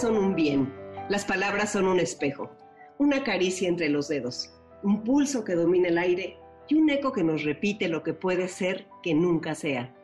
son 0.00 0.16
un 0.16 0.34
bien, 0.34 0.72
las 1.10 1.26
palabras 1.26 1.72
son 1.72 1.86
un 1.86 2.00
espejo, 2.00 2.50
una 2.96 3.22
caricia 3.22 3.68
entre 3.68 3.90
los 3.90 4.08
dedos, 4.08 4.50
un 4.82 5.04
pulso 5.04 5.44
que 5.44 5.54
domina 5.54 5.88
el 5.88 5.98
aire 5.98 6.38
y 6.68 6.76
un 6.76 6.88
eco 6.88 7.12
que 7.12 7.22
nos 7.22 7.44
repite 7.44 7.86
lo 7.86 8.02
que 8.02 8.14
puede 8.14 8.48
ser 8.48 8.86
que 9.02 9.12
nunca 9.12 9.54
sea. 9.54 9.94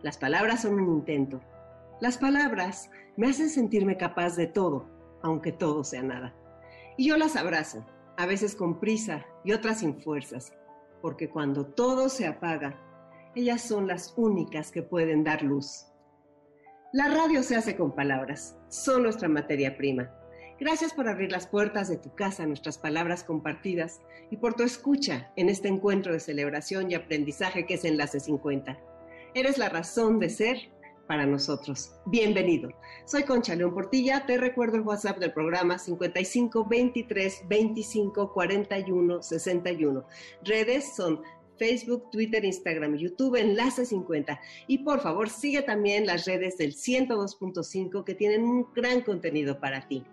Las 0.00 0.16
palabras 0.16 0.62
son 0.62 0.80
un 0.80 0.88
intento. 0.88 1.42
Las 2.00 2.16
palabras 2.16 2.90
me 3.18 3.28
hacen 3.28 3.50
sentirme 3.50 3.98
capaz 3.98 4.34
de 4.34 4.46
todo, 4.46 4.88
aunque 5.22 5.52
todo 5.52 5.84
sea 5.84 6.02
nada. 6.02 6.34
Y 6.96 7.08
yo 7.08 7.18
las 7.18 7.36
abrazo, 7.36 7.84
a 8.16 8.24
veces 8.24 8.56
con 8.56 8.80
prisa 8.80 9.26
y 9.44 9.52
otras 9.52 9.80
sin 9.80 10.00
fuerzas, 10.00 10.54
porque 11.02 11.28
cuando 11.28 11.66
todo 11.66 12.08
se 12.08 12.26
apaga, 12.26 12.80
ellas 13.34 13.60
son 13.60 13.88
las 13.88 14.14
únicas 14.16 14.70
que 14.70 14.82
pueden 14.82 15.22
dar 15.22 15.42
luz. 15.42 15.84
La 16.94 17.08
radio 17.08 17.42
se 17.42 17.56
hace 17.56 17.76
con 17.76 17.94
palabras, 17.94 18.57
son 18.68 19.02
nuestra 19.02 19.28
materia 19.28 19.76
prima. 19.76 20.10
Gracias 20.60 20.92
por 20.92 21.08
abrir 21.08 21.30
las 21.30 21.46
puertas 21.46 21.88
de 21.88 21.96
tu 21.96 22.14
casa 22.14 22.42
a 22.42 22.46
nuestras 22.46 22.78
palabras 22.78 23.22
compartidas 23.22 24.00
y 24.30 24.36
por 24.38 24.54
tu 24.54 24.64
escucha 24.64 25.30
en 25.36 25.48
este 25.48 25.68
encuentro 25.68 26.12
de 26.12 26.20
celebración 26.20 26.90
y 26.90 26.94
aprendizaje 26.94 27.64
que 27.64 27.74
es 27.74 27.84
Enlace 27.84 28.18
50. 28.18 28.78
Eres 29.34 29.56
la 29.58 29.68
razón 29.68 30.18
de 30.18 30.30
ser 30.30 30.58
para 31.06 31.26
nosotros. 31.26 31.92
Bienvenido. 32.06 32.70
Soy 33.06 33.22
Concha 33.22 33.54
León 33.54 33.72
Portilla. 33.72 34.26
Te 34.26 34.36
recuerdo 34.36 34.76
el 34.76 34.82
WhatsApp 34.82 35.18
del 35.18 35.32
programa 35.32 35.78
55 35.78 36.66
23 36.68 37.48
25 37.48 38.32
41 38.32 39.22
61. 39.22 40.04
Redes 40.44 40.94
son 40.94 41.22
Facebook, 41.58 42.10
Twitter, 42.10 42.44
Instagram, 42.44 42.96
YouTube, 42.96 43.36
Enlace 43.36 43.84
50. 43.84 44.40
Y 44.66 44.78
por 44.78 45.00
favor, 45.00 45.28
sigue 45.28 45.62
también 45.62 46.06
las 46.06 46.26
redes 46.26 46.56
del 46.56 46.74
102.5 46.74 48.04
que 48.04 48.14
tienen 48.14 48.44
un 48.44 48.66
gran 48.74 49.02
contenido 49.02 49.60
para 49.60 49.86
ti. 49.88 50.04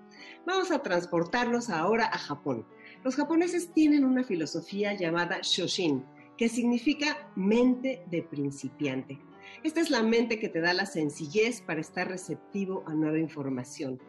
Vamos 0.45 0.71
a 0.71 0.81
transportarnos 0.81 1.69
ahora 1.69 2.05
a 2.05 2.17
Japón. 2.17 2.65
Los 3.03 3.15
japoneses 3.15 3.71
tienen 3.73 4.03
una 4.03 4.23
filosofía 4.23 4.93
llamada 4.93 5.39
Shoshin, 5.41 6.03
que 6.37 6.49
significa 6.49 7.31
mente 7.35 8.03
de 8.09 8.23
principiante. 8.23 9.19
Esta 9.63 9.81
es 9.81 9.89
la 9.89 10.03
mente 10.03 10.39
que 10.39 10.49
te 10.49 10.61
da 10.61 10.73
la 10.73 10.85
sencillez 10.85 11.61
para 11.61 11.81
estar 11.81 12.07
receptivo 12.07 12.83
a 12.87 12.93
nueva 12.93 13.19
información. 13.19 13.99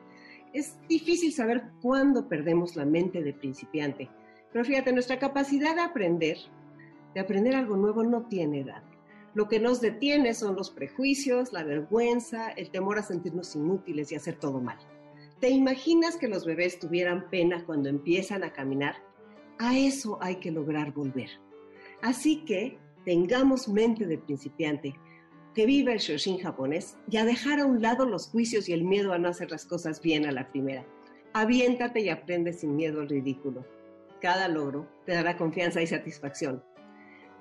Es 0.52 0.76
difícil 0.88 1.32
saber 1.32 1.64
cuándo 1.82 2.28
perdemos 2.28 2.76
la 2.76 2.86
mente 2.86 3.22
de 3.22 3.34
principiante, 3.34 4.08
pero 4.52 4.64
fíjate, 4.64 4.92
nuestra 4.92 5.18
capacidad 5.18 5.74
de 5.74 5.82
aprender 5.82 6.38
de 7.16 7.22
aprender 7.22 7.56
algo 7.56 7.78
nuevo 7.78 8.04
no 8.04 8.24
tiene 8.24 8.60
edad. 8.60 8.82
Lo 9.32 9.48
que 9.48 9.58
nos 9.58 9.80
detiene 9.80 10.34
son 10.34 10.54
los 10.54 10.70
prejuicios, 10.70 11.50
la 11.50 11.64
vergüenza, 11.64 12.50
el 12.50 12.68
temor 12.68 12.98
a 12.98 13.02
sentirnos 13.02 13.56
inútiles 13.56 14.12
y 14.12 14.16
hacer 14.16 14.38
todo 14.38 14.60
mal. 14.60 14.76
¿Te 15.40 15.48
imaginas 15.48 16.18
que 16.18 16.28
los 16.28 16.44
bebés 16.44 16.78
tuvieran 16.78 17.30
pena 17.30 17.64
cuando 17.64 17.88
empiezan 17.88 18.44
a 18.44 18.52
caminar? 18.52 18.96
A 19.56 19.78
eso 19.78 20.18
hay 20.20 20.36
que 20.36 20.50
lograr 20.50 20.92
volver. 20.92 21.30
Así 22.02 22.44
que 22.44 22.76
tengamos 23.06 23.66
mente 23.66 24.04
de 24.04 24.18
principiante, 24.18 24.92
que 25.54 25.64
viva 25.64 25.94
el 25.94 26.00
Shoshin 26.00 26.36
japonés 26.36 26.98
y 27.08 27.16
a 27.16 27.24
dejar 27.24 27.60
a 27.60 27.64
un 27.64 27.80
lado 27.80 28.04
los 28.04 28.28
juicios 28.28 28.68
y 28.68 28.74
el 28.74 28.84
miedo 28.84 29.14
a 29.14 29.18
no 29.18 29.30
hacer 29.30 29.50
las 29.50 29.64
cosas 29.64 30.02
bien 30.02 30.26
a 30.26 30.32
la 30.32 30.50
primera. 30.50 30.84
Aviéntate 31.32 32.00
y 32.00 32.10
aprende 32.10 32.52
sin 32.52 32.76
miedo 32.76 33.00
al 33.00 33.08
ridículo. 33.08 33.64
Cada 34.20 34.48
logro 34.48 34.86
te 35.06 35.14
dará 35.14 35.38
confianza 35.38 35.80
y 35.80 35.86
satisfacción. 35.86 36.62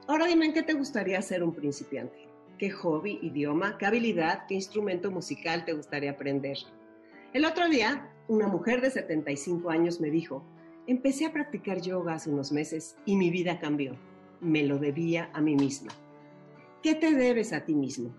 Ahora 0.08 0.28
dime 0.28 0.46
en 0.46 0.54
qué 0.54 0.62
te 0.62 0.74
gustaría 0.74 1.20
ser 1.24 1.44
un 1.44 1.56
principiante. 1.56 2.28
¿Qué 2.60 2.70
hobby, 2.70 3.18
idioma, 3.24 3.76
qué 3.80 3.88
habilidad, 3.88 4.46
qué 4.48 4.54
instrumento 4.54 5.10
musical 5.10 5.66
te 5.66 5.74
gustaría 5.74 6.12
aprender? 6.12 6.58
El 7.34 7.44
otro 7.44 7.68
día, 7.70 8.14
una 8.28 8.48
mujer 8.48 8.82
de 8.82 8.92
75 8.92 9.72
años 9.72 10.00
me 10.00 10.12
dijo, 10.12 10.44
empecé 10.86 11.26
a 11.26 11.34
practicar 11.34 11.82
yoga 11.82 12.14
hace 12.14 12.30
unos 12.30 12.52
meses 12.52 12.96
y 13.06 13.16
mi 13.16 13.32
vida 13.32 13.60
cambió. 13.60 13.98
Me 14.42 14.64
lo 14.64 14.78
debía 14.78 15.32
a 15.34 15.42
mí 15.42 15.56
misma. 15.56 15.92
¿Qué 16.84 16.94
te 16.94 17.16
debes 17.16 17.52
a 17.52 17.66
ti 17.66 17.74
mismo? 17.74 18.14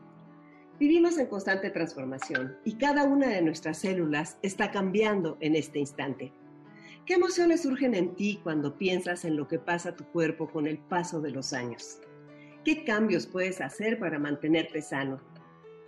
Vivimos 0.80 1.16
en 1.18 1.28
constante 1.28 1.70
transformación 1.70 2.58
y 2.64 2.78
cada 2.78 3.04
una 3.04 3.28
de 3.28 3.42
nuestras 3.42 3.78
células 3.78 4.38
está 4.42 4.72
cambiando 4.72 5.38
en 5.40 5.54
este 5.54 5.78
instante. 5.78 6.32
¿Qué 7.06 7.14
emociones 7.14 7.62
surgen 7.62 7.94
en 7.94 8.16
ti 8.16 8.40
cuando 8.42 8.76
piensas 8.76 9.24
en 9.24 9.36
lo 9.36 9.46
que 9.46 9.60
pasa 9.60 9.90
a 9.90 9.96
tu 9.96 10.04
cuerpo 10.06 10.48
con 10.48 10.66
el 10.66 10.76
paso 10.76 11.20
de 11.20 11.30
los 11.30 11.52
años? 11.52 12.00
¿Qué 12.64 12.82
cambios 12.82 13.28
puedes 13.28 13.60
hacer 13.60 14.00
para 14.00 14.18
mantenerte 14.18 14.82
sano? 14.82 15.20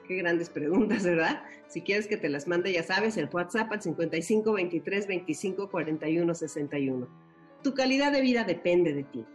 Qué 0.06 0.14
grandes 0.14 0.48
preguntas, 0.54 1.02
¿verdad? 1.02 1.42
Si 1.66 1.82
quieres 1.82 2.06
que 2.06 2.18
te 2.18 2.28
las 2.28 2.46
mande, 2.46 2.72
ya 2.72 2.84
sabes, 2.84 3.16
el 3.16 3.28
WhatsApp 3.32 3.72
al 3.72 3.82
55 3.82 4.52
23 4.52 5.08
25 5.08 5.68
41 5.68 6.34
61. 6.36 7.08
Tu 7.64 7.74
calidad 7.74 8.12
de 8.12 8.20
vida 8.20 8.44
depende 8.44 8.92
de 8.92 9.02
ti. 9.02 9.26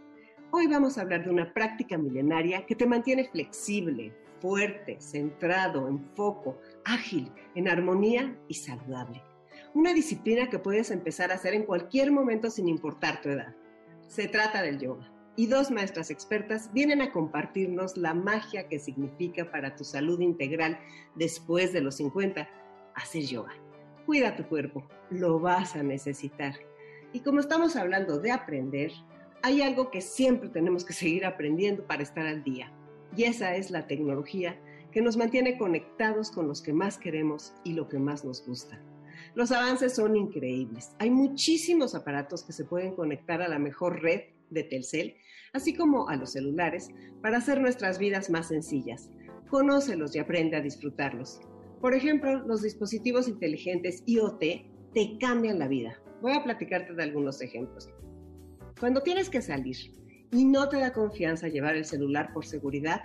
Hoy 0.52 0.66
vamos 0.68 0.96
a 0.96 1.02
hablar 1.02 1.24
de 1.24 1.30
una 1.30 1.52
práctica 1.52 1.98
milenaria 1.98 2.64
que 2.64 2.76
te 2.76 2.86
mantiene 2.86 3.28
flexible, 3.28 4.14
fuerte, 4.40 5.02
centrado, 5.02 5.86
en 5.86 6.02
foco, 6.14 6.58
ágil, 6.86 7.30
en 7.54 7.68
armonía 7.68 8.38
y 8.48 8.54
saludable 8.54 9.22
una 9.74 9.92
disciplina 9.92 10.48
que 10.48 10.60
puedes 10.60 10.92
empezar 10.92 11.32
a 11.32 11.34
hacer 11.34 11.52
en 11.52 11.64
cualquier 11.64 12.12
momento 12.12 12.48
sin 12.48 12.68
importar 12.68 13.20
tu 13.20 13.28
edad. 13.28 13.56
Se 14.06 14.28
trata 14.28 14.62
del 14.62 14.78
yoga. 14.78 15.10
Y 15.36 15.48
dos 15.48 15.72
maestras 15.72 16.12
expertas 16.12 16.72
vienen 16.72 17.02
a 17.02 17.10
compartirnos 17.10 17.96
la 17.96 18.14
magia 18.14 18.68
que 18.68 18.78
significa 18.78 19.50
para 19.50 19.74
tu 19.74 19.82
salud 19.82 20.20
integral 20.20 20.78
después 21.16 21.72
de 21.72 21.80
los 21.80 21.96
50 21.96 22.48
hacer 22.94 23.24
yoga. 23.24 23.52
Cuida 24.06 24.36
tu 24.36 24.44
cuerpo, 24.44 24.86
lo 25.10 25.40
vas 25.40 25.74
a 25.74 25.82
necesitar. 25.82 26.54
Y 27.12 27.20
como 27.20 27.40
estamos 27.40 27.74
hablando 27.74 28.20
de 28.20 28.30
aprender, 28.30 28.92
hay 29.42 29.60
algo 29.60 29.90
que 29.90 30.00
siempre 30.00 30.50
tenemos 30.50 30.84
que 30.84 30.92
seguir 30.92 31.26
aprendiendo 31.26 31.84
para 31.84 32.04
estar 32.04 32.26
al 32.26 32.44
día. 32.44 32.72
Y 33.16 33.24
esa 33.24 33.56
es 33.56 33.72
la 33.72 33.88
tecnología 33.88 34.56
que 34.92 35.02
nos 35.02 35.16
mantiene 35.16 35.58
conectados 35.58 36.30
con 36.30 36.46
los 36.46 36.62
que 36.62 36.72
más 36.72 36.96
queremos 36.96 37.54
y 37.64 37.72
lo 37.72 37.88
que 37.88 37.98
más 37.98 38.24
nos 38.24 38.46
gusta. 38.46 38.80
Los 39.34 39.50
avances 39.50 39.96
son 39.96 40.16
increíbles. 40.16 40.92
Hay 41.00 41.10
muchísimos 41.10 41.96
aparatos 41.96 42.44
que 42.44 42.52
se 42.52 42.64
pueden 42.64 42.94
conectar 42.94 43.42
a 43.42 43.48
la 43.48 43.58
mejor 43.58 44.00
red 44.00 44.20
de 44.50 44.62
Telcel, 44.62 45.16
así 45.52 45.74
como 45.74 46.08
a 46.08 46.16
los 46.16 46.32
celulares, 46.32 46.90
para 47.20 47.38
hacer 47.38 47.60
nuestras 47.60 47.98
vidas 47.98 48.30
más 48.30 48.48
sencillas. 48.48 49.10
Conócelos 49.50 50.14
y 50.14 50.20
aprende 50.20 50.56
a 50.56 50.60
disfrutarlos. 50.60 51.40
Por 51.80 51.94
ejemplo, 51.94 52.46
los 52.46 52.62
dispositivos 52.62 53.26
inteligentes 53.26 54.04
IoT 54.06 54.40
te 54.94 55.18
cambian 55.18 55.58
la 55.58 55.66
vida. 55.66 56.00
Voy 56.22 56.32
a 56.32 56.44
platicarte 56.44 56.94
de 56.94 57.02
algunos 57.02 57.42
ejemplos. 57.42 57.90
Cuando 58.78 59.02
tienes 59.02 59.28
que 59.28 59.42
salir 59.42 59.76
y 60.30 60.44
no 60.44 60.68
te 60.68 60.78
da 60.78 60.92
confianza 60.92 61.48
llevar 61.48 61.74
el 61.74 61.84
celular 61.84 62.32
por 62.32 62.46
seguridad, 62.46 63.02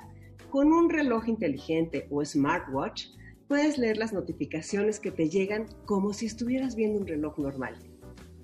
con 0.51 0.71
un 0.73 0.89
reloj 0.89 1.27
inteligente 1.27 2.07
o 2.11 2.23
smartwatch 2.23 3.07
puedes 3.49 3.79
leer 3.79 3.97
las 3.97 4.13
notificaciones 4.13 4.99
que 4.99 5.09
te 5.09 5.27
llegan 5.27 5.65
como 5.85 6.13
si 6.13 6.27
estuvieras 6.27 6.75
viendo 6.75 6.99
un 6.99 7.07
reloj 7.07 7.39
normal. 7.39 7.75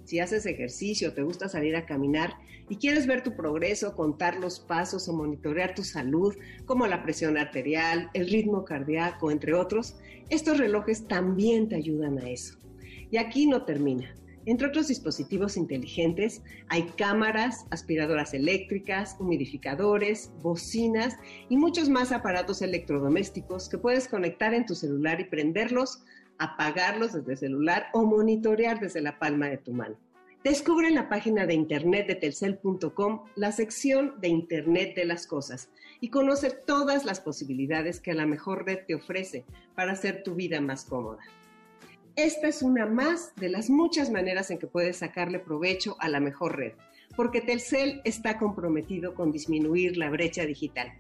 Si 0.03 0.19
haces 0.19 0.47
ejercicio, 0.47 1.13
te 1.13 1.21
gusta 1.21 1.47
salir 1.47 1.75
a 1.75 1.85
caminar 1.85 2.33
y 2.69 2.77
quieres 2.77 3.05
ver 3.05 3.21
tu 3.21 3.35
progreso, 3.35 3.95
contar 3.95 4.39
los 4.39 4.59
pasos 4.59 5.07
o 5.07 5.13
monitorear 5.13 5.75
tu 5.75 5.83
salud, 5.83 6.35
como 6.65 6.87
la 6.87 7.03
presión 7.03 7.37
arterial, 7.37 8.09
el 8.15 8.27
ritmo 8.27 8.65
cardíaco, 8.65 9.29
entre 9.29 9.53
otros, 9.53 9.95
estos 10.29 10.57
relojes 10.57 11.07
también 11.07 11.69
te 11.69 11.75
ayudan 11.75 12.17
a 12.17 12.27
eso. 12.27 12.57
Y 13.11 13.17
aquí 13.17 13.45
no 13.45 13.63
termina. 13.63 14.15
Entre 14.45 14.67
otros 14.67 14.87
dispositivos 14.87 15.57
inteligentes 15.57 16.43
hay 16.69 16.83
cámaras, 16.97 17.65
aspiradoras 17.71 18.33
eléctricas, 18.33 19.15
humidificadores, 19.19 20.31
bocinas 20.41 21.15
y 21.49 21.57
muchos 21.57 21.89
más 21.89 22.11
aparatos 22.11 22.61
electrodomésticos 22.61 23.69
que 23.69 23.79
puedes 23.79 24.07
conectar 24.07 24.53
en 24.53 24.65
tu 24.65 24.75
celular 24.75 25.19
y 25.19 25.25
prenderlos, 25.25 26.03
apagarlos 26.37 27.13
desde 27.13 27.31
el 27.31 27.37
celular 27.37 27.87
o 27.93 28.05
monitorear 28.05 28.79
desde 28.79 29.01
la 29.01 29.17
palma 29.17 29.47
de 29.47 29.57
tu 29.57 29.73
mano. 29.73 29.97
Descubre 30.43 30.87
en 30.89 30.93
la 30.93 31.09
página 31.09 31.47
de 31.47 31.55
internet 31.55 32.05
de 32.05 32.13
telcel.com 32.13 33.21
la 33.35 33.51
sección 33.51 34.13
de 34.21 34.27
Internet 34.27 34.95
de 34.95 35.05
las 35.05 35.25
Cosas 35.25 35.69
y 35.99 36.09
conoce 36.09 36.51
todas 36.51 37.03
las 37.03 37.19
posibilidades 37.19 37.99
que 37.99 38.13
la 38.13 38.27
mejor 38.27 38.63
red 38.63 38.85
te 38.85 38.93
ofrece 38.93 39.43
para 39.73 39.93
hacer 39.93 40.21
tu 40.21 40.35
vida 40.35 40.61
más 40.61 40.85
cómoda. 40.85 41.17
Esta 42.15 42.47
es 42.47 42.61
una 42.61 42.85
más 42.85 43.35
de 43.35 43.49
las 43.49 43.69
muchas 43.69 44.09
maneras 44.09 44.49
en 44.49 44.57
que 44.57 44.67
puedes 44.67 44.97
sacarle 44.97 45.37
provecho 45.37 45.97
a 45.99 46.07
la 46.07 46.21
mejor 46.21 46.55
red, 46.55 46.71
porque 47.17 47.41
Telcel 47.41 47.99
está 48.05 48.37
comprometido 48.37 49.13
con 49.13 49.33
disminuir 49.33 49.97
la 49.97 50.09
brecha 50.09 50.45
digital 50.45 50.93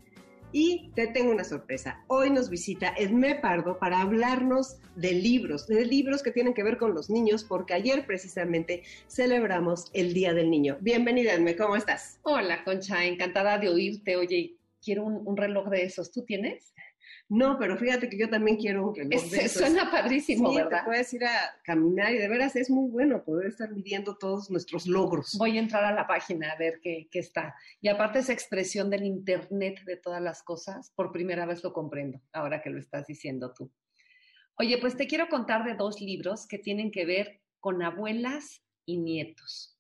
y 0.51 0.91
te 0.93 1.07
tengo 1.07 1.31
una 1.31 1.45
sorpresa. 1.45 2.03
Hoy 2.07 2.31
nos 2.31 2.49
visita 2.49 2.93
Edme 2.97 3.35
Pardo 3.35 3.79
para 3.79 4.01
hablarnos 4.01 4.75
de 4.97 5.13
libros, 5.13 5.67
de 5.67 5.85
libros 5.85 6.21
que 6.21 6.31
tienen 6.31 6.53
que 6.53 6.63
ver 6.63 6.77
con 6.77 6.93
los 6.93 7.09
niños, 7.09 7.45
porque 7.45 7.73
ayer 7.73 8.05
precisamente 8.05 8.83
celebramos 9.07 9.91
el 9.93 10.13
Día 10.13 10.33
del 10.33 10.49
Niño. 10.49 10.77
Bienvenida, 10.81 11.33
Edme, 11.33 11.55
¿cómo 11.55 11.77
estás? 11.77 12.19
Hola, 12.23 12.65
Concha, 12.65 13.05
encantada 13.05 13.57
de 13.57 13.69
oírte. 13.69 14.17
Oye, 14.17 14.57
quiero 14.83 15.05
un, 15.05 15.21
un 15.25 15.37
reloj 15.37 15.69
de 15.69 15.83
esos. 15.83 16.11
¿Tú 16.11 16.23
tienes? 16.23 16.74
No, 17.27 17.57
pero 17.57 17.75
fíjate 17.75 18.07
que 18.07 18.19
yo 18.19 18.29
también 18.29 18.57
quiero 18.57 18.87
un 18.87 18.95
reloj. 18.95 19.19
suena 19.49 19.89
padrísimo, 19.89 20.51
sí, 20.51 20.57
¿verdad? 20.57 20.79
Te 20.79 20.85
puedes 20.85 21.11
ir 21.13 21.25
a 21.25 21.59
caminar 21.63 22.13
y 22.13 22.19
de 22.19 22.27
veras 22.27 22.55
es 22.55 22.69
muy 22.69 22.89
bueno 22.91 23.23
poder 23.23 23.47
estar 23.47 23.71
midiendo 23.71 24.15
todos 24.17 24.51
nuestros 24.51 24.85
logros. 24.85 25.35
Voy 25.39 25.57
a 25.57 25.61
entrar 25.61 25.83
a 25.85 25.91
la 25.91 26.05
página 26.05 26.51
a 26.51 26.57
ver 26.57 26.79
qué, 26.83 27.07
qué 27.09 27.19
está. 27.19 27.55
Y 27.81 27.87
aparte 27.87 28.19
esa 28.19 28.31
expresión 28.31 28.91
del 28.91 29.05
Internet 29.05 29.83
de 29.85 29.97
todas 29.97 30.21
las 30.21 30.43
cosas, 30.43 30.91
por 30.95 31.11
primera 31.11 31.47
vez 31.47 31.63
lo 31.63 31.73
comprendo, 31.73 32.21
ahora 32.31 32.61
que 32.61 32.69
lo 32.69 32.77
estás 32.79 33.07
diciendo 33.07 33.53
tú. 33.53 33.71
Oye, 34.57 34.77
pues 34.77 34.95
te 34.95 35.07
quiero 35.07 35.27
contar 35.27 35.65
de 35.65 35.73
dos 35.73 36.01
libros 36.01 36.47
que 36.47 36.59
tienen 36.59 36.91
que 36.91 37.05
ver 37.05 37.41
con 37.59 37.81
abuelas 37.81 38.61
y 38.85 38.99
nietos. 38.99 39.79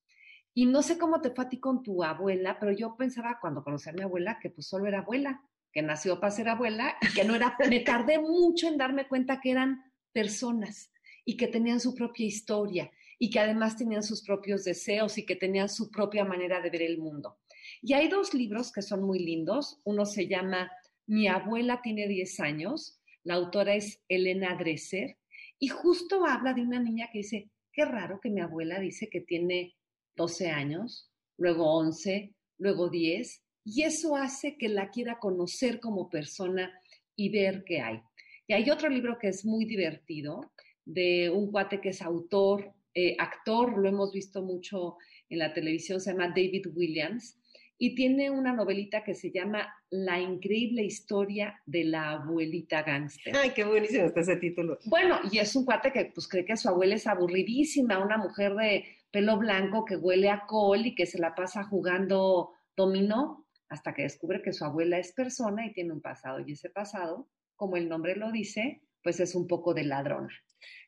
Y 0.55 0.65
no 0.65 0.81
sé 0.81 0.97
cómo 0.97 1.21
te 1.21 1.29
fue 1.29 1.45
a 1.45 1.49
ti 1.49 1.59
con 1.59 1.83
tu 1.83 2.03
abuela, 2.03 2.57
pero 2.59 2.71
yo 2.71 2.95
pensaba 2.97 3.37
cuando 3.39 3.63
conocí 3.63 3.89
a 3.89 3.93
mi 3.93 4.01
abuela 4.01 4.39
que 4.41 4.49
pues 4.49 4.67
solo 4.67 4.87
era 4.87 4.99
abuela 4.99 5.43
que 5.75 5.81
nació 5.81 6.21
para 6.21 6.31
ser 6.31 6.47
abuela 6.47 6.95
y 7.01 7.13
que 7.13 7.25
no 7.25 7.35
era, 7.35 7.57
me 7.69 7.81
tardé 7.81 8.17
mucho 8.17 8.69
en 8.69 8.77
darme 8.77 9.09
cuenta 9.09 9.41
que 9.41 9.51
eran 9.51 9.83
personas 10.13 10.89
y 11.25 11.35
que 11.35 11.47
tenían 11.47 11.81
su 11.81 11.93
propia 11.93 12.25
historia 12.25 12.89
y 13.19 13.29
que 13.29 13.41
además 13.41 13.75
tenían 13.75 14.01
sus 14.01 14.23
propios 14.23 14.63
deseos 14.63 15.17
y 15.17 15.25
que 15.25 15.35
tenían 15.35 15.67
su 15.67 15.91
propia 15.91 16.23
manera 16.23 16.61
de 16.61 16.69
ver 16.69 16.81
el 16.81 16.97
mundo. 16.97 17.39
Y 17.81 17.91
hay 17.91 18.07
dos 18.07 18.33
libros 18.33 18.71
que 18.71 18.81
son 18.81 19.03
muy 19.03 19.19
lindos. 19.19 19.81
Uno 19.83 20.05
se 20.05 20.29
llama 20.29 20.71
Mi 21.07 21.27
abuela 21.27 21.81
tiene 21.81 22.07
10 22.07 22.39
años, 22.39 23.01
la 23.25 23.33
autora 23.33 23.75
es 23.75 24.01
Elena 24.07 24.55
Dresser 24.55 25.17
y 25.59 25.67
justo 25.67 26.25
habla 26.25 26.53
de 26.53 26.61
una 26.61 26.79
niña 26.79 27.09
que 27.11 27.17
dice, 27.17 27.49
qué 27.73 27.83
raro 27.83 28.21
que 28.21 28.29
mi 28.29 28.39
abuela 28.39 28.79
dice 28.79 29.09
que 29.09 29.19
tiene 29.19 29.75
12 30.15 30.51
años, 30.51 31.11
luego 31.37 31.75
11, 31.75 32.33
luego 32.59 32.89
10 32.89 33.44
y 33.65 33.81
eso 33.81 34.15
hace 34.15 34.57
que 34.57 34.69
la 34.69 34.91
quiera 34.91 35.17
conocer 35.19 35.79
como 35.79 36.09
persona 36.09 36.71
y 37.15 37.29
ver 37.29 37.63
qué 37.65 37.81
hay. 37.81 37.99
Y 38.47 38.53
hay 38.53 38.69
otro 38.69 38.89
libro 38.89 39.17
que 39.19 39.29
es 39.29 39.43
muy 39.43 39.65
divertido, 39.65 40.51
de 40.85 41.31
un 41.31 41.51
cuate 41.51 41.81
que 41.81 41.89
es 41.89 42.01
autor, 42.03 42.71
eh, 42.93 43.15
actor, 43.17 43.75
lo 43.77 43.89
hemos 43.89 44.13
visto 44.13 44.43
mucho 44.43 44.97
en 45.29 45.39
la 45.39 45.51
televisión, 45.51 45.99
se 45.99 46.11
llama 46.11 46.27
David 46.27 46.67
Williams, 46.75 47.41
y 47.77 47.95
tiene 47.95 48.29
una 48.29 48.53
novelita 48.53 49.03
que 49.03 49.15
se 49.15 49.31
llama 49.31 49.67
La 49.89 50.21
increíble 50.21 50.83
historia 50.83 51.59
de 51.65 51.85
la 51.85 52.11
abuelita 52.11 52.83
gángster. 52.83 53.35
Ay, 53.35 53.49
qué 53.53 53.65
buenísimo 53.65 54.05
está 54.05 54.21
ese 54.21 54.37
título. 54.37 54.77
Bueno, 54.85 55.19
y 55.31 55.39
es 55.39 55.55
un 55.55 55.65
cuate 55.65 55.91
que 55.91 56.05
pues 56.13 56.27
cree 56.27 56.45
que 56.45 56.55
su 56.55 56.69
abuela 56.69 56.95
es 56.95 57.07
aburridísima, 57.07 57.97
una 57.97 58.17
mujer 58.17 58.53
de 58.55 58.85
pelo 59.11 59.37
blanco 59.37 59.83
que 59.83 59.97
huele 59.97 60.29
a 60.29 60.45
col 60.45 60.85
y 60.85 60.95
que 60.95 61.05
se 61.05 61.17
la 61.17 61.33
pasa 61.33 61.63
jugando 61.63 62.51
dominó 62.77 63.44
hasta 63.69 63.93
que 63.93 64.03
descubre 64.03 64.41
que 64.41 64.53
su 64.53 64.65
abuela 64.65 64.97
es 64.97 65.11
persona 65.13 65.65
y 65.65 65.73
tiene 65.73 65.93
un 65.93 66.01
pasado. 66.01 66.39
Y 66.39 66.53
ese 66.53 66.69
pasado, 66.69 67.29
como 67.55 67.77
el 67.77 67.89
nombre 67.89 68.15
lo 68.15 68.31
dice, 68.31 68.81
pues 69.03 69.19
es 69.19 69.35
un 69.35 69.47
poco 69.47 69.73
de 69.73 69.83
ladrona. 69.83 70.33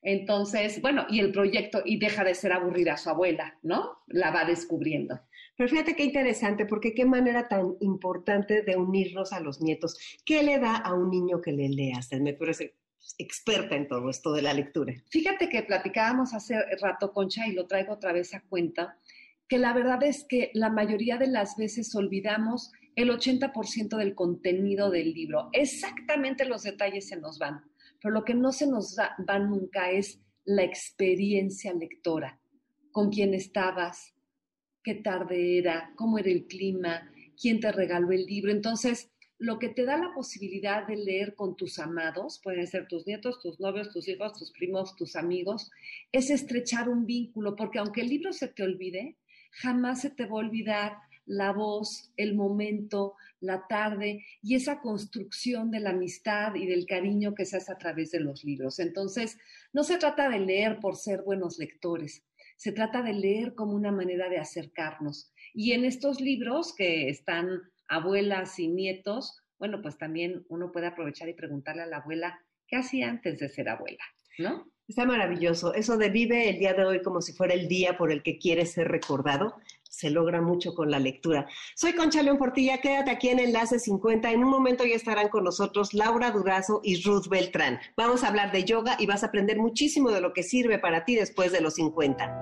Entonces, 0.01 0.81
bueno, 0.81 1.05
y 1.09 1.19
el 1.19 1.31
proyecto, 1.31 1.81
y 1.85 1.99
deja 1.99 2.23
de 2.23 2.35
ser 2.35 2.53
aburrida 2.53 2.97
su 2.97 3.09
abuela, 3.09 3.57
¿no? 3.61 3.99
La 4.07 4.31
va 4.31 4.45
descubriendo. 4.45 5.19
Pero 5.55 5.69
fíjate 5.69 5.95
qué 5.95 6.03
interesante, 6.03 6.65
porque 6.65 6.93
qué 6.93 7.05
manera 7.05 7.47
tan 7.47 7.75
importante 7.79 8.61
de 8.61 8.75
unirnos 8.75 9.33
a 9.33 9.39
los 9.39 9.61
nietos. 9.61 9.97
¿Qué 10.25 10.43
le 10.43 10.59
da 10.59 10.77
a 10.77 10.93
un 10.93 11.09
niño 11.09 11.41
que 11.41 11.51
le 11.51 11.69
leas? 11.69 12.09
Me 12.13 12.33
parece 12.33 12.75
experta 13.17 13.75
en 13.75 13.87
todo 13.87 14.09
esto 14.09 14.33
de 14.33 14.41
la 14.41 14.53
lectura. 14.53 14.93
Fíjate 15.09 15.49
que 15.49 15.63
platicábamos 15.63 16.33
hace 16.33 16.55
rato, 16.81 17.11
Concha, 17.13 17.47
y 17.47 17.53
lo 17.53 17.65
traigo 17.65 17.93
otra 17.93 18.11
vez 18.11 18.33
a 18.33 18.41
cuenta, 18.41 18.97
que 19.47 19.57
la 19.57 19.73
verdad 19.73 20.03
es 20.03 20.25
que 20.25 20.51
la 20.53 20.69
mayoría 20.69 21.17
de 21.17 21.27
las 21.27 21.55
veces 21.55 21.93
olvidamos 21.95 22.71
el 22.95 23.09
80% 23.09 23.97
del 23.97 24.15
contenido 24.15 24.89
del 24.89 25.13
libro. 25.13 25.49
Exactamente 25.53 26.45
los 26.45 26.63
detalles 26.63 27.07
se 27.07 27.17
nos 27.17 27.39
van, 27.39 27.63
pero 28.01 28.13
lo 28.13 28.25
que 28.25 28.33
no 28.33 28.51
se 28.51 28.67
nos 28.67 28.97
va 28.97 29.39
nunca 29.39 29.91
es 29.91 30.19
la 30.45 30.63
experiencia 30.63 31.73
lectora, 31.73 32.39
con 32.91 33.11
quién 33.11 33.33
estabas, 33.33 34.13
qué 34.83 34.95
tarde 34.95 35.57
era, 35.57 35.91
cómo 35.95 36.17
era 36.17 36.29
el 36.29 36.47
clima, 36.47 37.11
quién 37.39 37.59
te 37.59 37.71
regaló 37.71 38.11
el 38.11 38.25
libro. 38.25 38.51
Entonces, 38.51 39.11
lo 39.37 39.59
que 39.59 39.69
te 39.69 39.85
da 39.85 39.97
la 39.97 40.13
posibilidad 40.15 40.87
de 40.87 40.95
leer 40.95 41.35
con 41.35 41.55
tus 41.55 41.77
amados, 41.77 42.39
pueden 42.43 42.65
ser 42.65 42.87
tus 42.87 43.05
nietos, 43.05 43.39
tus 43.39 43.59
novios, 43.59 43.91
tus 43.91 44.07
hijos, 44.07 44.33
tus 44.33 44.51
primos, 44.51 44.95
tus 44.95 45.15
amigos, 45.15 45.69
es 46.11 46.29
estrechar 46.29 46.89
un 46.89 47.05
vínculo, 47.05 47.55
porque 47.55 47.79
aunque 47.79 48.01
el 48.01 48.09
libro 48.09 48.33
se 48.33 48.47
te 48.47 48.63
olvide, 48.63 49.17
jamás 49.61 50.01
se 50.01 50.09
te 50.09 50.25
va 50.25 50.31
a 50.31 50.45
olvidar 50.45 50.97
la 51.25 51.51
voz, 51.51 52.11
el 52.15 52.35
momento, 52.35 53.15
la 53.41 53.67
tarde 53.67 54.25
y 54.41 54.55
esa 54.55 54.79
construcción 54.79 55.69
de 55.71 55.81
la 55.81 55.91
amistad 55.91 56.55
y 56.55 56.65
del 56.65 56.85
cariño 56.85 57.35
que 57.35 57.45
se 57.45 57.57
hace 57.57 57.71
a 57.71 57.77
través 57.77 58.11
de 58.11 58.21
los 58.21 58.43
libros. 58.43 58.79
Entonces, 58.79 59.37
no 59.73 59.83
se 59.83 59.97
trata 59.97 60.29
de 60.29 60.39
leer 60.39 60.79
por 60.79 60.95
ser 60.95 61.21
buenos 61.23 61.59
lectores, 61.59 62.23
se 62.55 62.71
trata 62.71 63.01
de 63.01 63.13
leer 63.13 63.53
como 63.55 63.73
una 63.73 63.91
manera 63.91 64.29
de 64.29 64.39
acercarnos. 64.39 65.31
Y 65.53 65.73
en 65.73 65.85
estos 65.85 66.21
libros 66.21 66.73
que 66.73 67.09
están 67.09 67.61
abuelas 67.87 68.57
y 68.57 68.67
nietos, 68.67 69.43
bueno, 69.59 69.81
pues 69.81 69.97
también 69.97 70.45
uno 70.49 70.71
puede 70.71 70.87
aprovechar 70.87 71.29
y 71.29 71.33
preguntarle 71.33 71.83
a 71.83 71.87
la 71.87 71.97
abuela 71.97 72.39
qué 72.67 72.77
hacía 72.77 73.09
antes 73.09 73.39
de 73.39 73.49
ser 73.49 73.69
abuela, 73.69 74.03
¿no? 74.37 74.71
Está 74.87 75.05
maravilloso. 75.05 75.73
Eso 75.73 75.97
de 75.97 76.09
vive 76.09 76.49
el 76.49 76.59
día 76.59 76.73
de 76.73 76.85
hoy 76.85 77.01
como 77.01 77.21
si 77.21 77.33
fuera 77.33 77.53
el 77.53 77.67
día 77.67 77.97
por 77.97 78.09
el 78.09 78.23
que 78.23 78.37
quieres 78.37 78.71
ser 78.71 78.87
recordado, 78.87 79.55
se 79.83 80.09
logra 80.09 80.41
mucho 80.41 80.73
con 80.73 80.89
la 80.89 80.97
lectura. 80.97 81.45
Soy 81.75 81.93
Concha 81.93 82.23
León 82.23 82.37
Portilla, 82.37 82.79
quédate 82.79 83.11
aquí 83.11 83.27
en 83.27 83.39
Enlace 83.39 83.79
50. 83.79 84.31
En 84.31 84.45
un 84.45 84.49
momento 84.49 84.85
ya 84.85 84.95
estarán 84.95 85.27
con 85.27 85.43
nosotros 85.43 85.93
Laura 85.93 86.31
Durazo 86.31 86.79
y 86.83 87.01
Ruth 87.03 87.27
Beltrán. 87.27 87.79
Vamos 87.97 88.23
a 88.23 88.29
hablar 88.29 88.53
de 88.53 88.63
yoga 88.63 88.95
y 88.97 89.07
vas 89.07 89.23
a 89.23 89.27
aprender 89.27 89.57
muchísimo 89.57 90.09
de 90.11 90.21
lo 90.21 90.31
que 90.31 90.43
sirve 90.43 90.79
para 90.79 91.03
ti 91.03 91.15
después 91.15 91.51
de 91.51 91.59
los 91.59 91.73
50. 91.73 92.41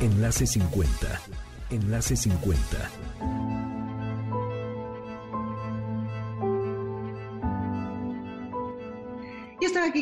Enlace 0.00 0.46
50. 0.48 1.20
Enlace 1.70 2.16
50. 2.16 2.90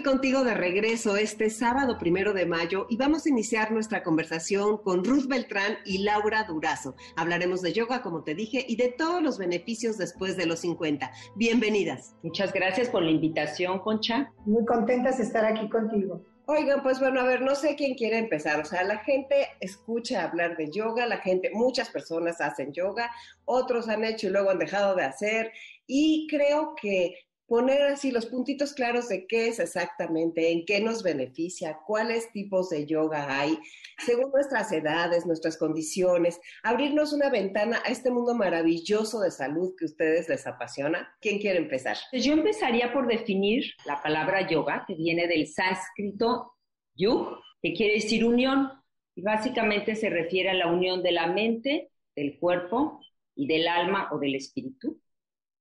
Aquí 0.01 0.09
contigo 0.09 0.45
de 0.45 0.55
regreso 0.55 1.17
este 1.17 1.51
sábado 1.51 1.99
primero 1.99 2.33
de 2.33 2.47
mayo 2.47 2.87
y 2.89 2.97
vamos 2.97 3.27
a 3.27 3.29
iniciar 3.29 3.71
nuestra 3.71 4.03
conversación 4.03 4.79
con 4.79 5.05
Ruth 5.05 5.27
Beltrán 5.27 5.77
y 5.85 5.99
Laura 5.99 6.45
Durazo. 6.45 6.95
Hablaremos 7.17 7.61
de 7.61 7.75
yoga, 7.75 8.01
como 8.01 8.25
te 8.25 8.35
dije, 8.35 8.65
y 8.67 8.77
de 8.77 8.89
todos 8.89 9.23
los 9.23 9.37
beneficios 9.37 9.99
después 9.99 10.39
de 10.39 10.47
los 10.47 10.61
50. 10.61 11.11
Bienvenidas. 11.37 12.15
Muchas 12.23 12.51
gracias 12.53 12.89
por 12.89 13.03
la 13.03 13.11
invitación, 13.11 13.81
Concha. 13.81 14.33
Muy 14.47 14.65
contentas 14.65 15.19
de 15.19 15.25
estar 15.25 15.45
aquí 15.45 15.69
contigo. 15.69 16.25
Oigan, 16.47 16.83
pues 16.83 16.99
bueno, 16.99 17.21
a 17.21 17.25
ver, 17.25 17.43
no 17.43 17.55
sé 17.55 17.77
quién 17.77 17.95
quiere 17.95 18.19
empezar. 18.19 18.59
O 18.59 18.65
sea, 18.65 18.83
la 18.85 18.99
gente 19.01 19.49
escucha 19.61 20.25
hablar 20.25 20.57
de 20.57 20.71
yoga, 20.71 21.07
la 21.07 21.19
gente, 21.19 21.51
muchas 21.53 21.91
personas 21.91 22.41
hacen 22.41 22.73
yoga, 22.73 23.11
otros 23.45 23.87
han 23.89 24.05
hecho 24.05 24.29
y 24.29 24.31
luego 24.31 24.51
han 24.51 24.59
dejado 24.59 24.97
de 24.97 25.05
hacer. 25.05 25.53
Y 25.87 26.27
creo 26.31 26.75
que 26.81 27.17
poner 27.51 27.83
así 27.83 28.13
los 28.13 28.27
puntitos 28.27 28.75
claros 28.75 29.09
de 29.09 29.27
qué 29.27 29.49
es 29.49 29.59
exactamente, 29.59 30.53
en 30.53 30.65
qué 30.65 30.81
nos 30.81 31.03
beneficia, 31.03 31.81
cuáles 31.85 32.31
tipos 32.31 32.71
de 32.71 32.87
yoga 32.87 33.41
hay, 33.41 33.59
según 34.07 34.31
nuestras 34.31 34.71
edades, 34.71 35.27
nuestras 35.27 35.57
condiciones, 35.57 36.41
abrirnos 36.63 37.13
una 37.13 37.29
ventana 37.29 37.83
a 37.85 37.91
este 37.91 38.13
mundo 38.13 38.37
maravilloso 38.37 39.19
de 39.19 39.33
salud 39.33 39.75
que 39.77 39.87
a 39.87 39.89
ustedes 39.89 40.29
les 40.29 40.47
apasiona. 40.47 41.13
¿Quién 41.21 41.41
quiere 41.41 41.59
empezar? 41.59 41.97
Pues 42.13 42.25
yo 42.25 42.35
empezaría 42.35 42.93
por 42.93 43.09
definir 43.09 43.65
la 43.85 44.01
palabra 44.01 44.49
yoga, 44.49 44.85
que 44.87 44.95
viene 44.95 45.27
del 45.27 45.49
sánscrito 45.49 46.53
yug, 46.95 47.37
que 47.61 47.75
quiere 47.75 47.95
decir 47.95 48.25
unión, 48.25 48.71
y 49.17 49.23
básicamente 49.23 49.97
se 49.97 50.09
refiere 50.09 50.51
a 50.51 50.55
la 50.55 50.69
unión 50.69 51.03
de 51.03 51.11
la 51.11 51.27
mente, 51.27 51.91
del 52.15 52.39
cuerpo 52.39 53.01
y 53.35 53.49
del 53.49 53.67
alma 53.67 54.09
o 54.13 54.21
del 54.21 54.37
espíritu. 54.37 55.01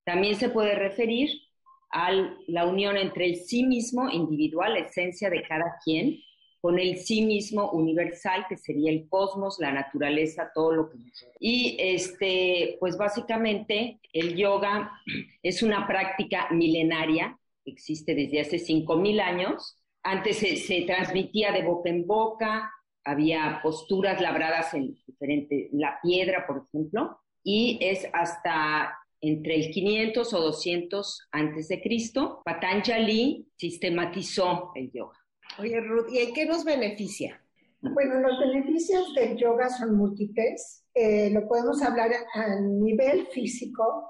También 0.06 0.36
se 0.36 0.50
puede 0.50 0.76
referir 0.76 1.49
a 1.92 2.12
la 2.48 2.66
unión 2.66 2.98
entre 2.98 3.26
el 3.26 3.36
sí 3.38 3.64
mismo 3.64 4.10
individual, 4.10 4.74
la 4.74 4.80
esencia 4.80 5.30
de 5.30 5.44
cada 5.44 5.78
quien, 5.84 6.20
con 6.62 6.78
el 6.78 6.98
sí 6.98 7.22
mismo 7.22 7.72
universal, 7.72 8.46
que 8.50 8.58
sería 8.58 8.92
el 8.92 9.08
cosmos, 9.08 9.58
la 9.60 9.72
naturaleza, 9.72 10.52
todo 10.54 10.74
lo 10.74 10.90
que 10.90 10.98
Y 11.40 11.78
este, 11.80 12.78
pues 12.80 12.98
básicamente 12.98 14.00
el 14.14 14.36
yoga 14.36 14.92
es 15.44 15.64
una 15.64 15.88
práctica 15.88 16.50
milenaria, 16.52 17.38
existe 17.66 18.14
desde 18.14 18.42
hace 18.42 18.58
5.000 18.58 19.22
años. 19.22 19.78
Antes 20.04 20.38
se, 20.38 20.56
se, 20.58 20.82
transmitía 20.82 21.52
de 21.52 21.64
boca 21.64 21.90
en 21.90 22.06
boca, 22.06 22.72
había 23.04 23.60
posturas 23.64 24.20
labradas 24.22 24.74
en 24.74 24.98
diferente, 25.06 25.70
la 25.74 26.00
piedra, 26.02 26.46
por 26.46 26.66
ejemplo, 26.68 27.20
y 27.44 27.78
es 27.82 28.08
hasta 28.14 28.99
entre 29.22 29.56
el 29.56 29.72
500 29.72 30.34
o 30.34 30.42
200 30.42 31.28
antes 31.32 31.68
de 31.68 31.82
Cristo, 31.82 32.42
Patanjali 32.46 33.48
sistematizó 33.56 34.72
el 34.76 34.92
yoga. 34.92 35.18
Oye, 35.58 35.80
Ruth, 35.82 36.08
¿y 36.12 36.20
en 36.20 36.34
qué 36.34 36.46
nos 36.46 36.64
beneficia? 36.64 37.42
Bueno, 37.82 38.20
los 38.20 38.40
beneficios 38.40 39.14
del 39.16 39.38
yoga 39.38 39.70
son 39.70 39.96
múltiples. 39.96 40.86
Eh, 40.94 41.30
lo 41.32 41.48
podemos 41.48 41.82
hablar 41.82 42.12
a 42.34 42.60
nivel 42.60 43.28
físico. 43.28 44.10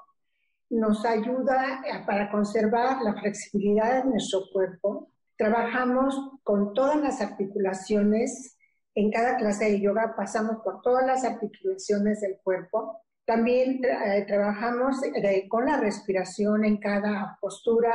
Nos 0.69 1.05
ayuda 1.05 1.81
para 2.05 2.31
conservar 2.31 3.01
la 3.01 3.13
flexibilidad 3.19 4.03
de 4.03 4.09
nuestro 4.09 4.41
cuerpo. 4.51 5.11
Trabajamos 5.37 6.15
con 6.43 6.73
todas 6.73 6.97
las 6.97 7.21
articulaciones. 7.21 8.57
En 8.95 9.11
cada 9.11 9.37
clase 9.37 9.65
de 9.65 9.81
yoga 9.81 10.15
pasamos 10.17 10.57
por 10.63 10.81
todas 10.81 11.05
las 11.05 11.23
articulaciones 11.23 12.21
del 12.21 12.37
cuerpo. 12.43 13.01
También 13.29 13.79
eh, 13.83 14.25
trabajamos 14.27 15.03
eh, 15.03 15.47
con 15.47 15.67
la 15.67 15.77
respiración 15.77 16.65
en 16.65 16.77
cada 16.77 17.37
postura, 17.39 17.93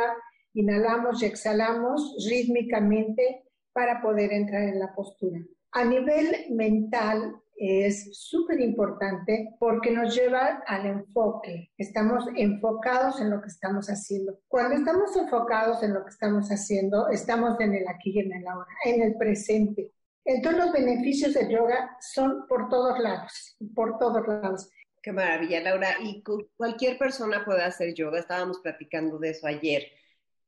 inhalamos 0.53 1.21
y 1.21 1.27
exhalamos 1.27 2.25
rítmicamente 2.31 3.43
para 3.73 4.01
poder 4.01 4.33
entrar 4.33 4.63
en 4.63 4.79
la 4.79 4.95
postura. 4.95 5.41
A 5.73 5.85
nivel 5.85 6.47
mental 6.51 7.35
es 7.57 8.17
súper 8.17 8.61
importante 8.61 9.57
porque 9.59 9.91
nos 9.91 10.15
lleva 10.15 10.63
al 10.69 10.87
enfoque. 10.87 11.73
Estamos 11.79 12.29
enfocados 12.37 13.21
en 13.21 13.31
lo 13.31 13.43
que 13.43 13.49
estamos 13.49 13.89
haciendo. 13.89 14.39
Cuando 14.47 14.77
estamos 14.77 15.17
enfocados 15.17 15.83
en 15.83 15.95
lo 15.95 16.05
que 16.05 16.11
estamos 16.11 16.49
haciendo, 16.49 17.09
estamos 17.09 17.59
en 17.59 17.75
el 17.75 17.89
aquí 17.89 18.13
y 18.15 18.21
en 18.21 18.35
el 18.35 18.47
ahora, 18.47 18.71
en 18.85 19.03
el 19.03 19.17
presente. 19.17 19.91
Entonces 20.25 20.65
los 20.65 20.73
beneficios 20.73 21.35
del 21.35 21.49
yoga 21.49 21.97
son 21.99 22.47
por 22.47 22.69
todos 22.69 23.01
lados, 23.01 23.57
por 23.75 23.99
todos 23.99 24.27
lados. 24.29 24.71
Qué 25.05 25.13
maravilla, 25.13 25.61
Laura. 25.61 25.99
Y 26.03 26.23
cualquier 26.57 26.97
persona 26.97 27.45
puede 27.45 27.63
hacer 27.63 27.93
yoga. 27.93 28.21
Estábamos 28.21 28.61
platicando 28.61 29.19
de 29.19 29.31
eso 29.31 29.47
ayer. 29.47 29.87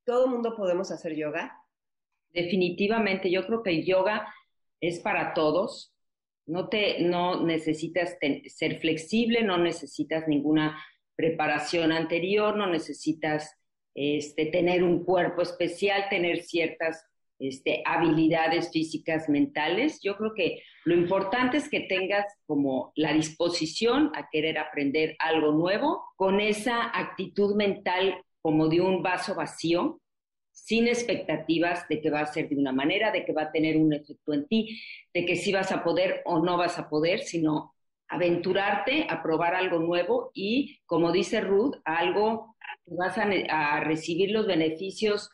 ¿Todo 0.03 0.25
el 0.25 0.31
mundo 0.31 0.57
podemos 0.57 0.91
hacer 0.91 1.15
yoga? 1.15 1.63
Definitivamente, 2.31 3.31
yo 3.31 3.47
creo 3.47 3.63
que 3.63 3.69
el 3.69 3.85
yoga 3.85 4.33
es 4.81 5.01
para 5.01 5.35
todos. 5.35 5.93
No, 6.47 6.71
te, 6.71 7.03
no 7.03 7.45
necesitas 7.45 8.17
ser 8.47 8.81
flexible, 8.81 9.43
no 9.43 9.59
necesitas 9.59 10.27
ninguna 10.27 10.83
preparación 11.17 11.93
anterior, 11.93 12.57
no 12.57 12.67
necesitas 12.67 13.55
este, 13.95 14.47
tener 14.47 14.83
un 14.83 15.05
cuerpo 15.05 15.43
especial, 15.43 16.09
tener 16.09 16.43
ciertas 16.43 17.05
este, 17.39 17.83
habilidades 17.85 18.71
físicas, 18.71 19.29
mentales. 19.29 20.01
Yo 20.03 20.17
creo 20.17 20.33
que 20.35 20.63
lo 20.85 20.95
importante 20.95 21.57
es 21.59 21.69
que 21.69 21.81
tengas 21.81 22.25
como 22.47 22.93
la 22.95 23.13
disposición 23.13 24.11
a 24.15 24.29
querer 24.31 24.59
aprender 24.59 25.17
algo 25.19 25.53
nuevo, 25.53 26.05
con 26.17 26.41
esa 26.41 26.85
actitud 26.99 27.55
mental 27.57 28.23
como 28.41 28.69
de 28.69 28.81
un 28.81 29.03
vaso 29.03 29.35
vacío, 29.35 30.01
sin 30.53 30.89
expectativas 30.89 31.87
de 31.89 32.01
que 32.01 32.11
va 32.11 32.21
a 32.21 32.27
ser 32.27 32.49
de 32.49 32.57
una 32.57 32.73
manera, 32.73 33.11
de 33.11 33.25
que 33.25 33.33
va 33.33 33.43
a 33.43 33.53
tener 33.53 33.77
un 33.77 33.93
efecto 33.93 34.33
en 34.33 34.47
ti, 34.47 34.81
de 35.13 35.27
que 35.27 35.37
sí 35.37 35.53
vas 35.53 35.71
a 35.71 35.85
poder 35.85 36.23
o 36.25 36.43
no 36.43 36.57
vas 36.57 36.79
a 36.79 36.89
poder, 36.89 37.21
sino 37.21 37.75
aventurarte 38.09 39.07
a 39.11 39.23
probar 39.23 39.55
algo 39.55 39.81
nuevo 39.81 40.31
y, 40.33 40.79
como 40.87 41.13
dice 41.13 41.41
Ruth, 41.41 41.75
algo 41.85 42.57
vas 42.87 43.19
a 43.19 43.81
recibir 43.81 44.31
los 44.31 44.47
beneficios 44.47 45.31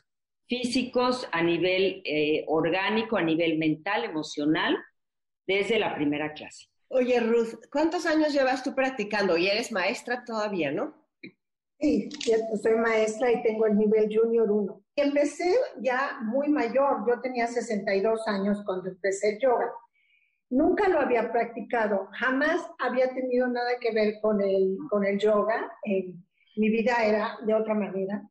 físicos, 0.52 1.26
a 1.32 1.42
nivel 1.42 2.02
eh, 2.04 2.44
orgánico, 2.46 3.16
a 3.16 3.22
nivel 3.22 3.56
mental, 3.56 4.04
emocional, 4.04 4.76
desde 5.46 5.78
la 5.78 5.94
primera 5.94 6.34
clase. 6.34 6.66
Oye, 6.88 7.18
Ruth, 7.20 7.54
¿cuántos 7.70 8.04
años 8.04 8.34
llevas 8.34 8.62
tú 8.62 8.74
practicando? 8.74 9.38
Y 9.38 9.48
eres 9.48 9.72
maestra 9.72 10.24
todavía, 10.26 10.70
¿no? 10.70 10.94
Sí, 11.80 12.10
cierto, 12.20 12.54
soy 12.58 12.74
maestra 12.74 13.32
y 13.32 13.42
tengo 13.42 13.64
el 13.64 13.78
nivel 13.78 14.14
Junior 14.14 14.50
1. 14.50 14.84
Empecé 14.96 15.54
ya 15.80 16.18
muy 16.20 16.50
mayor, 16.50 16.98
yo 17.08 17.18
tenía 17.22 17.46
62 17.46 18.20
años 18.28 18.62
cuando 18.66 18.90
empecé 18.90 19.38
yoga. 19.40 19.72
Nunca 20.50 20.86
lo 20.86 21.00
había 21.00 21.32
practicado, 21.32 22.10
jamás 22.12 22.60
había 22.78 23.08
tenido 23.14 23.48
nada 23.48 23.70
que 23.80 23.90
ver 23.92 24.20
con 24.20 24.42
el, 24.42 24.76
con 24.90 25.06
el 25.06 25.18
yoga. 25.18 25.72
mi 26.56 26.68
vida 26.68 27.06
era 27.06 27.38
de 27.46 27.54
otra 27.54 27.72
manera. 27.72 28.22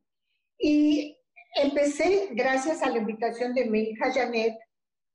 Y 0.56 1.18
Empecé 1.54 2.28
gracias 2.32 2.82
a 2.82 2.90
la 2.90 2.98
invitación 2.98 3.52
de 3.54 3.66
mi 3.66 3.80
hija 3.80 4.12
Janet, 4.12 4.56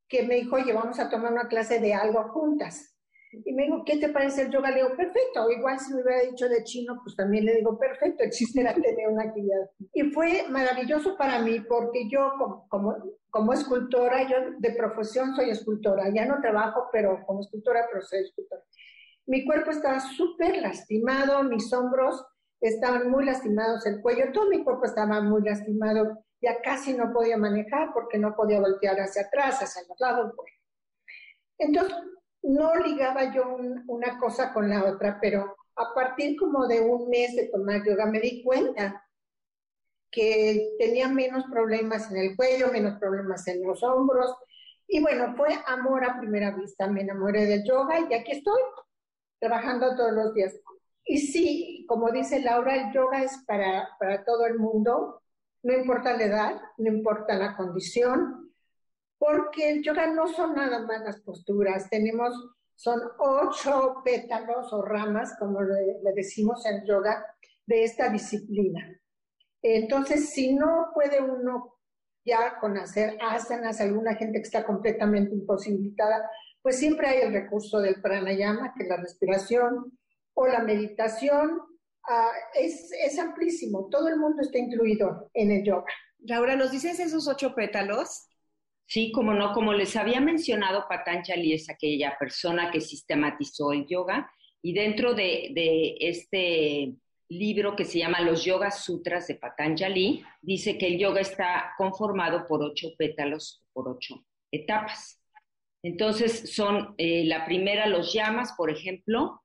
que 0.08 0.24
me 0.24 0.36
dijo, 0.36 0.56
oye, 0.56 0.72
vamos 0.72 1.00
a 1.00 1.10
tomar 1.10 1.32
una 1.32 1.48
clase 1.48 1.80
de 1.80 1.94
algo 1.94 2.24
juntas. 2.30 2.94
Y 3.32 3.54
me 3.54 3.64
dijo, 3.64 3.84
¿qué 3.86 3.98
te 3.98 4.10
parece 4.10 4.44
el 4.44 4.52
yoga? 4.52 4.72
Le 4.72 4.84
digo, 4.84 4.96
perfecto. 4.96 5.50
Igual 5.52 5.80
si 5.80 5.94
me 5.94 6.02
hubiera 6.02 6.22
dicho 6.22 6.48
de 6.48 6.64
chino, 6.64 7.00
pues 7.04 7.16
también 7.16 7.46
le 7.46 7.56
digo, 7.56 7.78
perfecto, 7.78 8.24
existe 8.24 8.64
la 8.64 8.74
tener 8.76 9.10
una 9.10 9.24
actividad. 9.24 9.70
Y 9.94 10.04
fue 10.12 10.46
maravilloso 10.50 11.18
para 11.18 11.40
mí 11.40 11.60
porque 11.62 12.08
yo 12.10 12.32
como, 12.38 12.68
como, 12.70 12.96
como, 13.30 13.54
escultora, 13.54 14.24
yo 14.30 14.38
de 14.60 14.72
profesión 14.72 15.36
soy 15.36 15.50
escultora, 15.50 16.10
ya 16.14 16.26
no 16.26 16.40
trabajo, 16.40 16.88
pero 16.92 17.24
como 17.26 17.42
escultora, 17.42 17.88
pero 17.92 18.04
soy 18.06 18.22
escultora. 18.22 18.62
Mi 19.26 19.46
cuerpo 19.46 19.72
estaba 19.72 20.00
súper 20.00 20.62
lastimado, 20.62 21.44
mis 21.44 21.72
hombros 21.74 22.26
estaban 22.62 23.12
muy 23.12 23.26
lastimados, 23.26 23.86
el 23.86 24.02
cuello, 24.02 24.32
todo 24.32 24.50
mi 24.50 24.64
cuerpo 24.64 24.86
estaba 24.86 25.22
muy 25.22 25.44
lastimado 25.44 26.24
ya 26.42 26.62
casi 26.62 26.94
no 26.94 27.12
podía 27.12 27.38
manejar 27.38 27.92
porque 27.94 28.18
no 28.18 28.36
podía 28.36 28.60
voltear 28.60 29.00
hacia 29.00 29.24
atrás, 29.24 29.62
hacia 29.62 29.84
los 29.88 30.00
lados. 30.00 30.34
Entonces, 31.58 31.96
no 32.44 32.76
ligaba 32.76 33.34
yo 33.34 33.58
una 33.88 34.20
cosa 34.20 34.54
con 34.54 34.70
la 34.70 34.86
otra, 34.86 35.18
pero 35.20 35.56
a 35.76 35.94
partir 35.94 36.38
como 36.38 36.68
de 36.68 36.82
un 36.82 37.10
mes 37.10 37.36
de 37.36 37.50
tomar 37.50 37.84
yoga 37.84 38.06
me 38.06 38.20
di 38.20 38.44
cuenta 38.44 39.04
que 40.12 40.76
tenía 40.80 41.08
menos 41.10 41.46
problemas 41.52 42.10
en 42.12 42.18
el 42.18 42.36
cuello, 42.36 42.72
menos 42.72 43.00
problemas 43.00 43.48
en 43.48 43.64
los 43.64 43.84
hombros. 43.84 44.36
Y 44.88 45.02
bueno, 45.02 45.36
fue 45.36 45.50
amor 45.66 46.06
a 46.06 46.18
primera 46.18 46.52
vista. 46.52 46.88
Me 46.88 47.02
enamoré 47.02 47.46
del 47.46 47.64
yoga 47.64 48.00
y 48.10 48.14
aquí 48.14 48.32
estoy, 48.32 48.62
trabajando 49.40 49.96
todos 49.96 50.14
los 50.14 50.34
días. 50.34 50.56
Y 51.04 51.20
sí, 51.20 51.86
como 51.88 52.12
dice 52.12 52.40
Laura, 52.42 52.76
el 52.76 52.94
yoga 52.94 53.24
es 53.24 53.38
para, 53.46 53.90
para 54.00 54.24
todo 54.24 54.46
el 54.46 54.58
mundo 54.58 55.22
no 55.64 55.74
importa 55.74 56.16
la 56.16 56.24
edad, 56.24 56.62
no 56.78 56.92
importa 56.92 57.36
la 57.36 57.56
condición, 57.56 58.54
porque 59.18 59.72
el 59.72 59.84
yoga 59.84 60.08
no 60.08 60.28
son 60.28 60.56
nada 60.56 60.86
más 60.86 61.20
posturas, 61.22 61.90
tenemos, 61.90 62.34
son 62.76 63.02
ocho 63.18 64.02
pétalos 64.06 64.72
o 64.72 64.82
ramas, 64.84 65.36
como 65.40 65.62
le, 65.62 66.00
decimos 66.16 66.66
en 66.66 66.86
yoga, 66.86 67.26
de 67.66 67.84
esta 67.84 68.10
disciplina. 68.10 69.00
Entonces, 69.62 70.30
si 70.30 70.56
no 70.56 70.92
puede 70.94 71.22
uno 71.22 71.76
ya 72.24 72.60
con 72.60 72.78
hacer 72.78 73.18
asanas, 73.22 73.82
alguna 73.82 74.16
gente 74.16 74.40
que 74.40 74.46
está 74.46 74.66
completamente 74.66 75.34
imposibilitada, 75.34 76.30
pues 76.62 76.78
siempre 76.78 77.08
hay 77.08 77.22
el 77.22 77.34
recurso 77.34 77.80
del 77.80 78.02
pranayama, 78.02 78.74
que 78.74 78.84
es 78.84 78.90
la 78.90 78.98
respiración, 78.98 79.98
o 80.34 80.48
la 80.48 80.60
meditación, 80.60 81.62
Ah, 82.08 82.32
es, 82.54 82.92
es, 82.92 83.20
amplísimo, 83.20 83.90
todo 83.92 84.08
el 84.08 84.18
mundo 84.18 84.42
está 84.42 84.58
incluido 84.58 85.30
en 85.34 85.52
el 85.52 85.64
yoga. 85.64 85.86
Laura, 86.20 86.56
¿nos 86.56 86.72
dices 86.72 87.00
esos 87.00 87.28
ocho 87.28 87.54
pétalos? 87.54 88.28
Sí, 88.86 89.12
como 89.12 89.34
no, 89.34 89.54
como 89.54 89.74
les 89.74 89.96
había 89.98 90.22
mencionado, 90.22 90.86
Patanjali 90.88 91.54
es 91.54 91.70
aquella 91.70 92.18
persona 92.18 92.72
que 92.72 92.80
sistematizó 92.80 93.74
el 93.74 93.86
yoga 93.86 94.32
y 94.62 94.74
dentro 94.74 95.14
de, 95.14 95.52
de 95.54 95.98
este 96.00 96.96
libro 97.30 97.76
que 97.76 97.86
se 97.86 98.00
llama 98.00 98.22
Los 98.22 98.46
Yoga 98.46 98.72
Sutras 98.72 99.28
de 99.28 99.36
Patanjali, 99.36 100.24
dice 100.42 100.78
que 100.78 100.88
el 100.88 100.98
yoga 100.98 101.22
está 101.22 101.74
conformado 101.78 102.46
por 102.48 102.64
ocho 102.64 102.90
pétalos, 102.98 103.66
por 103.74 103.90
ocho 103.90 104.26
etapas. 104.52 105.22
Entonces 105.84 106.54
son 106.56 106.96
eh, 106.98 107.26
la 107.26 107.46
primera, 107.46 107.88
los 107.88 108.14
llamas, 108.14 108.54
por 108.54 108.70
ejemplo, 108.70 109.42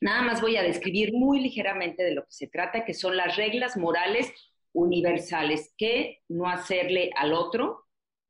Nada 0.00 0.22
más 0.22 0.40
voy 0.40 0.56
a 0.56 0.62
describir 0.62 1.12
muy 1.12 1.40
ligeramente 1.40 2.02
de 2.02 2.14
lo 2.14 2.24
que 2.24 2.32
se 2.32 2.46
trata, 2.48 2.84
que 2.84 2.94
son 2.94 3.16
las 3.16 3.36
reglas 3.36 3.76
morales 3.76 4.32
universales, 4.72 5.72
que 5.78 6.20
no 6.28 6.48
hacerle 6.48 7.10
al 7.16 7.32
otro 7.32 7.86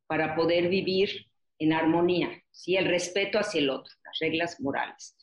para 0.07 0.35
poder 0.35 0.69
vivir 0.69 1.27
en 1.59 1.73
armonía, 1.73 2.29
¿sí? 2.51 2.75
el 2.75 2.85
respeto 2.85 3.39
hacia 3.39 3.59
el 3.59 3.69
otro, 3.69 3.93
las 4.03 4.19
reglas 4.19 4.59
morales. 4.59 5.15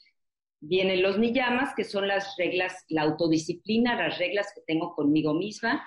Vienen 0.60 1.02
los 1.02 1.18
niyamas, 1.18 1.74
que 1.74 1.84
son 1.84 2.08
las 2.08 2.36
reglas, 2.36 2.84
la 2.88 3.02
autodisciplina, 3.02 3.96
las 3.96 4.18
reglas 4.18 4.52
que 4.54 4.62
tengo 4.66 4.94
conmigo 4.94 5.34
misma, 5.34 5.86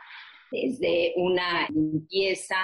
desde 0.52 1.14
una 1.18 1.68
limpieza 1.70 2.58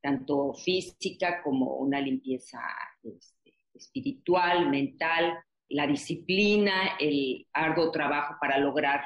tanto 0.00 0.54
física 0.54 1.42
como 1.42 1.76
una 1.76 2.00
limpieza 2.00 2.60
este, 3.02 3.54
espiritual, 3.74 4.70
mental, 4.70 5.38
la 5.68 5.86
disciplina, 5.86 6.96
el 6.98 7.46
arduo 7.52 7.90
trabajo 7.90 8.36
para 8.40 8.58
lograr 8.58 9.04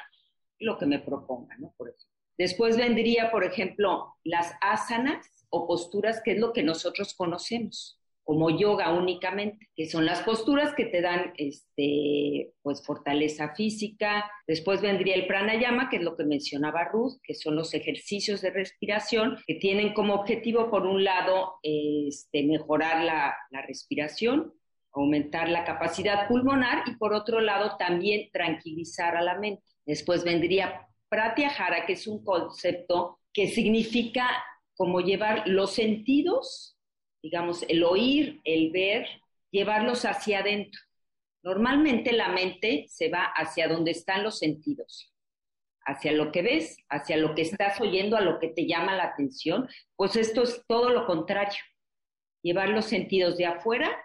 lo 0.59 0.79
que 0.79 0.87
me 0.87 1.01
proponga, 1.01 1.57
¿no? 1.59 1.75
Por 1.77 1.91
eso. 1.91 2.09
Después 2.39 2.77
vendría, 2.77 3.31
por 3.31 3.45
ejemplo, 3.45 4.15
las 4.25 4.55
asanas 4.61 5.47
o 5.51 5.67
posturas, 5.67 6.23
que 6.25 6.33
es 6.33 6.39
lo 6.39 6.53
que 6.53 6.63
nosotros 6.63 7.15
conocemos 7.15 7.99
como 8.25 8.51
yoga 8.51 8.93
únicamente, 8.93 9.69
que 9.75 9.89
son 9.89 10.07
las 10.07 10.21
posturas 10.23 10.75
que 10.75 10.85
te 10.87 11.01
dan 11.01 11.33
este, 11.37 12.53
pues, 12.63 12.85
fortaleza 12.85 13.55
física. 13.55 14.31
Después 14.47 14.81
vendría 14.81 15.17
el 15.17 15.27
pranayama, 15.27 15.89
que 15.89 15.97
es 15.97 16.03
lo 16.03 16.17
que 16.17 16.25
mencionaba 16.25 16.85
Ruth, 16.85 17.15
que 17.23 17.35
son 17.35 17.57
los 17.57 17.75
ejercicios 17.75 18.41
de 18.41 18.51
respiración 18.51 19.39
que 19.47 19.57
tienen 19.57 19.93
como 19.93 20.15
objetivo, 20.15 20.71
por 20.71 20.87
un 20.87 21.03
lado, 21.03 21.55
este, 21.63 22.45
mejorar 22.45 23.05
la, 23.05 23.35
la 23.51 23.63
respiración, 23.63 24.55
aumentar 24.93 25.49
la 25.49 25.65
capacidad 25.65 26.29
pulmonar 26.29 26.85
y 26.87 26.97
por 26.97 27.15
otro 27.15 27.41
lado 27.41 27.77
también 27.77 28.31
tranquilizar 28.33 29.17
a 29.17 29.23
la 29.23 29.39
mente. 29.39 29.63
Después 29.87 30.25
vendría 30.25 30.89
pratyahara, 31.09 31.87
que 31.87 31.95
es 31.95 32.07
un 32.07 32.25
concepto 32.25 33.19
que 33.33 33.49
significa 33.49 34.29
como 34.75 35.01
llevar 35.01 35.45
los 35.47 35.73
sentidos 35.73 36.73
digamos, 37.23 37.65
el 37.69 37.85
oír, 37.85 38.41
el 38.45 38.71
ver, 38.73 39.07
llevarlos 39.51 40.05
hacia 40.05 40.41
adentro. 40.41 40.81
Normalmente 41.43 42.13
la 42.13 42.29
mente 42.29 42.87
se 42.89 43.09
va 43.09 43.25
hacia 43.25 43.69
donde 43.69 43.93
están 43.93 44.23
los 44.23 44.39
sentidos, 44.39 45.13
hacia 45.85 46.13
lo 46.13 46.33
que 46.33 46.43
ves, 46.43 46.79
hacia 46.89 47.17
lo 47.17 47.35
que 47.35 47.43
estás 47.43 47.81
oyendo, 47.81 48.17
a 48.17 48.21
lo 48.21 48.39
que 48.39 48.49
te 48.49 48.67
llama 48.67 48.97
la 48.97 49.05
atención. 49.05 49.69
Pues 49.97 50.17
esto 50.17 50.43
es 50.43 50.65
todo 50.67 50.91
lo 50.91 51.07
contrario, 51.07 51.61
llevar 52.43 52.71
los 52.71 52.87
sentidos 52.87 53.37
de 53.37 53.47
afuera 53.47 54.02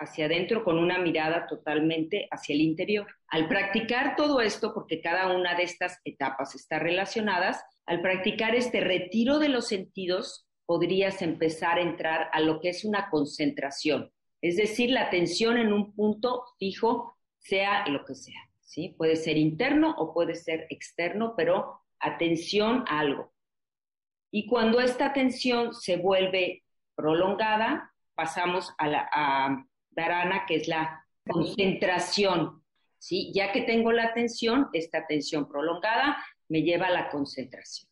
hacia 0.00 0.24
adentro 0.24 0.64
con 0.64 0.78
una 0.78 0.98
mirada 0.98 1.46
totalmente 1.46 2.26
hacia 2.30 2.54
el 2.54 2.62
interior. 2.62 3.06
Al 3.28 3.46
practicar 3.48 4.16
todo 4.16 4.40
esto, 4.40 4.74
porque 4.74 5.00
cada 5.00 5.36
una 5.36 5.54
de 5.54 5.64
estas 5.64 6.00
etapas 6.04 6.54
está 6.54 6.78
relacionadas, 6.78 7.62
al 7.86 8.00
practicar 8.00 8.54
este 8.54 8.80
retiro 8.80 9.38
de 9.38 9.50
los 9.50 9.68
sentidos, 9.68 10.46
podrías 10.66 11.20
empezar 11.22 11.78
a 11.78 11.82
entrar 11.82 12.30
a 12.32 12.40
lo 12.40 12.60
que 12.60 12.70
es 12.70 12.84
una 12.84 13.10
concentración, 13.10 14.10
es 14.40 14.56
decir, 14.56 14.90
la 14.90 15.02
atención 15.02 15.58
en 15.58 15.72
un 15.72 15.94
punto 15.94 16.44
fijo, 16.58 17.18
sea 17.38 17.86
lo 17.88 18.04
que 18.04 18.14
sea, 18.14 18.40
¿sí? 18.60 18.94
Puede 18.96 19.16
ser 19.16 19.36
interno 19.36 19.94
o 19.98 20.14
puede 20.14 20.34
ser 20.34 20.66
externo, 20.70 21.34
pero 21.36 21.80
atención 21.98 22.84
a 22.88 23.00
algo. 23.00 23.32
Y 24.30 24.46
cuando 24.46 24.80
esta 24.80 25.06
atención 25.06 25.74
se 25.74 25.96
vuelve 25.96 26.62
prolongada, 26.94 27.92
pasamos 28.14 28.72
a 28.78 28.86
la 28.86 29.66
dharana, 29.90 30.44
que 30.46 30.56
es 30.56 30.68
la 30.68 31.04
concentración, 31.28 32.62
¿sí? 32.98 33.32
Ya 33.34 33.52
que 33.52 33.62
tengo 33.62 33.92
la 33.92 34.04
atención, 34.04 34.68
esta 34.72 34.98
atención 34.98 35.48
prolongada 35.48 36.16
me 36.48 36.62
lleva 36.62 36.88
a 36.88 36.90
la 36.90 37.08
concentración. 37.08 37.90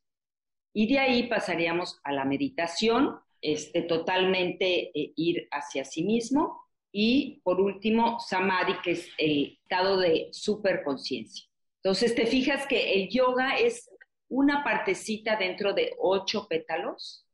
Y 0.73 0.87
de 0.93 0.99
ahí 0.99 1.29
pasaríamos 1.29 2.01
a 2.05 2.13
la 2.13 2.25
meditación, 2.25 3.19
este, 3.41 3.83
totalmente 3.83 4.91
eh, 4.99 5.13
ir 5.17 5.49
hacia 5.51 5.85
sí 5.85 6.05
mismo. 6.05 6.61
Y 6.91 7.41
por 7.45 7.61
último, 7.61 8.19
samadhi, 8.21 8.75
que 8.83 8.93
es 8.93 9.09
el 9.19 9.59
estado 9.63 9.99
de 9.99 10.29
superconciencia. 10.33 11.47
Entonces, 11.83 12.15
te 12.15 12.27
fijas 12.27 12.67
que 12.67 12.95
el 12.95 13.09
yoga 13.09 13.57
es 13.57 13.91
una 14.29 14.65
partecita 14.65 15.37
dentro 15.37 15.73
de 15.73 15.95
ocho 15.99 16.47
pétalos 16.49 17.25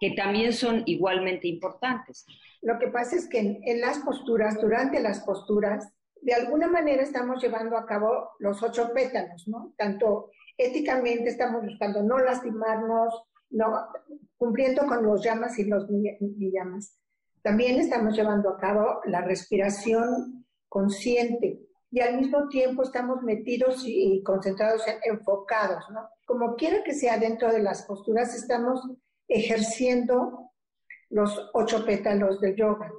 que 0.00 0.12
también 0.12 0.52
son 0.52 0.82
igualmente 0.86 1.48
importantes. 1.48 2.26
Lo 2.62 2.78
que 2.78 2.88
pasa 2.88 3.16
es 3.16 3.28
que 3.28 3.38
en, 3.38 3.60
en, 3.64 3.80
las 3.80 3.98
posturas, 3.98 4.60
durante 4.60 5.00
las 5.00 5.20
posturas, 5.20 5.92
de 6.20 6.34
alguna 6.34 6.68
manera 6.68 7.02
estamos 7.02 7.42
llevando 7.42 7.76
a 7.76 7.86
cabo 7.86 8.30
los 8.38 8.62
ocho 8.62 8.92
pétalos, 8.94 9.46
¿no? 9.46 9.74
Tanto 9.76 10.30
éticamente 10.56 11.28
estamos 11.28 11.62
buscando 11.62 12.02
no 12.02 12.18
lastimarnos, 12.18 13.24
no, 13.50 13.88
cumpliendo 14.36 14.86
con 14.86 15.04
los 15.04 15.22
llamas 15.22 15.58
y 15.58 15.64
los 15.64 15.86
llamas. 15.90 16.98
También 17.42 17.78
estamos 17.78 18.16
llevando 18.16 18.48
a 18.50 18.58
cabo 18.58 19.00
la 19.04 19.20
respiración 19.20 20.46
consciente 20.68 21.60
y 21.90 22.00
al 22.00 22.18
mismo 22.18 22.48
tiempo 22.48 22.82
estamos 22.82 23.22
metidos 23.22 23.84
y 23.86 24.22
concentrados, 24.22 24.82
enfocados, 25.04 25.84
¿no? 25.90 26.08
Como 26.26 26.56
quiera 26.56 26.82
que 26.82 26.94
sea 26.94 27.18
dentro 27.18 27.52
de 27.52 27.62
las 27.62 27.82
posturas, 27.82 28.34
estamos 28.34 28.80
ejerciendo 29.28 30.52
los 31.10 31.50
ocho 31.54 31.84
pétalos 31.84 32.40
del 32.40 32.56
yoga 32.56 32.90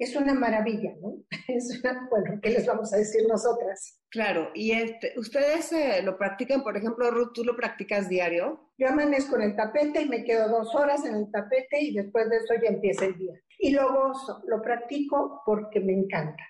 es 0.00 0.16
una 0.16 0.32
maravilla, 0.32 0.94
¿no? 1.00 1.22
Es 1.46 1.78
una, 1.78 2.08
bueno, 2.08 2.40
¿qué 2.42 2.50
les 2.50 2.66
vamos 2.66 2.92
a 2.92 2.96
decir 2.96 3.22
nosotras? 3.28 4.00
Claro, 4.08 4.50
y 4.54 4.72
este, 4.72 5.12
ustedes 5.18 5.72
eh, 5.72 6.00
lo 6.02 6.16
practican, 6.16 6.62
por 6.62 6.76
ejemplo, 6.76 7.10
Ruth, 7.10 7.32
¿tú 7.34 7.44
lo 7.44 7.54
practicas 7.54 8.08
diario? 8.08 8.72
Yo 8.78 8.88
amanezco 8.88 9.36
en 9.36 9.42
el 9.42 9.56
tapete 9.56 10.02
y 10.02 10.08
me 10.08 10.24
quedo 10.24 10.48
dos 10.48 10.74
horas 10.74 11.04
en 11.04 11.16
el 11.16 11.30
tapete 11.30 11.82
y 11.82 11.94
después 11.94 12.30
de 12.30 12.36
eso 12.38 12.54
ya 12.62 12.70
empieza 12.70 13.04
el 13.04 13.18
día. 13.18 13.34
Y 13.58 13.72
lo 13.72 13.92
gozo, 13.92 14.42
lo 14.46 14.62
practico 14.62 15.42
porque 15.44 15.80
me 15.80 15.92
encanta. 15.92 16.42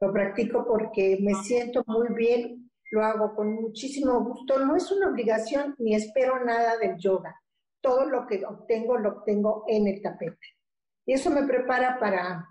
Lo 0.00 0.12
practico 0.12 0.64
porque 0.64 1.18
me 1.20 1.34
siento 1.42 1.82
muy 1.88 2.14
bien, 2.14 2.70
lo 2.92 3.02
hago 3.04 3.34
con 3.34 3.54
muchísimo 3.54 4.22
gusto. 4.22 4.64
No 4.64 4.76
es 4.76 4.92
una 4.92 5.08
obligación 5.08 5.74
ni 5.78 5.96
espero 5.96 6.44
nada 6.44 6.76
del 6.78 6.96
yoga. 6.96 7.34
Todo 7.80 8.06
lo 8.06 8.26
que 8.26 8.44
obtengo 8.44 8.98
lo 8.98 9.18
obtengo 9.18 9.64
en 9.68 9.86
el 9.86 10.02
tapete. 10.02 10.56
Y 11.06 11.14
eso 11.14 11.30
me 11.30 11.44
prepara 11.44 11.98
para 11.98 12.46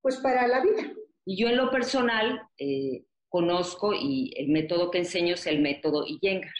pues 0.00 0.16
para 0.18 0.46
la 0.46 0.60
vida. 0.60 0.92
Y 1.24 1.36
yo 1.36 1.48
en 1.48 1.56
lo 1.56 1.70
personal 1.70 2.42
eh, 2.58 3.04
conozco 3.28 3.92
y 3.92 4.32
el 4.36 4.48
método 4.48 4.90
que 4.90 4.98
enseño 4.98 5.34
es 5.34 5.46
el 5.46 5.60
método 5.60 6.06
Iyengar. 6.06 6.52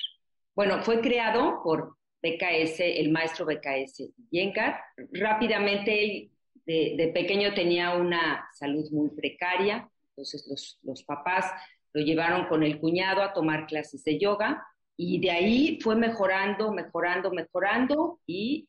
Bueno, 0.54 0.82
fue 0.82 1.00
creado 1.00 1.62
por 1.62 1.96
BKS, 2.22 2.80
el 2.80 3.10
maestro 3.10 3.46
BKS 3.46 4.12
Iyengar. 4.30 4.80
Rápidamente 5.12 6.30
de, 6.66 6.94
de, 6.96 7.08
pequeño 7.08 7.54
tenía 7.54 7.94
una 7.94 8.46
salud 8.52 8.90
muy 8.90 9.10
precaria, 9.10 9.88
entonces 10.10 10.46
los, 10.50 10.78
los 10.82 11.04
papás 11.04 11.50
lo 11.94 12.02
llevaron 12.02 12.46
con 12.48 12.62
el 12.62 12.80
cuñado 12.80 13.22
a 13.22 13.32
tomar 13.32 13.66
clases 13.66 14.04
de 14.04 14.18
yoga 14.18 14.66
y 15.00 15.20
de 15.20 15.30
ahí 15.30 15.78
fue 15.80 15.94
mejorando, 15.94 16.72
mejorando, 16.72 17.30
mejorando 17.30 18.20
y 18.26 18.68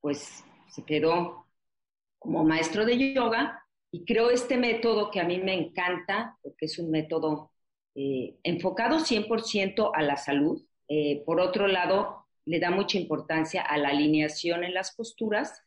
pues 0.00 0.44
se 0.68 0.84
quedó 0.84 1.46
como 2.18 2.44
maestro 2.44 2.84
de 2.84 3.14
yoga 3.14 3.64
y 3.90 4.04
creo 4.04 4.30
este 4.30 4.58
método 4.58 5.10
que 5.10 5.20
a 5.20 5.24
mí 5.24 5.38
me 5.38 5.54
encanta, 5.54 6.38
porque 6.42 6.66
es 6.66 6.78
un 6.78 6.90
método 6.90 7.52
eh, 7.94 8.36
enfocado 8.42 8.98
100% 8.98 9.90
a 9.94 10.02
la 10.02 10.16
salud. 10.16 10.62
Eh, 10.88 11.22
por 11.24 11.40
otro 11.40 11.66
lado, 11.66 12.26
le 12.44 12.60
da 12.60 12.70
mucha 12.70 12.98
importancia 12.98 13.62
a 13.62 13.78
la 13.78 13.88
alineación 13.88 14.64
en 14.64 14.74
las 14.74 14.94
posturas, 14.94 15.62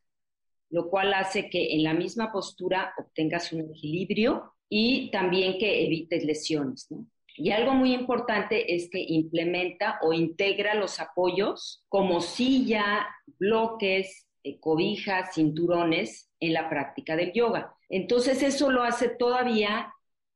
lo 0.69 0.89
cual 0.89 1.15
hace 1.15 1.49
que 1.49 1.73
en 1.73 1.83
la 1.83 1.93
misma 1.93 2.31
postura 2.31 2.93
obtengas 2.97 3.51
un 3.53 3.61
equilibrio 3.71 4.53
y 4.69 5.09
también 5.09 5.57
que 5.57 5.83
evites 5.85 6.23
lesiones. 6.25 6.87
¿no? 6.91 7.07
Y 7.37 7.51
algo 7.51 7.73
muy 7.73 7.93
importante 7.93 8.75
es 8.75 8.89
que 8.89 8.99
implementa 8.99 9.99
o 10.01 10.13
integra 10.13 10.73
los 10.73 10.99
apoyos 10.99 11.83
como 11.89 12.21
silla, 12.21 13.07
bloques, 13.39 14.27
eh, 14.43 14.59
cobijas, 14.59 15.33
cinturones 15.35 16.31
en 16.39 16.53
la 16.53 16.69
práctica 16.69 17.15
del 17.15 17.33
yoga. 17.33 17.75
Entonces 17.89 18.41
eso 18.41 18.71
lo 18.71 18.83
hace 18.83 19.09
todavía 19.09 19.93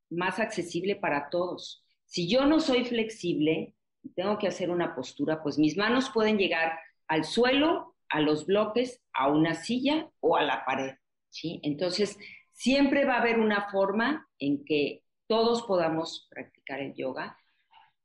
más 0.10 0.40
accesible 0.40 0.96
para 0.96 1.30
todos. 1.30 1.86
Si 2.06 2.28
yo 2.28 2.46
no 2.46 2.60
soy 2.60 2.84
flexible 2.86 3.76
y 4.04 4.10
tengo 4.10 4.38
que 4.38 4.48
hacer 4.48 4.70
una 4.70 4.96
postura, 4.96 5.42
pues 5.42 5.58
mis 5.58 5.78
manos 5.78 6.10
pueden 6.10 6.38
llegar 6.38 6.80
al 7.08 7.24
suelo, 7.24 7.96
a 8.10 8.20
los 8.20 8.46
bloques, 8.46 9.02
a 9.14 9.30
una 9.30 9.54
silla 9.54 10.10
o 10.20 10.36
a 10.36 10.44
la 10.44 10.66
pared. 10.66 10.96
¿sí? 11.30 11.60
Entonces, 11.64 12.18
siempre 12.52 13.06
va 13.06 13.16
a 13.16 13.22
haber 13.22 13.40
una 13.40 13.70
forma 13.70 14.28
en 14.40 14.66
que 14.66 15.04
todos 15.30 15.62
podamos 15.62 16.28
practicar 16.28 16.82
el 16.82 16.96
yoga 16.96 17.38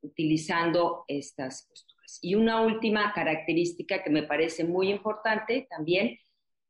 utilizando 0.03 1.07
estas 1.09 1.67
posturas. 1.67 2.19
Y 2.21 2.35
una 2.35 2.61
última 2.61 3.15
característica 3.15 4.05
que 4.05 4.11
me 4.11 4.25
parece 4.25 4.63
muy 4.63 4.91
importante 4.91 5.67
también 5.71 6.19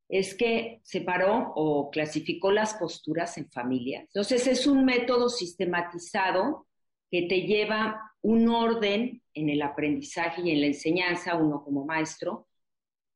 es 0.08 0.36
que 0.36 0.80
separó 0.84 1.52
o 1.56 1.90
clasificó 1.90 2.52
las 2.52 2.74
posturas 2.74 3.36
en 3.36 3.50
familias. 3.50 4.04
Entonces 4.04 4.46
es 4.46 4.68
un 4.68 4.84
método 4.84 5.28
sistematizado 5.28 6.68
que 7.10 7.22
te 7.22 7.42
lleva 7.42 8.12
un 8.22 8.48
orden 8.48 9.22
en 9.34 9.48
el 9.50 9.60
aprendizaje 9.60 10.42
y 10.42 10.52
en 10.52 10.60
la 10.60 10.68
enseñanza, 10.68 11.34
uno 11.34 11.64
como 11.64 11.84
maestro, 11.84 12.46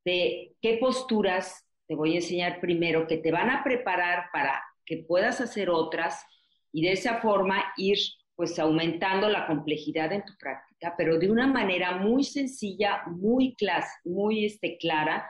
de 0.04 0.56
qué 0.60 0.78
posturas 0.78 1.64
te 1.86 1.94
voy 1.94 2.14
a 2.14 2.16
enseñar 2.16 2.60
primero, 2.60 3.06
que 3.06 3.18
te 3.18 3.30
van 3.30 3.48
a 3.50 3.62
preparar 3.62 4.24
para 4.32 4.60
que 4.84 4.96
puedas 4.96 5.40
hacer 5.40 5.70
otras 5.70 6.24
y 6.72 6.82
de 6.82 6.92
esa 6.92 7.20
forma 7.20 7.64
ir 7.76 7.98
pues 8.36 8.58
aumentando 8.58 9.28
la 9.28 9.48
complejidad 9.48 10.12
en 10.12 10.24
tu 10.24 10.32
práctica, 10.36 10.94
pero 10.96 11.18
de 11.18 11.28
una 11.28 11.48
manera 11.48 11.98
muy 11.98 12.22
sencilla, 12.22 13.02
muy, 13.06 13.56
muy 14.04 14.44
este, 14.44 14.78
clara, 14.78 15.28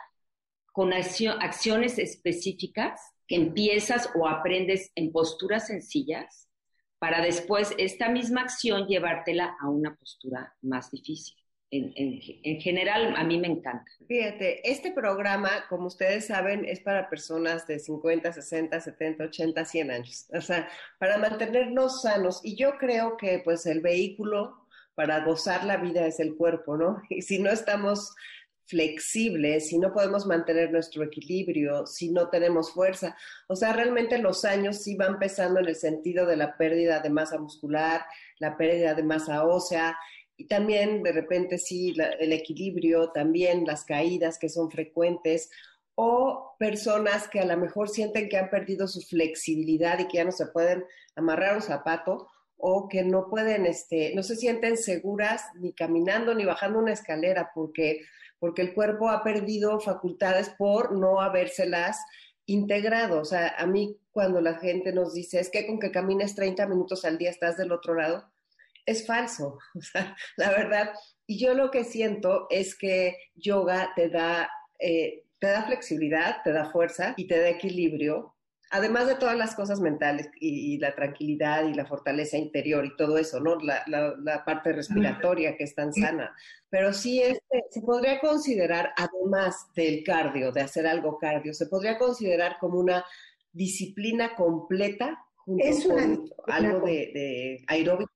con 0.72 0.92
acciones 0.92 1.98
específicas 1.98 3.01
que 3.27 3.37
empiezas 3.37 4.11
o 4.14 4.29
aprendes 4.29 4.92
en 4.94 5.11
posturas 5.11 5.68
sencillas 5.68 6.48
para 6.98 7.22
después 7.22 7.74
esta 7.79 8.09
misma 8.09 8.42
acción 8.42 8.87
llevártela 8.87 9.57
a 9.61 9.70
una 9.70 9.96
postura 9.96 10.55
más 10.61 10.90
difícil. 10.90 11.38
En, 11.70 11.92
en, 11.96 12.61
general, 12.61 13.14
a 13.14 13.24
mí 13.24 13.38
me 13.38 13.48
encanta. 13.48 13.90
Fíjate, 14.07 14.68
este 14.70 14.90
programa, 14.90 15.50
como 15.68 15.88
ustedes 15.88 16.26
saben, 16.26 16.64
es 16.64 16.81
para 16.81 17.11
personas 17.11 17.66
de 17.66 17.78
50, 17.78 18.33
60, 18.33 18.81
70, 18.81 19.24
80, 19.24 19.64
100 19.64 19.90
años. 19.90 20.26
O 20.33 20.40
sea, 20.40 20.66
para 20.98 21.18
mantenernos 21.18 22.00
sanos. 22.02 22.40
Y 22.42 22.57
yo 22.57 22.78
creo 22.78 23.18
que 23.18 23.40
pues 23.44 23.66
el 23.66 23.81
vehículo 23.81 24.66
para 24.94 25.24
gozar 25.24 25.64
la 25.64 25.76
vida 25.76 26.07
es 26.07 26.20
el 26.20 26.37
cuerpo, 26.37 26.76
¿no? 26.76 27.02
Y 27.11 27.22
si 27.22 27.38
no 27.38 27.50
estamos 27.50 28.14
flexibles, 28.68 29.68
si 29.68 29.78
no 29.78 29.92
podemos 29.92 30.26
mantener 30.26 30.70
nuestro 30.70 31.02
equilibrio, 31.02 31.87
si 31.87 32.11
no 32.11 32.28
tenemos 32.28 32.72
fuerza. 32.72 33.16
O 33.46 33.57
sea, 33.57 33.72
realmente 33.72 34.18
los 34.18 34.44
años 34.44 34.83
sí 34.83 34.94
van 34.94 35.18
pesando 35.18 35.61
en 35.61 35.68
el 35.68 35.76
sentido 35.76 36.26
de 36.26 36.37
la 36.37 36.57
pérdida 36.57 37.00
de 37.00 37.09
masa 37.09 37.38
muscular, 37.38 38.04
la 38.38 38.59
pérdida 38.59 38.94
de 38.94 39.02
masa 39.02 39.46
ósea 39.46 39.96
y 40.38 40.46
también 40.46 41.03
de 41.03 41.12
repente 41.12 41.59
sí 41.59 41.94
el 42.20 42.33
equilibrio, 42.33 43.11
también 43.11 43.66
las 43.66 43.85
caídas 43.85 44.38
que 44.38 44.48
son 44.48 44.70
frecuentes 44.70 45.51
o 45.96 46.55
personas 46.59 47.29
que 47.29 47.40
a 47.40 47.44
lo 47.44 47.57
mejor 47.57 47.88
sienten 47.88 48.29
que 48.29 48.38
han 48.38 48.48
perdido 48.48 48.87
su 48.87 49.03
flexibilidad 49.03 49.98
y 49.98 50.07
que 50.07 50.18
ya 50.18 50.24
no 50.24 50.33
se 50.33 50.46
pueden 50.46 50.85
amarrar 51.16 51.57
un 51.57 51.62
zapato 51.62 52.29
o 52.57 52.88
que 52.88 53.03
no 53.03 53.29
pueden, 53.29 53.66
este, 53.66 54.14
no 54.14 54.22
se 54.22 54.37
sienten 54.37 54.77
seguras 54.77 55.42
ni 55.57 55.72
caminando 55.72 56.35
ni 56.35 56.44
bajando 56.44 56.79
una 56.79 56.92
escalera 56.92 57.51
porque 57.55 58.01
porque 58.38 58.62
el 58.62 58.72
cuerpo 58.72 59.09
ha 59.09 59.24
perdido 59.24 59.81
facultades 59.81 60.51
por 60.51 60.96
no 60.96 61.20
habérselas 61.20 61.98
integrado. 62.46 63.20
O 63.20 63.24
sea, 63.24 63.55
a 63.59 63.66
mí 63.66 63.98
cuando 64.12 64.40
la 64.40 64.55
gente 64.55 64.92
nos 64.92 65.14
dice, 65.14 65.40
es 65.40 65.51
que 65.51 65.66
con 65.66 65.81
que 65.81 65.90
camines 65.90 66.37
30 66.37 66.66
minutos 66.66 67.05
al 67.05 67.18
día 67.18 67.31
estás 67.31 67.57
del 67.57 67.72
otro 67.72 67.94
lado, 67.94 68.31
es 68.88 69.07
falso. 69.07 69.59
O 69.74 69.83
sea, 69.83 70.16
la 70.37 70.51
verdad. 70.51 70.92
Y 71.27 71.38
yo 71.38 71.55
lo 71.55 71.70
que 71.70 71.85
siento 71.85 72.46
es 72.51 72.74
que 72.74 73.16
yoga 73.35 73.92
te 73.94 74.09
da, 74.09 74.51
eh, 74.79 75.24
te 75.38 75.48
da 75.48 75.64
flexibilidad, 75.64 76.42
te 76.42 76.53
da 76.53 76.70
fuerza 76.70 77.14
y 77.16 77.27
te 77.27 77.40
da 77.40 77.48
equilibrio 77.48 78.35
además 78.70 79.07
de 79.07 79.14
todas 79.14 79.37
las 79.37 79.55
cosas 79.55 79.81
mentales 79.81 80.31
y, 80.40 80.79
la 80.79 80.94
tranquilidad 80.94 81.66
y 81.66 81.74
la 81.74 81.87
fortaleza 81.87 82.37
interior 82.37 82.85
y 82.85 82.96
todo 82.96 83.18
eso, 83.18 83.40
¿no? 83.40 83.57
La, 83.57 84.44
parte 84.44 84.72
respiratoria 84.72 85.57
que 85.57 85.64
es 85.64 85.74
tan 85.74 85.92
sana. 85.92 86.35
Pero 86.68 86.92
sí 86.92 87.22
este, 87.22 87.64
se 87.70 87.81
podría 87.83 88.20
considerar, 88.20 88.92
además 88.96 89.68
del 89.74 90.05
cardio, 90.05 90.53
de 90.53 90.62
hacer 90.62 90.87
algo 90.87 91.18
cardio, 91.18 91.55
se 91.55 91.66
podría 91.66 91.98
considerar 91.98 92.57
como 92.61 92.79
una 92.79 93.05
disciplina 93.53 94.35
completa 94.37 95.24
junto 95.37 95.64
es 95.64 95.87
con 95.87 96.31
algo 96.48 96.87
de, 96.87 97.11
de 97.14 97.64
aeróbico. 97.66 98.12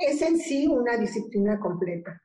Es 0.00 0.20
en 0.22 0.38
sí 0.38 0.66
una 0.66 0.96
disciplina 0.96 1.60
completa. 1.60 2.20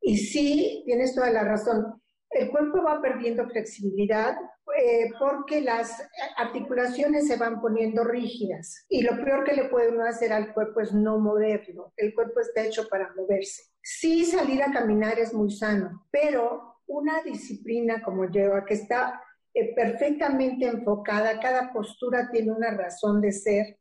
Y 0.00 0.16
sí, 0.16 0.82
tienes 0.84 1.14
toda 1.14 1.30
la 1.30 1.44
razón. 1.44 2.02
El 2.30 2.50
cuerpo 2.50 2.82
va 2.82 3.00
perdiendo 3.00 3.48
flexibilidad, 3.48 4.36
eh, 4.76 5.10
porque 5.18 5.60
las 5.60 5.90
articulaciones 6.36 7.26
se 7.26 7.36
van 7.36 7.60
poniendo 7.60 8.04
rígidas 8.04 8.84
y 8.88 9.02
lo 9.02 9.16
peor 9.24 9.44
que 9.44 9.54
le 9.54 9.64
puede 9.64 9.88
uno 9.88 10.04
hacer 10.04 10.32
al 10.32 10.52
cuerpo 10.52 10.80
es 10.80 10.92
no 10.92 11.18
moverlo. 11.18 11.92
El 11.96 12.14
cuerpo 12.14 12.40
está 12.40 12.64
hecho 12.64 12.86
para 12.88 13.12
moverse. 13.14 13.62
Sí, 13.82 14.24
salir 14.24 14.62
a 14.62 14.70
caminar 14.70 15.18
es 15.18 15.32
muy 15.32 15.50
sano, 15.50 16.06
pero 16.10 16.80
una 16.86 17.22
disciplina 17.22 18.02
como 18.02 18.26
lleva, 18.26 18.64
que 18.64 18.74
está 18.74 19.22
eh, 19.54 19.74
perfectamente 19.74 20.66
enfocada, 20.66 21.40
cada 21.40 21.72
postura 21.72 22.30
tiene 22.30 22.52
una 22.52 22.70
razón 22.70 23.20
de 23.20 23.32
ser, 23.32 23.78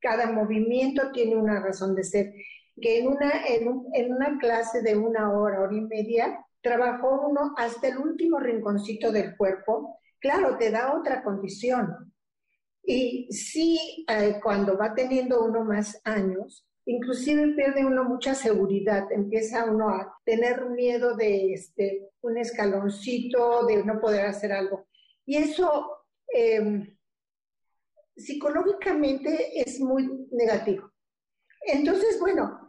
cada 0.00 0.30
movimiento 0.30 1.10
tiene 1.12 1.36
una 1.36 1.60
razón 1.60 1.94
de 1.94 2.04
ser, 2.04 2.34
que 2.80 2.98
en 2.98 3.08
una, 3.08 3.32
en 3.46 4.12
una 4.12 4.38
clase 4.38 4.82
de 4.82 4.96
una 4.96 5.32
hora, 5.32 5.60
hora 5.60 5.76
y 5.76 5.80
media, 5.80 6.44
trabajó 6.60 7.26
uno 7.28 7.54
hasta 7.56 7.88
el 7.88 7.98
último 7.98 8.38
rinconcito 8.38 9.12
del 9.12 9.36
cuerpo 9.36 9.98
claro, 10.26 10.56
te 10.58 10.70
da 10.70 10.94
otra 10.98 11.22
condición. 11.22 12.12
Y 12.82 13.28
sí, 13.32 14.04
eh, 14.08 14.40
cuando 14.42 14.76
va 14.76 14.94
teniendo 14.94 15.44
uno 15.44 15.64
más 15.64 16.00
años, 16.04 16.66
inclusive 16.84 17.54
pierde 17.54 17.84
uno 17.84 18.04
mucha 18.04 18.34
seguridad, 18.34 19.10
empieza 19.10 19.70
uno 19.70 19.88
a 19.88 20.18
tener 20.24 20.66
miedo 20.70 21.16
de 21.16 21.52
este, 21.52 22.10
un 22.22 22.38
escaloncito, 22.38 23.66
de 23.66 23.84
no 23.84 24.00
poder 24.00 24.26
hacer 24.26 24.52
algo. 24.52 24.86
Y 25.24 25.36
eso 25.36 26.04
em, 26.28 26.96
psicológicamente 28.16 29.60
es 29.60 29.80
muy 29.80 30.28
negativo. 30.30 30.92
Entonces, 31.62 32.18
bueno, 32.20 32.65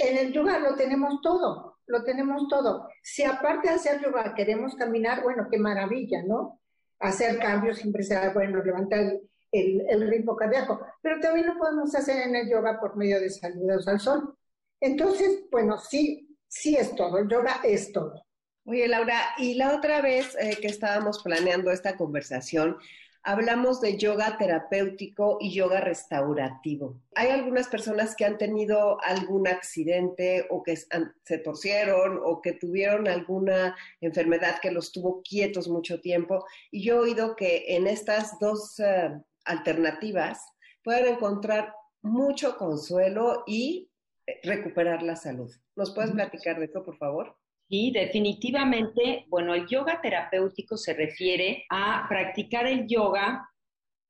en 0.00 0.18
el 0.18 0.32
yoga 0.32 0.58
lo 0.58 0.74
tenemos 0.74 1.20
todo, 1.22 1.78
lo 1.86 2.04
tenemos 2.04 2.48
todo. 2.48 2.88
Si 3.02 3.24
aparte 3.24 3.68
de 3.68 3.74
hacer 3.74 4.00
yoga 4.02 4.34
queremos 4.34 4.74
caminar, 4.74 5.22
bueno, 5.22 5.46
qué 5.50 5.58
maravilla, 5.58 6.22
¿no? 6.22 6.60
hacer 7.00 7.38
cambios 7.38 7.78
siempre 7.78 8.02
será 8.02 8.32
bueno, 8.32 8.62
levantar 8.62 9.18
el, 9.50 9.84
el, 9.88 10.08
ritmo 10.08 10.36
cardíaco, 10.36 10.80
pero 11.02 11.18
también 11.18 11.46
lo 11.46 11.58
podemos 11.58 11.94
hacer 11.94 12.28
en 12.28 12.36
el 12.36 12.48
yoga 12.48 12.78
por 12.78 12.96
medio 12.96 13.18
de 13.18 13.30
saludos 13.30 13.88
al 13.88 13.98
sol. 13.98 14.36
Entonces, 14.80 15.44
bueno, 15.50 15.78
sí, 15.78 16.36
sí 16.46 16.76
es 16.76 16.94
todo, 16.94 17.18
el 17.18 17.28
yoga 17.28 17.60
es 17.64 17.90
todo. 17.90 18.24
Oye, 18.64 18.86
Laura, 18.86 19.18
y 19.38 19.54
la 19.54 19.74
otra 19.74 20.00
vez 20.02 20.36
eh, 20.38 20.58
que 20.60 20.68
estábamos 20.68 21.22
planeando 21.22 21.72
esta 21.72 21.96
conversación, 21.96 22.76
hablamos 23.22 23.80
de 23.80 23.96
yoga 23.96 24.38
terapéutico 24.38 25.38
y 25.40 25.52
yoga 25.52 25.80
restaurativo. 25.80 27.00
Hay 27.14 27.28
algunas 27.28 27.68
personas 27.68 28.14
que 28.16 28.24
han 28.24 28.38
tenido 28.38 29.00
algún 29.02 29.46
accidente 29.46 30.46
o 30.50 30.62
que 30.62 30.76
se 30.76 31.38
torcieron 31.38 32.20
o 32.22 32.40
que 32.40 32.52
tuvieron 32.52 33.08
alguna 33.08 33.76
enfermedad 34.00 34.60
que 34.60 34.70
los 34.70 34.92
tuvo 34.92 35.22
quietos 35.22 35.68
mucho 35.68 36.00
tiempo 36.00 36.44
y 36.70 36.82
yo 36.82 36.96
he 36.96 37.10
oído 37.10 37.36
que 37.36 37.64
en 37.68 37.86
estas 37.86 38.38
dos 38.38 38.78
eh, 38.80 39.10
alternativas 39.44 40.44
pueden 40.82 41.14
encontrar 41.14 41.74
mucho 42.02 42.56
consuelo 42.56 43.44
y 43.46 43.90
eh, 44.26 44.40
recuperar 44.44 45.02
la 45.02 45.16
salud. 45.16 45.50
¿Nos 45.76 45.94
puedes 45.94 46.12
platicar 46.12 46.58
de 46.58 46.66
eso, 46.66 46.82
por 46.82 46.96
favor? 46.96 47.36
Y 47.72 47.92
definitivamente, 47.92 49.26
bueno, 49.28 49.54
el 49.54 49.68
yoga 49.68 50.00
terapéutico 50.02 50.76
se 50.76 50.92
refiere 50.92 51.66
a 51.70 52.04
practicar 52.08 52.66
el 52.66 52.88
yoga 52.88 53.48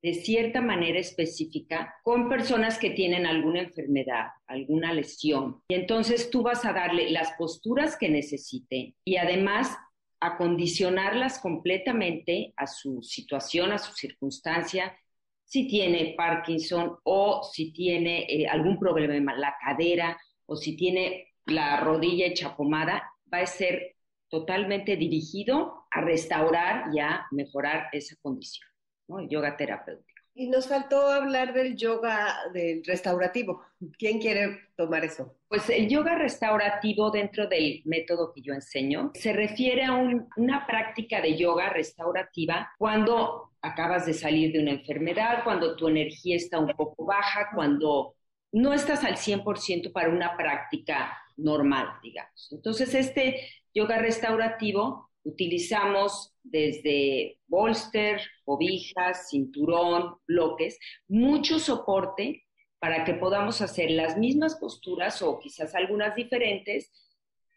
de 0.01 0.15
cierta 0.15 0.61
manera 0.61 0.97
específica 0.97 1.93
con 2.03 2.27
personas 2.27 2.79
que 2.79 2.89
tienen 2.89 3.27
alguna 3.27 3.61
enfermedad, 3.61 4.29
alguna 4.47 4.91
lesión. 4.93 5.61
Y 5.69 5.75
entonces 5.75 6.31
tú 6.31 6.41
vas 6.41 6.65
a 6.65 6.73
darle 6.73 7.11
las 7.11 7.33
posturas 7.33 7.95
que 7.97 8.09
necesite 8.09 8.95
y 9.05 9.17
además 9.17 9.77
acondicionarlas 10.19 11.37
completamente 11.37 12.53
a 12.57 12.65
su 12.65 13.03
situación, 13.03 13.73
a 13.73 13.77
su 13.77 13.93
circunstancia, 13.93 14.97
si 15.45 15.67
tiene 15.67 16.15
Parkinson 16.17 16.97
o 17.03 17.43
si 17.43 17.71
tiene 17.71 18.25
eh, 18.27 18.47
algún 18.47 18.79
problema 18.79 19.33
en 19.33 19.39
la 19.39 19.55
cadera 19.63 20.19
o 20.47 20.55
si 20.55 20.75
tiene 20.75 21.27
la 21.45 21.79
rodilla 21.79 22.25
hecha 22.25 22.55
pomada, 22.55 23.03
va 23.33 23.39
a 23.39 23.45
ser 23.45 23.95
totalmente 24.29 24.95
dirigido 24.95 25.85
a 25.91 26.01
restaurar 26.01 26.85
y 26.93 26.99
a 26.99 27.25
mejorar 27.31 27.87
esa 27.91 28.15
condición, 28.21 28.67
¿no? 29.07 29.19
El 29.19 29.29
yoga 29.29 29.57
terapéutico. 29.57 30.11
Y 30.33 30.47
nos 30.47 30.67
faltó 30.67 31.07
hablar 31.07 31.53
del 31.53 31.75
yoga 31.75 32.33
del 32.53 32.83
restaurativo. 32.85 33.63
¿Quién 33.99 34.19
quiere 34.19 34.69
tomar 34.77 35.03
eso? 35.03 35.35
Pues 35.49 35.69
el 35.69 35.89
yoga 35.89 36.15
restaurativo 36.15 37.11
dentro 37.11 37.47
del 37.47 37.81
método 37.83 38.31
que 38.33 38.41
yo 38.41 38.53
enseño 38.53 39.11
se 39.13 39.33
refiere 39.33 39.83
a 39.83 39.91
una 39.91 40.65
práctica 40.65 41.19
de 41.19 41.37
yoga 41.37 41.69
restaurativa 41.69 42.71
cuando 42.77 43.51
acabas 43.61 44.05
de 44.05 44.13
salir 44.13 44.53
de 44.53 44.61
una 44.61 44.71
enfermedad, 44.71 45.43
cuando 45.43 45.75
tu 45.75 45.89
energía 45.89 46.37
está 46.37 46.59
un 46.59 46.73
poco 46.77 47.05
baja, 47.05 47.49
cuando 47.53 48.15
no 48.53 48.73
estás 48.73 49.03
al 49.03 49.17
100% 49.17 49.91
para 49.91 50.09
una 50.09 50.37
práctica 50.37 51.17
normal, 51.37 51.87
digamos. 52.01 52.49
Entonces, 52.51 52.93
este 52.93 53.47
yoga 53.73 53.97
restaurativo 53.97 55.09
utilizamos 55.23 56.33
desde 56.43 57.39
bolster, 57.47 58.21
cobijas, 58.43 59.29
cinturón, 59.29 60.15
bloques, 60.27 60.79
mucho 61.07 61.59
soporte 61.59 62.45
para 62.79 63.03
que 63.03 63.13
podamos 63.13 63.61
hacer 63.61 63.91
las 63.91 64.17
mismas 64.17 64.55
posturas 64.55 65.21
o 65.21 65.37
quizás 65.39 65.75
algunas 65.75 66.15
diferentes, 66.15 66.91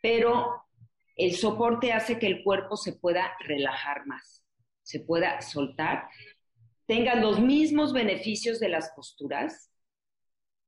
pero 0.02 0.62
el 1.16 1.34
soporte 1.34 1.92
hace 1.92 2.18
que 2.18 2.26
el 2.26 2.42
cuerpo 2.44 2.76
se 2.76 2.92
pueda 2.92 3.32
relajar 3.40 4.06
más, 4.06 4.44
se 4.82 5.00
pueda 5.00 5.40
soltar, 5.40 6.08
tenga 6.86 7.14
los 7.14 7.40
mismos 7.40 7.94
beneficios 7.94 8.60
de 8.60 8.68
las 8.68 8.90
posturas, 8.94 9.70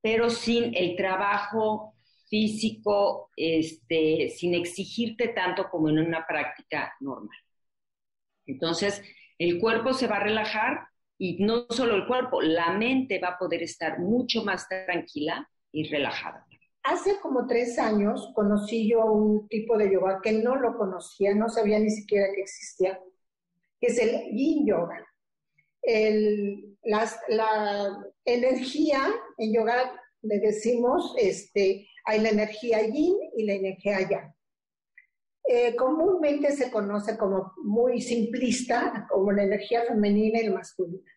pero 0.01 0.29
sin 0.29 0.75
el 0.75 0.95
trabajo 0.95 1.93
físico, 2.29 3.29
este, 3.35 4.29
sin 4.29 4.53
exigirte 4.53 5.29
tanto 5.29 5.69
como 5.69 5.89
en 5.89 5.99
una 5.99 6.25
práctica 6.25 6.93
normal. 6.99 7.37
Entonces, 8.45 9.01
el 9.37 9.59
cuerpo 9.59 9.93
se 9.93 10.07
va 10.07 10.17
a 10.17 10.23
relajar 10.23 10.87
y 11.17 11.43
no 11.43 11.65
solo 11.69 11.95
el 11.95 12.07
cuerpo, 12.07 12.41
la 12.41 12.71
mente 12.71 13.19
va 13.19 13.29
a 13.29 13.37
poder 13.37 13.63
estar 13.63 13.99
mucho 13.99 14.43
más 14.43 14.67
tranquila 14.67 15.49
y 15.71 15.89
relajada. 15.89 16.45
Hace 16.83 17.19
como 17.19 17.47
tres 17.47 17.77
años 17.79 18.31
conocí 18.33 18.89
yo 18.89 19.05
un 19.05 19.47
tipo 19.49 19.77
de 19.77 19.91
yoga 19.91 20.21
que 20.21 20.31
no 20.31 20.55
lo 20.55 20.77
conocía, 20.77 21.35
no 21.35 21.49
sabía 21.49 21.79
ni 21.79 21.89
siquiera 21.89 22.27
que 22.33 22.41
existía, 22.41 22.99
que 23.79 23.87
es 23.87 23.99
el 23.99 24.31
yin 24.33 24.65
yoga. 24.65 25.05
la 26.83 28.03
energía 28.23 29.01
en 29.37 29.53
yoga 29.53 29.91
le 30.21 30.39
decimos, 30.39 31.13
este, 31.17 31.87
hay 32.05 32.21
la 32.21 32.29
energía 32.29 32.81
yin 32.81 33.17
y 33.35 33.45
la 33.45 33.53
energía 33.53 33.99
yang. 34.01 34.33
Eh, 35.49 35.75
comúnmente 35.77 36.51
se 36.51 36.69
conoce 36.69 37.17
como 37.17 37.53
muy 37.63 38.01
simplista, 38.01 39.07
como 39.09 39.31
la 39.31 39.43
energía 39.43 39.83
femenina 39.83 40.41
y 40.41 40.49
masculina. 40.49 41.09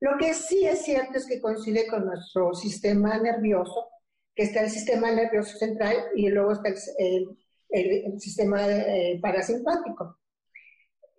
Lo 0.00 0.18
que 0.18 0.34
sí 0.34 0.66
es 0.66 0.82
cierto 0.82 1.16
es 1.16 1.26
que 1.26 1.40
coincide 1.40 1.86
con 1.86 2.04
nuestro 2.04 2.52
sistema 2.52 3.18
nervioso, 3.18 3.88
que 4.34 4.42
está 4.42 4.60
el 4.60 4.70
sistema 4.70 5.10
nervioso 5.10 5.56
central 5.56 5.96
y 6.14 6.28
luego 6.28 6.52
está 6.52 6.68
el, 6.98 8.20
sistema 8.20 8.68
eh, 8.68 9.18
parasimpático. 9.22 10.18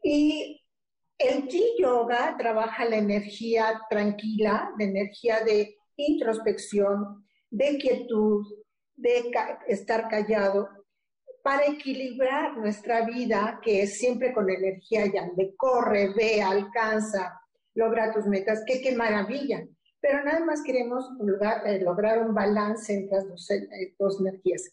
Y 0.04 0.64
el 1.18 1.48
Yin 1.48 1.78
Yoga 1.80 2.36
trabaja 2.38 2.86
la 2.86 2.98
energía 2.98 3.82
tranquila, 3.90 4.70
la 4.78 4.86
energía 4.86 5.44
de 5.44 5.76
introspección, 5.98 7.26
de 7.50 7.78
quietud, 7.78 8.46
de 8.96 9.32
estar 9.68 10.08
callado, 10.10 10.70
para 11.44 11.66
equilibrar 11.66 12.58
nuestra 12.58 13.06
vida, 13.06 13.60
que 13.64 13.84
es 13.84 13.98
siempre 13.98 14.34
con 14.34 14.50
energía 14.50 15.06
ya, 15.06 15.30
de 15.36 15.56
corre, 15.56 16.14
ve, 16.14 16.42
alcanza, 16.42 17.40
logra 17.74 18.12
tus 18.12 18.26
metas, 18.26 18.64
que 18.66 18.82
qué 18.82 18.96
maravilla. 18.96 19.66
Pero 20.02 20.24
nada 20.24 20.44
más 20.44 20.62
queremos 20.62 21.06
eh, 21.66 21.80
lograr, 21.82 22.22
un 22.28 22.34
balance 22.34 22.94
entre 22.94 23.18
las 23.18 23.28
dos, 23.30 23.50
eh, 23.52 23.96
dos 23.98 24.20
energías. 24.20 24.70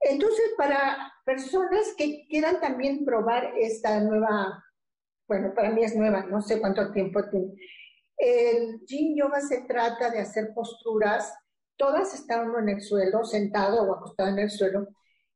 Entonces, 0.00 0.46
para 0.58 1.12
personas 1.24 1.94
que 1.96 2.26
quieran 2.28 2.60
también 2.60 3.04
probar 3.04 3.52
esta 3.58 4.00
nueva, 4.00 4.64
bueno, 5.28 5.52
para 5.54 5.70
mí 5.70 5.84
es 5.84 5.94
nueva, 5.94 6.26
no 6.26 6.42
sé 6.42 6.60
cuánto 6.60 6.90
tiempo 6.92 7.20
tiene. 7.30 7.54
El 8.16 8.80
Yin 8.86 9.16
Yoga 9.16 9.40
se 9.40 9.62
trata 9.62 10.10
de 10.10 10.20
hacer 10.20 10.52
posturas, 10.54 11.32
todas 11.76 12.14
están 12.14 12.48
uno 12.48 12.60
en 12.60 12.70
el 12.70 12.80
suelo, 12.80 13.24
sentado 13.24 13.82
o 13.82 13.94
acostado 13.94 14.30
en 14.30 14.38
el 14.38 14.50
suelo, 14.50 14.88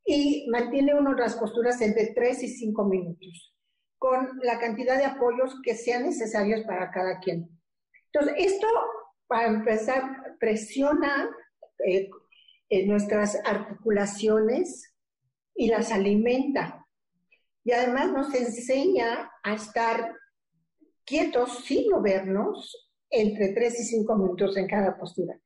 y 0.05 0.49
mantiene 0.51 0.95
uno 0.95 1.15
las 1.15 1.37
posturas 1.37 1.81
entre 1.83 2.13
3 2.15 2.43
y 2.43 2.49
5 2.49 2.85
minutos, 2.85 3.55
con 3.99 4.41
la 4.43 4.59
cantidad 4.59 4.97
de 4.97 5.05
apoyos 5.05 5.61
que 5.63 5.75
sean 5.75 6.05
necesarios 6.05 6.63
para 6.63 6.91
cada 6.91 7.21
quien. 7.21 7.49
Entonces, 8.13 8.35
esto, 8.39 8.67
para 9.27 9.47
empezar, 9.47 10.37
presiona 10.41 11.31
eh, 11.87 12.09
nuestras 12.87 13.39
articulaciones 13.45 14.95
y 15.55 15.69
las 15.69 15.93
alimenta. 15.93 16.87
Y 17.63 17.73
además 17.73 18.11
nos 18.13 18.35
enseña 18.35 19.31
a 19.43 19.55
estar 19.55 20.17
quietos 21.11 21.65
sin 21.65 21.91
movernos 21.91 22.89
entre 23.11 23.49
3 23.53 23.81
y 23.81 23.83
5 23.83 24.17
minutos 24.17 24.57
en 24.57 24.69
cada 24.69 24.97
postura. 24.97 25.37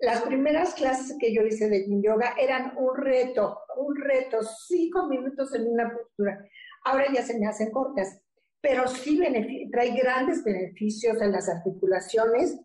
Las 0.00 0.22
primeras 0.22 0.74
clases 0.74 1.16
que 1.20 1.34
yo 1.34 1.42
hice 1.42 1.68
de 1.68 1.84
Yin 1.84 2.02
Yoga 2.02 2.34
eran 2.38 2.72
un 2.78 2.96
reto, 2.96 3.58
un 3.76 3.94
reto, 3.96 4.38
cinco 4.42 5.06
minutos 5.06 5.54
en 5.54 5.68
una 5.68 5.94
postura. 5.94 6.38
Ahora 6.84 7.06
ya 7.14 7.22
se 7.22 7.38
me 7.38 7.46
hacen 7.46 7.70
cortas, 7.70 8.20
pero 8.62 8.88
sí 8.88 9.20
trae 9.70 9.96
grandes 9.96 10.42
beneficios 10.42 11.20
en 11.20 11.32
las 11.32 11.48
articulaciones 11.48 12.58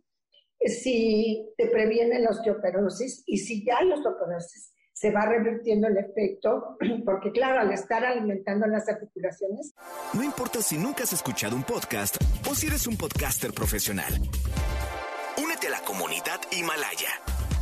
si 0.68 1.54
te 1.58 1.68
previene 1.68 2.20
la 2.20 2.30
osteoporosis 2.30 3.24
y 3.26 3.38
si 3.40 3.66
ya 3.66 3.80
hay 3.80 3.92
osteoporosis, 3.92 4.74
se 4.94 5.12
va 5.12 5.26
revirtiendo 5.26 5.88
el 5.88 5.98
efecto, 5.98 6.78
porque 7.06 7.32
claro, 7.32 7.62
al 7.62 7.72
estar 7.72 8.04
alimentando 8.06 8.68
las 8.68 8.88
articulaciones. 8.88 9.74
No 10.14 10.24
importa 10.24 10.62
si 10.62 10.78
nunca 10.78 11.04
has 11.04 11.14
escuchado 11.14 11.56
un 11.56 11.64
podcast 11.64 12.18
o 12.50 12.56
si 12.56 12.68
eres 12.68 12.88
un 12.88 12.98
podcaster 12.98 13.54
profesional 13.54 14.14
la 15.72 15.80
comunidad 15.82 16.42
Himalaya. 16.52 17.10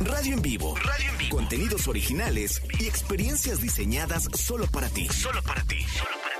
Radio 0.00 0.34
en 0.34 0.42
vivo. 0.42 0.74
Radio 0.76 1.10
en 1.12 1.18
vivo. 1.18 1.36
Contenidos 1.36 1.86
originales 1.86 2.62
y 2.80 2.86
experiencias 2.86 3.60
diseñadas 3.60 4.24
solo 4.34 4.66
para 4.72 4.88
ti. 4.88 5.06
Solo 5.08 5.40
para 5.42 5.62
ti. 5.62 5.76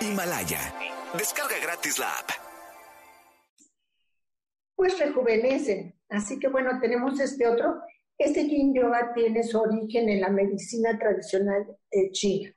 Himalaya. 0.01 0.61
Descarga 1.17 1.57
gratis 1.63 1.99
la 1.99 2.09
app. 2.09 2.31
Pues 4.75 4.99
rejuvenecen. 4.99 5.95
Así 6.09 6.39
que 6.39 6.49
bueno, 6.49 6.81
tenemos 6.81 7.21
este 7.21 7.47
otro. 7.47 7.83
Este 8.21 8.47
Yin 8.47 8.75
Yoga 8.75 9.15
tiene 9.15 9.43
su 9.43 9.59
origen 9.59 10.11
en 10.11 10.21
la 10.21 10.29
medicina 10.29 10.99
tradicional 10.99 11.67
de 11.91 12.11
China. 12.13 12.55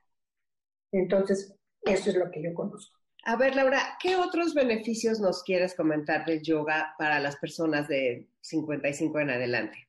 Entonces, 0.92 1.56
eso 1.80 2.10
es 2.10 2.16
lo 2.16 2.30
que 2.30 2.42
yo 2.42 2.52
conozco. 2.52 2.98
A 3.24 3.36
ver, 3.36 3.56
Laura, 3.56 3.96
¿qué 3.98 4.16
otros 4.16 4.52
beneficios 4.52 5.20
nos 5.20 5.42
quieres 5.42 5.74
comentar 5.74 6.26
del 6.26 6.42
yoga 6.42 6.94
para 6.98 7.18
las 7.18 7.36
personas 7.36 7.88
de 7.88 8.28
55 8.42 9.18
en 9.20 9.30
adelante? 9.30 9.88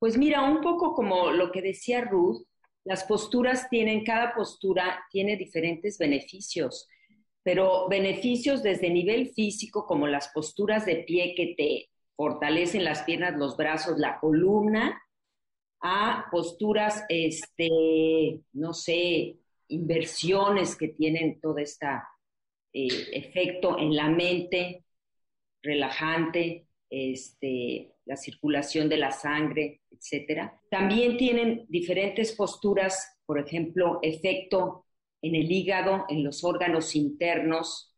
Pues 0.00 0.18
mira, 0.18 0.42
un 0.42 0.60
poco 0.60 0.92
como 0.92 1.30
lo 1.30 1.52
que 1.52 1.62
decía 1.62 2.00
Ruth, 2.00 2.44
las 2.82 3.04
posturas 3.04 3.68
tienen, 3.70 4.04
cada 4.04 4.34
postura 4.34 5.04
tiene 5.12 5.36
diferentes 5.36 5.98
beneficios, 5.98 6.88
pero 7.44 7.88
beneficios 7.88 8.64
desde 8.64 8.90
nivel 8.90 9.28
físico, 9.28 9.86
como 9.86 10.08
las 10.08 10.30
posturas 10.34 10.84
de 10.84 10.96
pie 11.06 11.36
que 11.36 11.54
te 11.56 11.90
fortalecen 12.16 12.82
las 12.82 13.02
piernas, 13.04 13.36
los 13.36 13.56
brazos, 13.56 13.98
la 13.98 14.18
columna, 14.18 15.00
a 15.82 16.26
posturas, 16.30 17.04
este, 17.08 18.40
no 18.52 18.72
sé, 18.72 19.36
inversiones 19.68 20.76
que 20.76 20.88
tienen 20.88 21.40
toda 21.40 21.62
esta 21.62 22.08
eh, 22.72 22.88
efecto 23.12 23.78
en 23.78 23.94
la 23.94 24.08
mente, 24.08 24.84
relajante, 25.62 26.66
este, 26.88 27.94
la 28.04 28.16
circulación 28.16 28.88
de 28.88 28.96
la 28.96 29.10
sangre, 29.10 29.82
etcétera. 29.90 30.60
También 30.70 31.16
tienen 31.16 31.66
diferentes 31.68 32.32
posturas, 32.32 33.18
por 33.26 33.38
ejemplo, 33.38 33.98
efecto 34.02 34.86
en 35.20 35.34
el 35.34 35.50
hígado, 35.50 36.04
en 36.08 36.24
los 36.24 36.44
órganos 36.44 36.96
internos, 36.96 37.91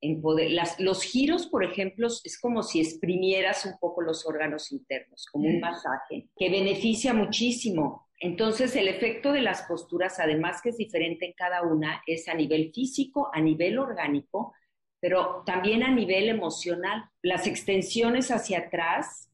en 0.00 0.20
poder, 0.22 0.50
los 0.78 1.02
giros, 1.02 1.46
por 1.46 1.64
ejemplo, 1.64 2.06
es 2.06 2.38
como 2.40 2.62
si 2.62 2.80
exprimieras 2.80 3.64
un 3.64 3.78
poco 3.78 4.02
los 4.02 4.26
órganos 4.26 4.70
internos, 4.72 5.26
como 5.32 5.48
un 5.48 5.60
masaje, 5.60 6.28
que 6.36 6.50
beneficia 6.50 7.12
muchísimo 7.12 8.08
entonces, 8.20 8.74
el 8.74 8.88
efecto 8.88 9.32
de 9.32 9.42
las 9.42 9.62
posturas, 9.62 10.18
además 10.18 10.60
que 10.60 10.70
es 10.70 10.76
diferente 10.76 11.26
en 11.26 11.34
cada 11.34 11.62
una, 11.62 12.02
es 12.06 12.28
a 12.28 12.34
nivel 12.34 12.72
físico, 12.74 13.30
a 13.32 13.40
nivel 13.40 13.78
orgánico, 13.78 14.54
pero 15.00 15.44
también 15.46 15.84
a 15.84 15.94
nivel 15.94 16.28
emocional. 16.28 17.04
Las 17.22 17.46
extensiones 17.46 18.32
hacia 18.32 18.58
atrás, 18.58 19.27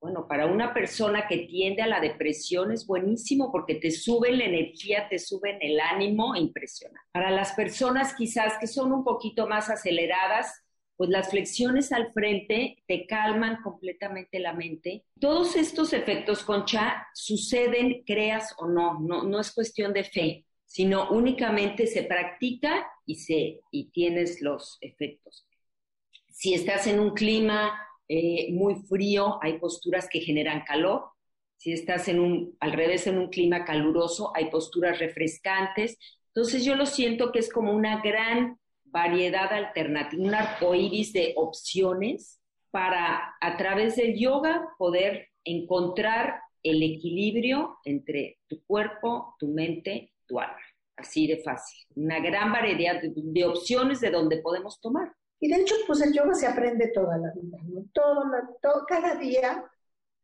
bueno, 0.00 0.26
para 0.28 0.46
una 0.46 0.72
persona 0.72 1.26
que 1.26 1.38
tiende 1.38 1.82
a 1.82 1.88
la 1.88 2.00
depresión 2.00 2.70
es 2.70 2.86
buenísimo 2.86 3.50
porque 3.50 3.74
te 3.74 3.90
suben 3.90 4.38
la 4.38 4.44
energía, 4.44 5.08
te 5.08 5.18
suben 5.18 5.58
el 5.60 5.80
ánimo, 5.80 6.36
impresionante. 6.36 7.08
Para 7.12 7.30
las 7.30 7.52
personas 7.52 8.14
quizás 8.14 8.58
que 8.60 8.68
son 8.68 8.92
un 8.92 9.02
poquito 9.02 9.48
más 9.48 9.70
aceleradas, 9.70 10.62
pues 10.96 11.10
las 11.10 11.30
flexiones 11.30 11.92
al 11.92 12.12
frente 12.12 12.82
te 12.86 13.06
calman 13.06 13.62
completamente 13.62 14.38
la 14.40 14.52
mente. 14.52 15.04
Todos 15.20 15.56
estos 15.56 15.92
efectos, 15.92 16.44
Concha, 16.44 17.06
suceden, 17.14 18.02
creas 18.04 18.54
o 18.58 18.66
no, 18.66 18.98
no, 19.00 19.22
no 19.22 19.40
es 19.40 19.52
cuestión 19.52 19.92
de 19.92 20.04
fe, 20.04 20.46
sino 20.64 21.10
únicamente 21.10 21.86
se 21.86 22.02
practica 22.02 22.88
y, 23.04 23.16
se, 23.16 23.60
y 23.70 23.90
tienes 23.90 24.42
los 24.42 24.78
efectos. 24.80 25.46
Si 26.30 26.54
estás 26.54 26.86
en 26.86 27.00
un 27.00 27.14
clima 27.14 27.87
eh, 28.08 28.52
muy 28.52 28.76
frío, 28.76 29.38
hay 29.42 29.58
posturas 29.58 30.08
que 30.10 30.20
generan 30.20 30.64
calor. 30.64 31.04
Si 31.56 31.72
estás 31.72 32.08
al 32.08 32.72
revés, 32.72 33.06
en 33.06 33.18
un 33.18 33.28
clima 33.28 33.64
caluroso, 33.64 34.32
hay 34.34 34.50
posturas 34.50 34.98
refrescantes. 34.98 35.98
Entonces 36.28 36.64
yo 36.64 36.76
lo 36.76 36.86
siento 36.86 37.32
que 37.32 37.40
es 37.40 37.52
como 37.52 37.72
una 37.72 38.00
gran 38.00 38.58
variedad 38.84 39.52
alternativa, 39.52 40.22
un 40.22 40.34
arcoíris 40.34 41.12
de 41.12 41.34
opciones 41.36 42.40
para 42.70 43.34
a 43.40 43.56
través 43.56 43.96
del 43.96 44.18
yoga 44.18 44.68
poder 44.78 45.28
encontrar 45.44 46.40
el 46.62 46.82
equilibrio 46.82 47.78
entre 47.84 48.38
tu 48.46 48.62
cuerpo, 48.64 49.34
tu 49.38 49.48
mente, 49.48 50.12
tu 50.26 50.38
alma. 50.38 50.58
Así 50.96 51.26
de 51.26 51.38
fácil. 51.38 51.86
Una 51.94 52.18
gran 52.18 52.52
variedad 52.52 53.00
de, 53.00 53.44
opciones 53.44 54.00
de 54.00 54.10
donde 54.10 54.38
podemos 54.38 54.80
tomar. 54.80 55.12
Y 55.40 55.48
de 55.48 55.60
hecho, 55.60 55.74
pues 55.86 56.00
el 56.00 56.12
yoga 56.12 56.34
se 56.34 56.46
aprende 56.46 56.88
toda 56.88 57.16
la 57.18 57.32
vida, 57.32 57.58
¿no? 57.64 57.84
Todo, 57.92 58.24
todo, 58.60 58.84
cada 58.86 59.14
día 59.14 59.64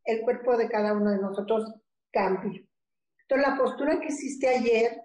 el 0.04 0.20
cuerpo 0.22 0.56
de 0.56 0.68
cada 0.68 0.92
uno 0.92 1.10
de 1.10 1.18
nosotros 1.18 1.72
cambia. 2.10 2.62
Entonces, 3.22 3.48
la 3.48 3.56
postura 3.56 4.00
que 4.00 4.08
hiciste 4.08 4.48
ayer, 4.48 5.00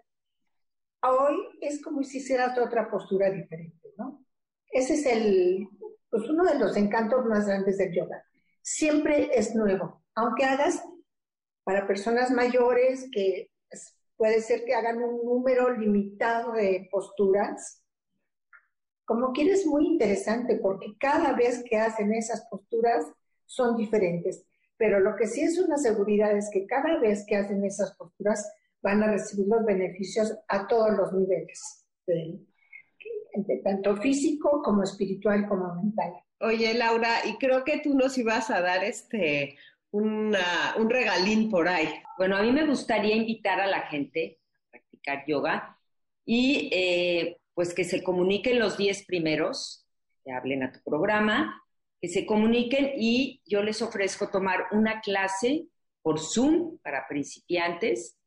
hoy 1.03 1.35
es 1.61 1.81
como 1.81 2.03
si 2.03 2.17
hicieras 2.17 2.57
otra 2.57 2.89
postura 2.89 3.29
diferente, 3.29 3.93
¿no? 3.97 4.25
Ese 4.71 4.95
es 4.95 5.05
el, 5.05 5.67
pues 6.09 6.29
uno 6.29 6.43
de 6.43 6.59
los 6.59 6.75
encantos 6.75 7.25
más 7.25 7.47
grandes 7.47 7.77
del 7.77 7.93
yoga. 7.93 8.23
Siempre 8.61 9.29
es 9.33 9.55
nuevo, 9.55 10.03
aunque 10.15 10.43
hagas 10.43 10.83
para 11.63 11.87
personas 11.87 12.31
mayores 12.31 13.07
que 13.11 13.51
puede 14.19 14.41
ser 14.41 14.65
que 14.65 14.75
hagan 14.75 15.01
un 15.01 15.23
número 15.23 15.71
limitado 15.77 16.51
de 16.51 16.89
posturas. 16.91 17.81
Como 19.09 19.33
quieres, 19.33 19.65
muy 19.65 19.87
interesante 19.87 20.57
porque 20.57 20.95
cada 20.99 21.33
vez 21.33 21.63
que 21.67 21.77
hacen 21.77 22.13
esas 22.13 22.45
posturas 22.45 23.07
son 23.47 23.75
diferentes. 23.75 24.45
Pero 24.77 24.99
lo 24.99 25.15
que 25.15 25.25
sí 25.25 25.41
es 25.41 25.57
una 25.57 25.79
seguridad 25.79 26.37
es 26.37 26.47
que 26.53 26.67
cada 26.67 26.99
vez 26.99 27.25
que 27.25 27.35
hacen 27.35 27.65
esas 27.65 27.95
posturas 27.95 28.47
van 28.83 29.01
a 29.01 29.11
recibir 29.11 29.47
los 29.47 29.65
beneficios 29.65 30.37
a 30.47 30.67
todos 30.67 30.91
los 30.91 31.11
niveles, 31.11 31.87
tanto 33.63 33.97
físico 33.97 34.61
como 34.63 34.83
espiritual 34.83 35.47
como 35.49 35.73
mental. 35.81 36.13
Oye, 36.41 36.75
Laura, 36.75 37.25
y 37.25 37.35
creo 37.37 37.63
que 37.63 37.79
tú 37.79 37.95
nos 37.95 38.15
ibas 38.15 38.51
a 38.51 38.61
dar 38.61 38.83
este 38.83 39.57
un 39.89 40.35
regalín 40.87 41.49
por 41.49 41.67
ahí. 41.67 41.89
Bueno, 42.15 42.37
a 42.37 42.43
mí 42.43 42.51
me 42.51 42.67
gustaría 42.67 43.15
invitar 43.15 43.59
a 43.59 43.65
la 43.65 43.87
gente 43.87 44.37
a 44.67 44.69
practicar 44.69 45.25
yoga 45.25 45.79
y 46.23 46.69
eh, 46.71 47.39
pues 47.59 47.73
que 47.73 47.83
se 47.83 48.01
comuniquen 48.01 48.57
los 48.57 48.77
10 48.77 49.03
primeros, 49.05 49.85
que 50.23 50.31
hablen 50.31 50.63
a 50.63 50.71
tu 50.71 50.79
programa, 50.81 51.61
que 51.99 52.07
se 52.07 52.25
comuniquen 52.25 52.93
y 52.95 53.41
yo 53.45 53.61
les 53.63 53.81
ofrezco 53.81 54.29
tomar 54.29 54.67
una 54.71 55.01
clase 55.01 55.67
por 56.01 56.21
Zoom 56.21 56.77
para 56.77 57.05
principiantes, 57.05 58.17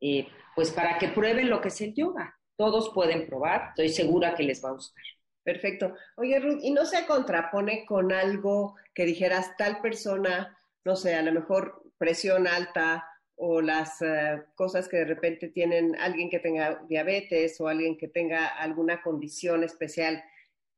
eh, 0.00 0.28
pues 0.54 0.70
para 0.70 0.96
que 0.96 1.08
prueben 1.08 1.50
lo 1.50 1.60
que 1.60 1.68
es 1.70 1.80
el 1.80 1.92
yoga. 1.92 2.38
Todos 2.56 2.92
pueden 2.94 3.26
probar, 3.26 3.70
estoy 3.70 3.88
segura 3.88 4.36
que 4.36 4.44
les 4.44 4.64
va 4.64 4.68
a 4.68 4.74
gustar. 4.74 5.02
Perfecto. 5.42 5.96
Oye, 6.14 6.38
Ruth, 6.38 6.60
¿y 6.62 6.70
no 6.70 6.86
se 6.86 7.04
contrapone 7.04 7.84
con 7.84 8.12
algo 8.12 8.76
que 8.94 9.04
dijeras 9.04 9.56
tal 9.56 9.80
persona 9.80 10.56
no 10.84 10.96
sé, 10.96 11.14
a 11.14 11.22
lo 11.22 11.32
mejor 11.32 11.82
presión 11.98 12.46
alta 12.46 13.08
o 13.44 13.60
las 13.60 14.00
eh, 14.02 14.40
cosas 14.54 14.86
que 14.86 14.98
de 14.98 15.04
repente 15.04 15.48
tienen 15.48 15.96
alguien 15.98 16.30
que 16.30 16.38
tenga 16.38 16.80
diabetes 16.88 17.60
o 17.60 17.66
alguien 17.66 17.98
que 17.98 18.06
tenga 18.06 18.46
alguna 18.46 19.02
condición 19.02 19.64
especial, 19.64 20.22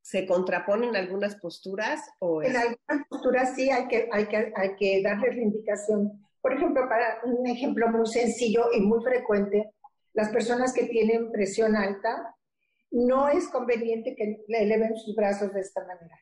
¿se 0.00 0.26
contraponen 0.26 0.96
algunas 0.96 1.36
posturas? 1.36 2.00
O 2.20 2.42
En 2.42 2.56
algunas 2.56 3.06
posturas 3.10 3.54
sí 3.54 3.68
hay 3.68 3.86
que, 3.86 4.08
hay, 4.10 4.26
que, 4.28 4.50
hay 4.56 4.76
que 4.76 5.02
darles 5.02 5.36
la 5.36 5.42
indicación. 5.42 6.26
Por 6.40 6.54
ejemplo, 6.54 6.88
para 6.88 7.20
un 7.24 7.46
ejemplo 7.46 7.86
muy 7.88 8.06
sencillo 8.06 8.72
y 8.72 8.80
muy 8.80 9.04
frecuente, 9.04 9.74
las 10.14 10.30
personas 10.30 10.72
que 10.72 10.84
tienen 10.84 11.32
presión 11.32 11.76
alta, 11.76 12.34
no 12.90 13.28
es 13.28 13.46
conveniente 13.48 14.16
que 14.16 14.42
le 14.48 14.62
eleven 14.62 14.96
sus 14.96 15.14
brazos 15.14 15.52
de 15.52 15.60
esta 15.60 15.82
manera. 15.82 16.18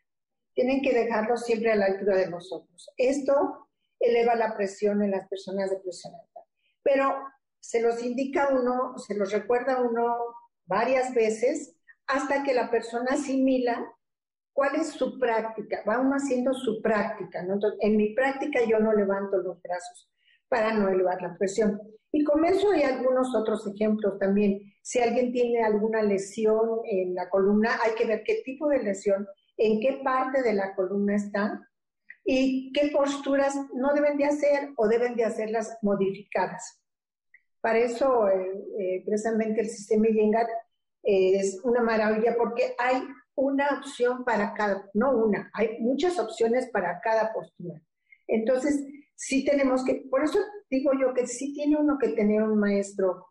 Tienen 0.54 0.82
que 0.82 0.92
dejarlos 0.92 1.44
siempre 1.44 1.70
a 1.70 1.76
la 1.76 1.86
altura 1.86 2.16
de 2.16 2.30
nosotros. 2.30 2.90
Esto 2.96 3.68
eleva 4.00 4.34
la 4.34 4.56
presión 4.56 5.02
en 5.02 5.12
las 5.12 5.28
personas 5.28 5.70
de 5.70 5.78
presión 5.78 6.12
alta. 6.14 6.31
Pero 6.82 7.14
se 7.60 7.80
los 7.80 8.02
indica 8.02 8.48
uno, 8.48 8.98
se 8.98 9.14
los 9.14 9.32
recuerda 9.32 9.80
uno 9.80 10.16
varias 10.66 11.14
veces 11.14 11.76
hasta 12.06 12.42
que 12.42 12.54
la 12.54 12.70
persona 12.70 13.12
asimila 13.12 13.86
cuál 14.52 14.76
es 14.76 14.88
su 14.88 15.18
práctica, 15.18 15.82
va 15.88 16.00
uno 16.00 16.16
haciendo 16.16 16.52
su 16.52 16.82
práctica. 16.82 17.44
en 17.80 17.96
mi 17.96 18.14
práctica 18.14 18.60
yo 18.68 18.78
no 18.78 18.92
levanto 18.92 19.38
los 19.38 19.60
brazos 19.62 20.10
para 20.48 20.72
no 20.74 20.88
elevar 20.88 21.20
la 21.22 21.36
presión. 21.38 21.80
Y 22.12 22.24
con 22.24 22.44
eso 22.44 22.70
hay 22.72 22.82
algunos 22.82 23.34
otros 23.34 23.66
ejemplos 23.66 24.18
también. 24.18 24.60
Si 24.82 24.98
alguien 24.98 25.32
tiene 25.32 25.62
alguna 25.62 26.02
lesión 26.02 26.80
en 26.84 27.14
la 27.14 27.30
columna, 27.30 27.78
hay 27.82 27.94
que 27.94 28.04
ver 28.04 28.22
qué 28.24 28.42
tipo 28.44 28.68
de 28.68 28.82
lesión, 28.82 29.26
en 29.56 29.80
qué 29.80 30.00
parte 30.04 30.42
de 30.42 30.52
la 30.52 30.74
columna 30.74 31.16
está 31.16 31.66
y 32.24 32.72
qué 32.72 32.88
posturas 32.88 33.54
no 33.74 33.92
deben 33.94 34.16
de 34.16 34.26
hacer 34.26 34.70
o 34.76 34.86
deben 34.88 35.16
de 35.16 35.24
hacerlas 35.24 35.76
modificadas. 35.82 36.80
Para 37.60 37.78
eso, 37.78 38.28
eh, 38.28 38.64
eh, 38.78 39.02
precisamente 39.04 39.60
el 39.60 39.68
sistema 39.68 40.08
Iyengar 40.08 40.46
eh, 41.02 41.36
es 41.36 41.60
una 41.64 41.80
maravilla 41.80 42.36
porque 42.36 42.74
hay 42.78 43.02
una 43.34 43.78
opción 43.78 44.24
para 44.24 44.52
cada, 44.54 44.88
no 44.94 45.12
una, 45.12 45.50
hay 45.54 45.78
muchas 45.80 46.18
opciones 46.18 46.68
para 46.70 47.00
cada 47.00 47.32
postura. 47.32 47.80
Entonces, 48.26 48.84
sí 49.14 49.44
tenemos 49.44 49.84
que, 49.84 50.06
por 50.10 50.24
eso 50.24 50.38
digo 50.70 50.92
yo 51.00 51.14
que 51.14 51.26
sí 51.26 51.54
tiene 51.54 51.76
uno 51.76 51.98
que 51.98 52.08
tener 52.08 52.42
un 52.42 52.58
maestro, 52.58 53.26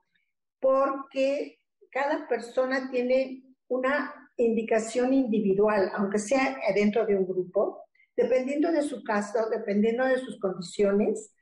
porque 0.60 1.60
cada 1.92 2.28
persona 2.28 2.90
tiene 2.90 3.44
una 3.68 4.14
indicación 4.38 5.14
individual, 5.14 5.92
aunque 5.96 6.20
sea 6.20 6.58
dentro 6.74 7.06
de 7.06 7.16
un 7.16 7.28
grupo, 7.28 7.84
Dependiendo 8.22 8.72
de 8.72 8.84
su 8.84 9.04
caso, 9.04 9.50
dependiendo 9.50 10.06
de 10.06 10.20
sus 10.20 10.40
condiciones, 10.40 11.34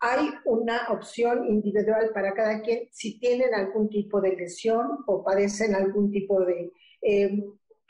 hay 0.00 0.30
una 0.44 0.88
opción 0.90 1.46
individual 1.46 2.10
para 2.12 2.34
cada 2.34 2.60
quien 2.60 2.88
si 2.90 3.18
tienen 3.18 3.54
algún 3.54 3.88
tipo 3.88 4.20
de 4.20 4.36
lesión 4.36 4.98
o 5.06 5.24
padecen 5.24 5.74
algún 5.74 6.10
tipo 6.10 6.40
de 6.44 6.72
eh, 7.02 7.42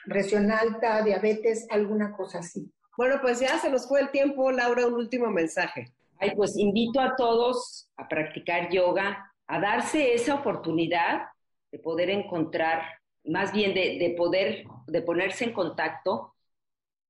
presión 0.07 0.51
alta, 0.51 1.03
diabetes, 1.03 1.67
alguna 1.71 2.13
cosa 2.13 2.39
así. 2.39 2.73
Bueno, 2.97 3.17
pues 3.21 3.41
ya 3.41 3.59
se 3.59 3.71
nos 3.71 3.89
fue 3.89 4.01
el 4.01 4.11
tiempo, 4.11 4.51
Laura, 4.53 4.87
un 4.87 4.95
último 4.95 5.29
mensaje. 5.31 5.93
Ay, 6.19 6.33
pues 6.37 6.57
invito 6.57 7.01
a 7.01 7.17
todos 7.17 7.91
a 7.97 8.07
practicar 8.07 8.71
yoga, 8.71 9.33
a 9.47 9.61
darse 9.61 10.15
esa 10.15 10.35
oportunidad 10.35 11.23
de 11.73 11.79
poder 11.79 12.11
encontrar, 12.11 12.83
más 13.25 13.53
bien 13.53 13.75
de, 13.75 13.99
de 13.99 14.15
poder, 14.17 14.65
de 14.87 15.03
ponerse 15.03 15.45
en 15.45 15.53
contacto 15.53 16.30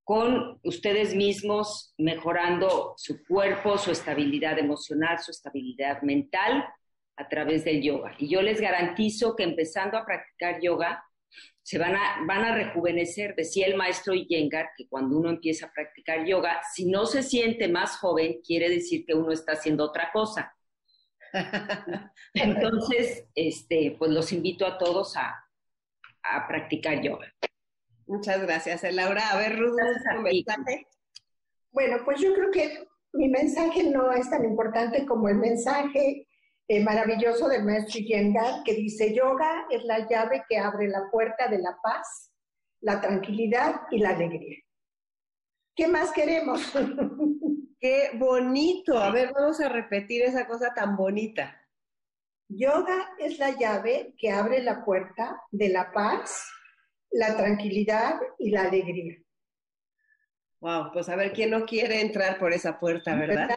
con 0.05 0.59
ustedes 0.65 1.15
mismos, 1.15 1.95
mejorando 1.99 2.95
su 2.97 3.25
cuerpo, 3.25 3.79
su 3.79 3.91
estabilidad 3.91 4.59
emocional, 4.59 5.19
su 5.21 5.31
estabilidad 5.31 6.03
mental 6.03 6.65
a 7.17 7.29
través 7.29 7.65
del 7.65 7.83
yoga. 7.83 8.15
Y 8.19 8.29
yo 8.29 8.43
les 8.43 8.61
garantizo 8.61 9.37
que 9.37 9.45
empezando 9.45 9.99
a 9.99 10.05
practicar 10.05 10.61
yoga, 10.61 11.05
se 11.63 11.79
van 11.79 11.95
a, 11.95 12.25
van 12.27 12.45
a 12.45 12.55
rejuvenecer. 12.55 13.35
Decía 13.37 13.67
el 13.67 13.77
maestro 13.77 14.15
Iyengar 14.15 14.71
que 14.77 14.89
cuando 14.89 15.17
uno 15.17 15.31
empieza 15.31 15.67
a 15.67 15.73
practicar 15.73 16.27
yoga, 16.27 16.61
si 16.75 16.87
no 16.87 17.07
se 17.07 17.23
siente 17.23 17.69
más 17.69 17.97
joven, 17.99 18.41
quiere 18.45 18.69
decir 18.69 19.05
que 19.07 19.15
uno 19.15 19.33
está 19.33 19.53
haciendo 19.53 19.85
otra 19.85 20.11
cosa. 20.13 20.55
Entonces, 22.35 23.29
este, 23.35 23.95
pues 23.99 24.11
los 24.11 24.33
invito 24.33 24.67
a 24.67 24.79
todos 24.79 25.17
a, 25.17 25.45
a 26.23 26.49
practicar 26.49 27.03
yoga. 27.03 27.33
Muchas 28.11 28.43
gracias, 28.43 28.83
eh, 28.83 28.91
Laura. 28.91 29.31
A 29.31 29.37
ver, 29.37 29.57
Ruth, 29.57 29.79
un 30.17 30.23
mensaje. 30.25 30.89
Bueno, 31.71 31.99
pues 32.05 32.21
yo 32.21 32.35
creo 32.35 32.51
que 32.51 32.89
mi 33.13 33.29
mensaje 33.29 33.85
no 33.85 34.11
es 34.11 34.29
tan 34.29 34.45
importante 34.45 35.07
como 35.07 35.29
el 35.29 35.37
mensaje 35.37 36.27
eh, 36.67 36.83
maravilloso 36.83 37.49
del 37.49 37.65
maestro 37.65 38.01
Yengar, 38.01 38.65
que 38.65 38.75
dice, 38.75 39.15
yoga 39.15 39.65
es 39.71 39.85
la 39.85 40.09
llave 40.09 40.43
que 40.49 40.59
abre 40.59 40.89
la 40.89 41.09
puerta 41.09 41.47
de 41.47 41.59
la 41.59 41.79
paz, 41.81 42.33
la 42.81 43.01
tranquilidad 43.01 43.83
y 43.93 44.01
la 44.01 44.09
alegría. 44.09 44.59
¿Qué 45.77 45.87
más 45.87 46.11
queremos? 46.11 46.61
Qué 47.79 48.11
bonito. 48.15 48.99
A 48.99 49.13
ver, 49.13 49.33
vamos 49.33 49.61
a 49.61 49.69
repetir 49.69 50.23
esa 50.23 50.49
cosa 50.49 50.75
tan 50.75 50.97
bonita. 50.97 51.65
Yoga 52.49 53.15
es 53.21 53.39
la 53.39 53.57
llave 53.57 54.17
que 54.19 54.33
abre 54.33 54.65
la 54.65 54.85
puerta 54.85 55.41
de 55.53 55.69
la 55.69 55.93
paz, 55.93 56.51
la 57.11 57.37
tranquilidad 57.37 58.21
y 58.39 58.51
la 58.51 58.63
alegría. 58.63 59.19
Wow, 60.61 60.93
pues 60.93 61.09
a 61.09 61.17
ver 61.17 61.33
quién 61.33 61.51
no 61.51 61.65
quiere 61.65 62.01
entrar 62.01 62.39
por 62.39 62.53
esa 62.53 62.79
puerta, 62.79 63.15
¿verdad? 63.15 63.57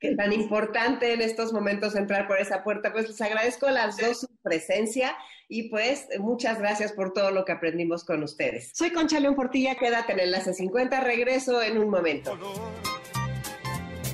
Qué 0.00 0.16
tan 0.16 0.32
importante 0.32 1.14
en 1.14 1.20
estos 1.20 1.52
momentos 1.52 1.94
entrar 1.94 2.26
por 2.26 2.38
esa 2.38 2.62
puerta. 2.62 2.92
Pues 2.92 3.08
les 3.08 3.20
agradezco 3.20 3.66
a 3.66 3.70
las 3.70 3.96
dos 3.96 4.20
su 4.20 4.36
presencia 4.42 5.16
y 5.48 5.70
pues 5.70 6.08
muchas 6.18 6.58
gracias 6.58 6.92
por 6.92 7.12
todo 7.12 7.30
lo 7.30 7.44
que 7.44 7.52
aprendimos 7.52 8.04
con 8.04 8.22
ustedes. 8.22 8.72
Soy 8.74 8.90
Concha 8.90 9.20
León 9.20 9.36
Portilla, 9.36 9.76
quédate 9.76 10.12
en 10.12 10.20
Enlace 10.20 10.52
50, 10.52 11.00
regreso 11.00 11.62
en 11.62 11.78
un 11.78 11.88
momento. 11.88 12.36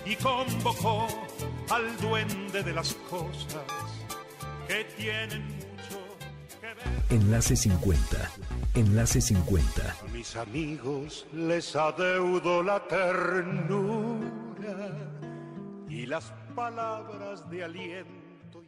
Y 0.04 0.14
convocó 0.16 1.08
al 1.70 1.96
duende 2.00 2.62
de 2.62 2.72
las 2.74 2.94
cosas 3.08 3.64
que 4.68 4.84
tienen 4.96 5.42
Enlace 7.10 7.56
50. 7.56 8.30
Enlace 8.74 9.20
50. 9.20 9.82
A 9.82 10.08
mis 10.14 10.34
amigos 10.34 11.26
les 11.34 11.76
adeudo 11.76 12.62
la 12.62 12.80
ternura 12.88 14.24
y 15.90 16.06
las 16.06 16.32
palabras 16.54 17.50
de 17.50 17.64
aliento. 17.64 18.08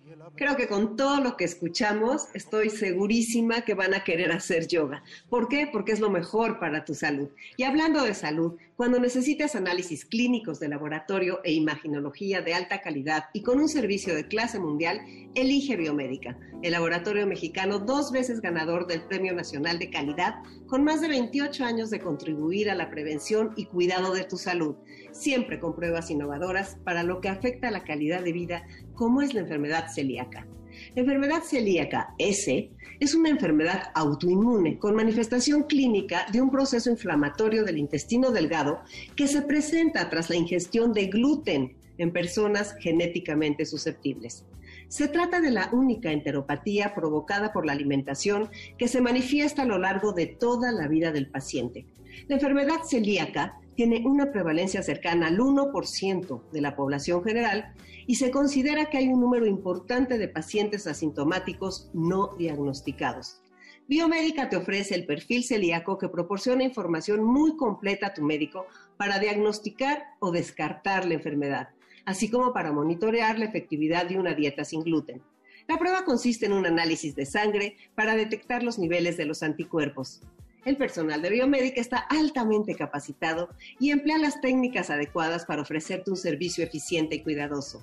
Y 0.06 0.12
el 0.12 0.18
Creo 0.36 0.56
que 0.56 0.68
con 0.68 0.96
todo 0.96 1.22
lo 1.22 1.38
que 1.38 1.44
escuchamos, 1.44 2.26
estoy 2.34 2.68
segurísima 2.68 3.62
que 3.62 3.72
van 3.72 3.94
a 3.94 4.04
querer 4.04 4.30
hacer 4.30 4.66
yoga. 4.66 5.02
¿Por 5.30 5.48
qué? 5.48 5.70
Porque 5.72 5.92
es 5.92 6.00
lo 6.00 6.10
mejor 6.10 6.58
para 6.58 6.84
tu 6.84 6.94
salud. 6.94 7.30
Y 7.56 7.62
hablando 7.62 8.04
de 8.04 8.12
salud, 8.12 8.58
Cuando 8.76 8.98
necesitas 8.98 9.54
análisis 9.54 10.04
clínicos 10.04 10.58
de 10.58 10.66
laboratorio 10.66 11.40
e 11.44 11.52
imaginología 11.52 12.42
de 12.42 12.54
alta 12.54 12.80
calidad 12.80 13.26
y 13.32 13.42
con 13.44 13.60
un 13.60 13.68
servicio 13.68 14.16
de 14.16 14.26
clase 14.26 14.58
mundial, 14.58 15.00
elige 15.36 15.76
Biomédica, 15.76 16.36
el 16.60 16.72
laboratorio 16.72 17.24
mexicano 17.24 17.78
dos 17.78 18.10
veces 18.10 18.40
ganador 18.40 18.88
del 18.88 19.04
Premio 19.04 19.32
Nacional 19.32 19.78
de 19.78 19.90
Calidad, 19.90 20.42
con 20.66 20.82
más 20.82 21.00
de 21.00 21.06
28 21.06 21.64
años 21.64 21.88
de 21.90 22.00
contribuir 22.00 22.68
a 22.68 22.74
la 22.74 22.90
prevención 22.90 23.52
y 23.54 23.66
cuidado 23.66 24.12
de 24.12 24.24
tu 24.24 24.38
salud, 24.38 24.74
siempre 25.12 25.60
con 25.60 25.76
pruebas 25.76 26.10
innovadoras 26.10 26.76
para 26.82 27.04
lo 27.04 27.20
que 27.20 27.28
afecta 27.28 27.68
a 27.68 27.70
la 27.70 27.84
calidad 27.84 28.24
de 28.24 28.32
vida, 28.32 28.66
como 28.94 29.22
es 29.22 29.34
la 29.34 29.40
enfermedad 29.42 29.86
celíaca. 29.94 30.48
La 30.94 31.02
enfermedad 31.02 31.42
celíaca 31.42 32.14
S 32.18 32.70
es 33.00 33.14
una 33.14 33.28
enfermedad 33.28 33.90
autoinmune 33.94 34.78
con 34.78 34.94
manifestación 34.94 35.64
clínica 35.64 36.26
de 36.32 36.40
un 36.40 36.50
proceso 36.50 36.90
inflamatorio 36.90 37.64
del 37.64 37.78
intestino 37.78 38.30
delgado 38.30 38.80
que 39.16 39.26
se 39.26 39.42
presenta 39.42 40.08
tras 40.10 40.30
la 40.30 40.36
ingestión 40.36 40.92
de 40.92 41.06
gluten 41.06 41.76
en 41.98 42.12
personas 42.12 42.74
genéticamente 42.80 43.66
susceptibles. 43.66 44.44
Se 44.88 45.08
trata 45.08 45.40
de 45.40 45.50
la 45.50 45.70
única 45.72 46.12
enteropatía 46.12 46.94
provocada 46.94 47.52
por 47.52 47.66
la 47.66 47.72
alimentación 47.72 48.50
que 48.78 48.88
se 48.88 49.00
manifiesta 49.00 49.62
a 49.62 49.66
lo 49.66 49.78
largo 49.78 50.12
de 50.12 50.26
toda 50.26 50.72
la 50.72 50.88
vida 50.88 51.10
del 51.10 51.28
paciente. 51.28 51.86
La 52.28 52.36
enfermedad 52.36 52.82
celíaca 52.84 53.58
tiene 53.74 54.02
una 54.06 54.32
prevalencia 54.32 54.82
cercana 54.82 55.28
al 55.28 55.38
1% 55.38 56.50
de 56.50 56.60
la 56.60 56.76
población 56.76 57.22
general 57.24 57.74
y 58.06 58.16
se 58.16 58.30
considera 58.30 58.86
que 58.86 58.98
hay 58.98 59.08
un 59.08 59.20
número 59.20 59.46
importante 59.46 60.18
de 60.18 60.28
pacientes 60.28 60.86
asintomáticos 60.86 61.90
no 61.92 62.34
diagnosticados. 62.38 63.40
Biomédica 63.86 64.48
te 64.48 64.56
ofrece 64.56 64.94
el 64.94 65.04
perfil 65.04 65.44
celíaco 65.44 65.98
que 65.98 66.08
proporciona 66.08 66.64
información 66.64 67.22
muy 67.22 67.56
completa 67.56 68.08
a 68.08 68.14
tu 68.14 68.22
médico 68.22 68.66
para 68.96 69.18
diagnosticar 69.18 70.04
o 70.20 70.30
descartar 70.30 71.04
la 71.04 71.14
enfermedad, 71.14 71.68
así 72.06 72.30
como 72.30 72.54
para 72.54 72.72
monitorear 72.72 73.38
la 73.38 73.44
efectividad 73.44 74.06
de 74.06 74.18
una 74.18 74.34
dieta 74.34 74.64
sin 74.64 74.82
gluten. 74.82 75.22
La 75.68 75.78
prueba 75.78 76.04
consiste 76.04 76.46
en 76.46 76.52
un 76.52 76.66
análisis 76.66 77.14
de 77.14 77.26
sangre 77.26 77.76
para 77.94 78.16
detectar 78.16 78.62
los 78.62 78.78
niveles 78.78 79.16
de 79.16 79.26
los 79.26 79.42
anticuerpos. 79.42 80.20
El 80.64 80.78
personal 80.78 81.20
de 81.20 81.28
Biomédica 81.28 81.78
está 81.78 81.98
altamente 81.98 82.74
capacitado 82.74 83.50
y 83.78 83.90
emplea 83.90 84.16
las 84.16 84.40
técnicas 84.40 84.88
adecuadas 84.88 85.44
para 85.44 85.60
ofrecerte 85.60 86.10
un 86.10 86.16
servicio 86.16 86.64
eficiente 86.64 87.16
y 87.16 87.22
cuidadoso. 87.22 87.82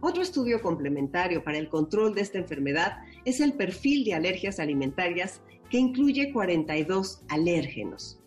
Otro 0.00 0.22
estudio 0.22 0.60
complementario 0.60 1.44
para 1.44 1.58
el 1.58 1.68
control 1.68 2.16
de 2.16 2.22
esta 2.22 2.38
enfermedad 2.38 2.98
es 3.24 3.40
el 3.40 3.52
perfil 3.52 4.04
de 4.04 4.14
alergias 4.14 4.58
alimentarias 4.58 5.40
que 5.70 5.78
incluye 5.78 6.32
42 6.32 7.22
alérgenos. 7.28 8.18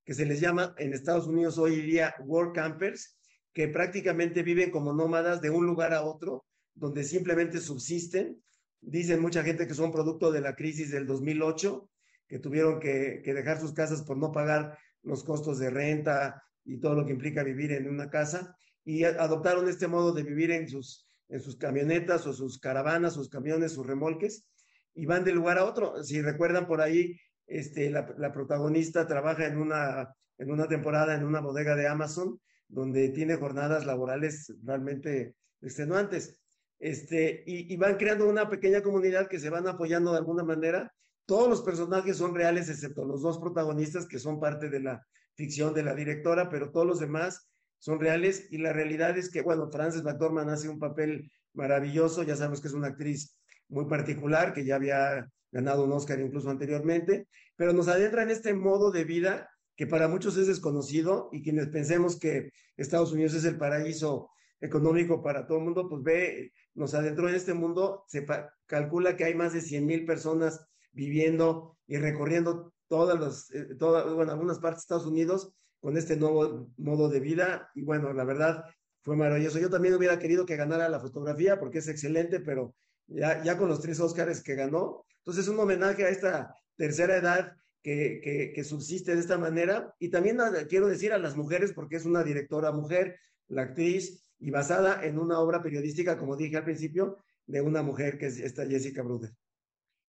que 0.06 0.14
se 0.14 0.26
les 0.26 0.40
llama 0.40 0.74
en 0.78 0.94
Estados 0.94 1.28
Unidos 1.28 1.58
hoy 1.58 1.82
día 1.82 2.16
work 2.26 2.56
campers, 2.56 3.18
que 3.54 3.68
prácticamente 3.68 4.44
viven 4.44 4.72
como 4.72 4.94
nómadas 4.94 5.42
de 5.42 5.50
un 5.50 5.66
lugar 5.66 5.94
a 5.94 6.04
otro, 6.04 6.46
donde 6.74 7.04
simplemente 7.04 7.60
subsisten. 7.60 8.42
Dicen 8.82 9.22
mucha 9.22 9.44
gente 9.44 9.68
que 9.68 9.74
son 9.74 9.92
producto 9.92 10.32
de 10.32 10.42
la 10.42 10.56
crisis 10.56 10.92
del 10.92 11.06
2008, 11.06 11.90
que 12.28 12.40
tuvieron 12.40 12.80
que, 12.80 13.22
dejar 13.26 13.60
sus 13.60 13.74
casas 13.74 14.04
por 14.04 14.18
no 14.18 14.32
pagar 14.32 14.78
los 15.04 15.24
costos 15.24 15.60
de 15.60 15.70
renta 15.70 16.44
y 16.64 16.80
todo 16.80 16.96
lo 16.96 17.06
que 17.06 17.14
implica 17.14 17.44
vivir 17.44 17.72
en 17.72 17.90
una 17.90 18.10
casa, 18.10 18.56
y 18.86 19.04
adoptaron 19.04 19.68
este 19.68 19.88
modo 19.88 20.14
de 20.14 20.24
vivir 20.24 20.52
en 20.52 20.68
sus 20.68 21.06
camionetas 21.60 22.26
o 22.28 22.34
sus 22.34 22.60
caravanas, 22.60 23.14
sus 23.14 23.30
camiones, 23.30 23.74
sus 23.74 23.86
remolques, 23.86 24.46
y 24.94 25.06
van 25.06 25.24
de 25.24 25.34
lugar 25.34 25.58
a 25.58 25.66
otro. 25.66 26.04
Si 26.04 26.22
recuerdan 26.22 26.68
por 26.68 26.82
ahí, 26.82 27.16
este, 27.48 27.90
la, 27.90 28.32
protagonista 28.32 29.08
trabaja 29.08 29.48
en 29.48 29.58
una, 29.58 30.14
en 30.38 30.52
una 30.52 30.68
temporada 30.68 31.16
en 31.16 31.26
una 31.26 31.42
bodega 31.42 31.76
de 31.76 31.88
Amazon, 31.88 32.40
donde 32.68 33.10
tiene 33.10 33.36
jornadas 33.36 33.86
laborales 33.86 34.54
realmente 34.64 35.36
extenuantes. 35.62 36.40
Este, 36.80 37.44
y, 37.46 37.74
y, 37.74 37.78
van 37.78 37.98
creando 37.98 38.28
una 38.28 38.50
pequeña 38.50 38.82
comunidad 38.82 39.28
que 39.28 39.40
se 39.40 39.50
van 39.50 39.68
apoyando 39.68 40.12
de 40.12 40.18
alguna 40.18 40.44
manera. 40.44 40.94
Todos 41.26 41.50
los 41.50 41.62
personajes 41.62 42.18
son 42.18 42.34
reales, 42.34 42.70
excepto 42.70 43.06
los 43.06 43.22
dos 43.22 43.38
protagonistas 43.38 44.08
que 44.08 44.18
son 44.18 44.40
parte 44.40 44.70
de 44.70 44.80
la 44.80 45.06
ficción 45.36 45.74
de 45.74 45.84
la 45.84 45.94
directora, 45.94 46.50
pero 46.50 46.72
todos 46.72 46.88
los 46.88 47.00
demás 47.00 47.50
son 47.80 48.00
reales 48.00 48.48
y 48.52 48.58
la 48.58 48.74
realidad 48.74 49.18
es 49.18 49.30
que, 49.30 49.42
bueno, 49.42 49.70
Frances 49.72 50.04
McDormand 50.04 50.50
hace 50.50 50.70
un 50.70 50.80
papel 50.80 51.32
maravilloso, 51.54 52.24
ya 52.24 52.36
sabemos 52.36 52.62
que 52.62 52.68
es 52.68 52.74
una 52.74 52.88
actriz 52.88 53.38
muy 53.70 53.86
particular, 53.86 54.54
que 54.54 54.66
ya 54.66 54.76
había 54.76 55.30
ganado 55.52 55.86
un 55.86 55.92
Oscar 55.94 56.20
incluso 56.20 56.50
anteriormente, 56.50 57.28
pero 57.56 57.74
nos 57.74 57.88
adentra 57.88 58.24
en 58.24 58.32
este 58.32 58.54
modo 58.54 58.92
de 58.92 59.04
vida 59.04 59.50
que 59.76 59.88
para 59.88 60.08
muchos 60.08 60.38
es 60.38 60.48
desconocido 60.48 61.30
y 61.32 61.42
quienes 61.42 61.68
pensemos 61.70 62.20
que 62.20 62.52
Estados 62.76 63.14
Unidos 63.14 63.34
es 63.34 63.46
el 63.46 63.58
paraíso 63.58 64.30
económico 64.60 65.24
para 65.24 65.48
todo 65.48 65.60
el 65.60 65.64
mundo, 65.64 65.88
pues 65.88 66.04
ve, 66.04 66.52
nos 66.74 66.94
adentró 66.94 67.30
en 67.30 67.36
este 67.36 67.54
mundo, 67.54 68.06
se 68.08 68.26
calcula 68.66 69.16
que 69.18 69.26
hay 69.26 69.36
más 69.36 69.54
de 69.54 69.62
100 69.62 69.86
mil 69.86 70.06
personas 70.06 70.66
viviendo 70.92 71.78
y 71.88 71.98
recorriendo 71.98 72.74
todas 72.88 73.20
las, 73.20 73.52
eh, 73.52 73.76
todas, 73.78 74.12
bueno, 74.14 74.32
algunas 74.32 74.60
partes 74.60 74.82
de 74.82 74.84
Estados 74.84 75.06
Unidos 75.06 75.54
con 75.80 75.98
este 75.98 76.18
nuevo 76.18 76.70
modo 76.78 77.10
de 77.10 77.20
vida. 77.20 77.70
Y 77.76 77.84
bueno, 77.84 78.14
la 78.14 78.24
verdad 78.24 78.64
fue 79.02 79.16
maravilloso. 79.16 79.60
Yo 79.60 79.70
también 79.70 79.94
hubiera 79.96 80.20
querido 80.20 80.46
que 80.46 80.58
ganara 80.58 80.90
la 80.90 81.00
fotografía 81.00 81.60
porque 81.60 81.80
es 81.80 81.88
excelente, 81.88 82.40
pero 82.40 82.76
ya, 83.08 83.44
ya 83.44 83.58
con 83.58 83.70
los 83.70 83.82
tres 83.82 84.00
Óscares 84.00 84.44
que 84.44 84.56
ganó. 84.56 85.06
Entonces, 85.20 85.46
es 85.46 85.50
un 85.50 85.60
homenaje 85.60 86.04
a 86.06 86.10
esta 86.10 86.56
tercera 86.76 87.18
edad 87.18 87.54
que, 87.82 88.20
que, 88.24 88.52
que, 88.54 88.64
subsiste 88.64 89.14
de 89.14 89.22
esta 89.22 89.38
manera. 89.38 89.94
Y 90.00 90.10
también 90.10 90.38
quiero 90.68 90.88
decir 90.88 91.14
a 91.14 91.18
las 91.18 91.36
mujeres, 91.36 91.74
porque 91.74 91.96
es 91.96 92.06
una 92.06 92.24
directora 92.24 92.72
mujer, 92.72 93.18
la 93.48 93.64
actriz, 93.64 94.24
y 94.40 94.52
basada 94.52 95.06
en 95.06 95.20
una 95.20 95.40
obra 95.40 95.62
periodística, 95.62 96.18
como 96.18 96.36
dije 96.36 96.58
al 96.58 96.64
principio, 96.64 97.18
de 97.46 97.62
una 97.62 97.82
mujer 97.82 98.18
que 98.18 98.28
es 98.28 98.40
esta 98.40 98.66
Jessica 98.66 99.02
Bruder. 99.02 99.32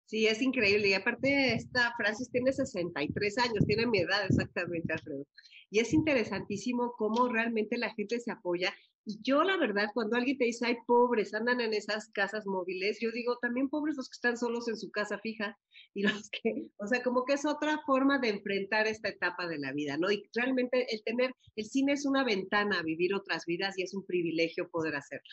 Sí, 0.06 0.26
es 0.26 0.42
increíble. 0.42 0.88
Y 0.88 0.94
aparte, 0.94 1.54
esta 1.54 1.94
Francis 1.96 2.32
tiene 2.32 2.52
63 2.52 3.38
años, 3.38 3.66
tiene 3.68 3.86
mi 3.86 4.00
edad 4.00 4.26
exactamente, 4.26 4.92
Alfredo. 4.92 5.26
Y 5.70 5.80
es 5.80 5.94
interesantísimo 5.94 6.94
cómo 6.98 7.28
realmente 7.30 7.78
la 7.78 7.94
gente 7.94 8.20
se 8.20 8.32
apoya. 8.32 8.74
Yo, 9.06 9.44
la 9.44 9.58
verdad, 9.58 9.88
cuando 9.94 10.18
alguien 10.18 10.38
te 10.38 10.46
dice, 10.46 10.68
ay, 10.68 10.78
pobres, 10.86 11.34
andan 11.34 11.62
en 11.62 11.74
esas 11.74 12.10
casas 12.10 12.46
móviles, 12.46 13.00
yo 13.02 13.12
digo, 13.12 13.38
también 13.42 13.70
pobres 13.70 13.96
los 13.98 14.08
que 14.08 14.16
están 14.16 14.38
solos 14.38 14.68
en 14.68 14.78
su 14.78 14.92
casa 14.92 15.18
fija 15.20 15.58
y 15.94 16.04
los 16.04 16.30
que, 16.30 16.70
o 16.78 16.88
sea, 16.88 17.02
como 17.02 17.26
que 17.26 17.34
es 17.34 17.46
otra 17.46 17.80
forma 17.86 18.20
de 18.20 18.30
enfrentar 18.30 18.88
esta 18.88 19.10
etapa 19.10 19.48
de 19.48 19.58
la 19.58 19.74
vida, 19.74 19.98
¿no? 19.98 20.12
Y 20.12 20.30
realmente 20.36 20.86
el 20.94 21.02
tener, 21.04 21.34
el 21.56 21.66
cine 21.66 21.94
es 21.94 22.06
una 22.06 22.24
ventana 22.24 22.80
a 22.80 22.84
vivir 22.84 23.16
otras 23.16 23.46
vidas 23.46 23.78
y 23.78 23.84
es 23.84 23.94
un 23.94 24.06
privilegio 24.06 24.70
poder 24.70 24.96
hacerlo. 24.96 25.30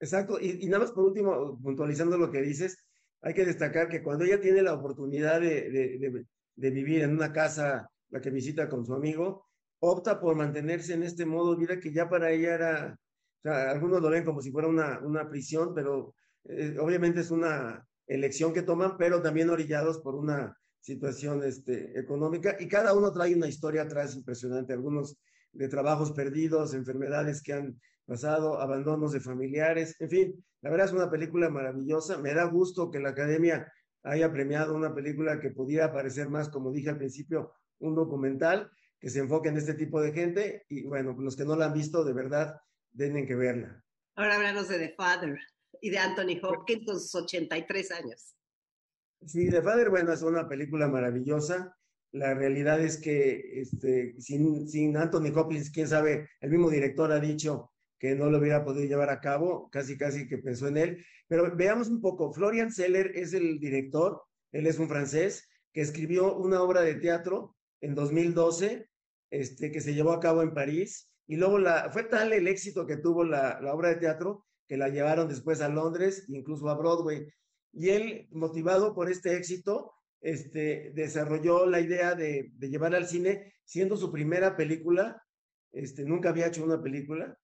Exacto. 0.00 0.38
Y, 0.40 0.58
y 0.64 0.66
nada 0.66 0.84
más 0.84 0.92
por 0.92 1.04
último, 1.04 1.58
puntualizando 1.62 2.18
lo 2.18 2.30
que 2.30 2.42
dices, 2.42 2.76
hay 3.22 3.34
que 3.34 3.44
destacar 3.44 3.88
que 3.88 4.02
cuando 4.02 4.24
ella 4.24 4.40
tiene 4.40 4.62
la 4.62 4.74
oportunidad 4.74 5.40
de, 5.40 5.70
de, 6.54 6.70
vivir 6.70 7.02
en 7.02 7.10
una 7.10 7.32
casa, 7.32 7.90
la 8.10 8.20
que 8.20 8.30
visita 8.30 8.68
con 8.68 8.84
su 8.84 8.94
amigo, 8.94 9.45
opta 9.90 10.20
por 10.20 10.36
mantenerse 10.36 10.94
en 10.94 11.02
este 11.02 11.24
modo. 11.24 11.54
De 11.54 11.60
vida 11.66 11.80
que 11.80 11.92
ya 11.92 12.08
para 12.08 12.30
ella 12.30 12.54
era, 12.54 12.98
o 13.38 13.42
sea, 13.42 13.70
algunos 13.70 14.02
lo 14.02 14.10
ven 14.10 14.24
como 14.24 14.40
si 14.40 14.50
fuera 14.50 14.68
una, 14.68 15.00
una 15.00 15.28
prisión, 15.28 15.74
pero 15.74 16.14
eh, 16.44 16.76
obviamente 16.80 17.20
es 17.20 17.30
una 17.30 17.86
elección 18.06 18.52
que 18.52 18.62
toman, 18.62 18.96
pero 18.96 19.22
también 19.22 19.50
orillados 19.50 19.98
por 19.98 20.14
una 20.14 20.56
situación 20.80 21.42
este, 21.44 21.98
económica. 21.98 22.56
Y 22.58 22.68
cada 22.68 22.94
uno 22.94 23.12
trae 23.12 23.34
una 23.34 23.48
historia 23.48 23.82
atrás 23.82 24.14
impresionante, 24.14 24.72
algunos 24.72 25.18
de 25.52 25.68
trabajos 25.68 26.12
perdidos, 26.12 26.74
enfermedades 26.74 27.42
que 27.42 27.54
han 27.54 27.80
pasado, 28.06 28.60
abandonos 28.60 29.12
de 29.12 29.20
familiares, 29.20 29.96
en 30.00 30.10
fin, 30.10 30.44
la 30.62 30.70
verdad 30.70 30.86
es 30.86 30.92
una 30.92 31.10
película 31.10 31.48
maravillosa. 31.48 32.18
Me 32.18 32.34
da 32.34 32.44
gusto 32.44 32.90
que 32.90 33.00
la 33.00 33.10
academia 33.10 33.72
haya 34.04 34.32
premiado 34.32 34.74
una 34.74 34.94
película 34.94 35.40
que 35.40 35.50
pudiera 35.50 35.92
parecer 35.92 36.28
más, 36.28 36.48
como 36.48 36.70
dije 36.70 36.90
al 36.90 36.98
principio, 36.98 37.52
un 37.78 37.94
documental 37.94 38.70
que 39.00 39.10
se 39.10 39.20
enfoque 39.20 39.48
en 39.48 39.56
este 39.56 39.74
tipo 39.74 40.00
de 40.00 40.12
gente. 40.12 40.64
Y 40.68 40.84
bueno, 40.84 41.14
los 41.18 41.36
que 41.36 41.44
no 41.44 41.56
la 41.56 41.66
han 41.66 41.74
visto, 41.74 42.04
de 42.04 42.12
verdad, 42.12 42.60
tienen 42.96 43.26
que 43.26 43.34
verla. 43.34 43.82
Ahora 44.14 44.36
hablamos 44.36 44.68
de 44.68 44.78
The 44.78 44.94
Father 44.96 45.38
y 45.80 45.90
de 45.90 45.98
Anthony 45.98 46.40
Hopkins 46.42 46.86
con 46.86 47.00
sus 47.00 47.14
83 47.14 47.90
años. 47.92 48.34
Sí, 49.24 49.50
The 49.50 49.62
Father, 49.62 49.90
bueno, 49.90 50.12
es 50.12 50.22
una 50.22 50.48
película 50.48 50.88
maravillosa. 50.88 51.76
La 52.12 52.34
realidad 52.34 52.80
es 52.80 52.98
que 52.98 53.60
este, 53.60 54.14
sin, 54.18 54.68
sin 54.68 54.96
Anthony 54.96 55.32
Hopkins, 55.34 55.70
quién 55.70 55.88
sabe, 55.88 56.30
el 56.40 56.50
mismo 56.50 56.70
director 56.70 57.12
ha 57.12 57.20
dicho 57.20 57.72
que 57.98 58.14
no 58.14 58.30
lo 58.30 58.38
hubiera 58.38 58.64
podido 58.64 58.86
llevar 58.86 59.10
a 59.10 59.20
cabo, 59.20 59.68
casi 59.70 59.96
casi 59.96 60.28
que 60.28 60.38
pensó 60.38 60.68
en 60.68 60.76
él. 60.76 61.06
Pero 61.28 61.54
veamos 61.56 61.88
un 61.88 62.00
poco, 62.00 62.32
Florian 62.32 62.70
Seller 62.70 63.12
es 63.14 63.32
el 63.32 63.58
director, 63.58 64.22
él 64.52 64.66
es 64.66 64.78
un 64.78 64.88
francés 64.88 65.48
que 65.72 65.80
escribió 65.80 66.36
una 66.36 66.62
obra 66.62 66.82
de 66.82 66.94
teatro 66.94 67.55
en 67.80 67.94
2012, 67.94 68.88
este, 69.30 69.70
que 69.70 69.80
se 69.80 69.94
llevó 69.94 70.12
a 70.12 70.20
cabo 70.20 70.42
en 70.42 70.54
París, 70.54 71.10
y 71.26 71.36
luego 71.36 71.58
la, 71.58 71.90
fue 71.90 72.04
tal 72.04 72.32
el 72.32 72.46
éxito 72.46 72.86
que 72.86 72.96
tuvo 72.96 73.24
la, 73.24 73.60
la 73.60 73.74
obra 73.74 73.88
de 73.90 73.96
teatro 73.96 74.46
que 74.68 74.76
la 74.76 74.88
llevaron 74.88 75.28
después 75.28 75.60
a 75.60 75.68
Londres, 75.68 76.24
incluso 76.28 76.68
a 76.68 76.74
Broadway. 76.74 77.26
Y 77.72 77.90
él, 77.90 78.28
motivado 78.30 78.94
por 78.94 79.10
este 79.10 79.36
éxito, 79.36 79.92
este, 80.20 80.92
desarrolló 80.94 81.66
la 81.66 81.80
idea 81.80 82.14
de, 82.14 82.50
de 82.54 82.68
llevar 82.68 82.94
al 82.94 83.06
cine, 83.06 83.54
siendo 83.64 83.96
su 83.96 84.10
primera 84.10 84.56
película, 84.56 85.22
este, 85.72 86.04
nunca 86.04 86.30
había 86.30 86.46
hecho 86.46 86.64
una 86.64 86.82
película, 86.82 87.38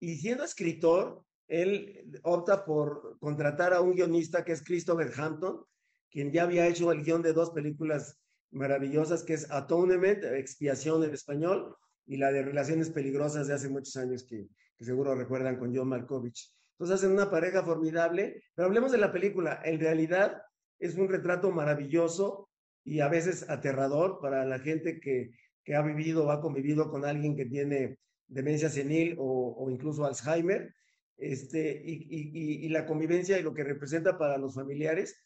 y 0.00 0.16
siendo 0.16 0.44
escritor, 0.44 1.24
él 1.48 2.20
opta 2.22 2.64
por 2.64 3.18
contratar 3.20 3.72
a 3.72 3.80
un 3.80 3.94
guionista 3.94 4.44
que 4.44 4.52
es 4.52 4.62
Christopher 4.62 5.12
Hampton, 5.16 5.64
quien 6.10 6.32
ya 6.32 6.44
había 6.44 6.66
hecho 6.66 6.92
el 6.92 7.02
guion 7.02 7.22
de 7.22 7.32
dos 7.32 7.50
películas 7.50 8.20
maravillosas, 8.54 9.22
que 9.22 9.34
es 9.34 9.50
Atonement, 9.50 10.24
Expiación 10.24 11.04
en 11.04 11.12
español, 11.12 11.76
y 12.06 12.16
la 12.16 12.32
de 12.32 12.42
Relaciones 12.42 12.90
Peligrosas 12.90 13.46
de 13.48 13.54
hace 13.54 13.68
muchos 13.68 13.96
años, 13.96 14.24
que, 14.24 14.46
que 14.76 14.84
seguro 14.84 15.14
recuerdan 15.14 15.58
con 15.58 15.74
John 15.74 15.88
Malkovich. 15.88 16.52
Entonces 16.72 16.96
hacen 16.96 17.12
una 17.12 17.30
pareja 17.30 17.62
formidable, 17.62 18.42
pero 18.54 18.66
hablemos 18.66 18.92
de 18.92 18.98
la 18.98 19.12
película. 19.12 19.60
En 19.64 19.78
realidad 19.78 20.42
es 20.78 20.96
un 20.96 21.08
retrato 21.08 21.50
maravilloso 21.50 22.48
y 22.84 23.00
a 23.00 23.08
veces 23.08 23.48
aterrador 23.48 24.18
para 24.20 24.44
la 24.44 24.58
gente 24.58 25.00
que, 25.00 25.30
que 25.64 25.74
ha 25.74 25.82
vivido 25.82 26.26
o 26.26 26.30
ha 26.30 26.40
convivido 26.40 26.90
con 26.90 27.04
alguien 27.04 27.36
que 27.36 27.46
tiene 27.46 27.98
demencia 28.26 28.68
senil 28.68 29.16
o, 29.18 29.68
incluso 29.70 30.04
Alzheimer, 30.04 30.74
este, 31.16 31.80
y, 31.84 32.66
y, 32.66 32.68
la 32.70 32.86
convivencia 32.86 33.38
y 33.38 33.42
lo 33.42 33.54
que 33.54 33.62
representa 33.62 34.18
para 34.18 34.36
los 34.36 34.54
familiares. 34.54 35.16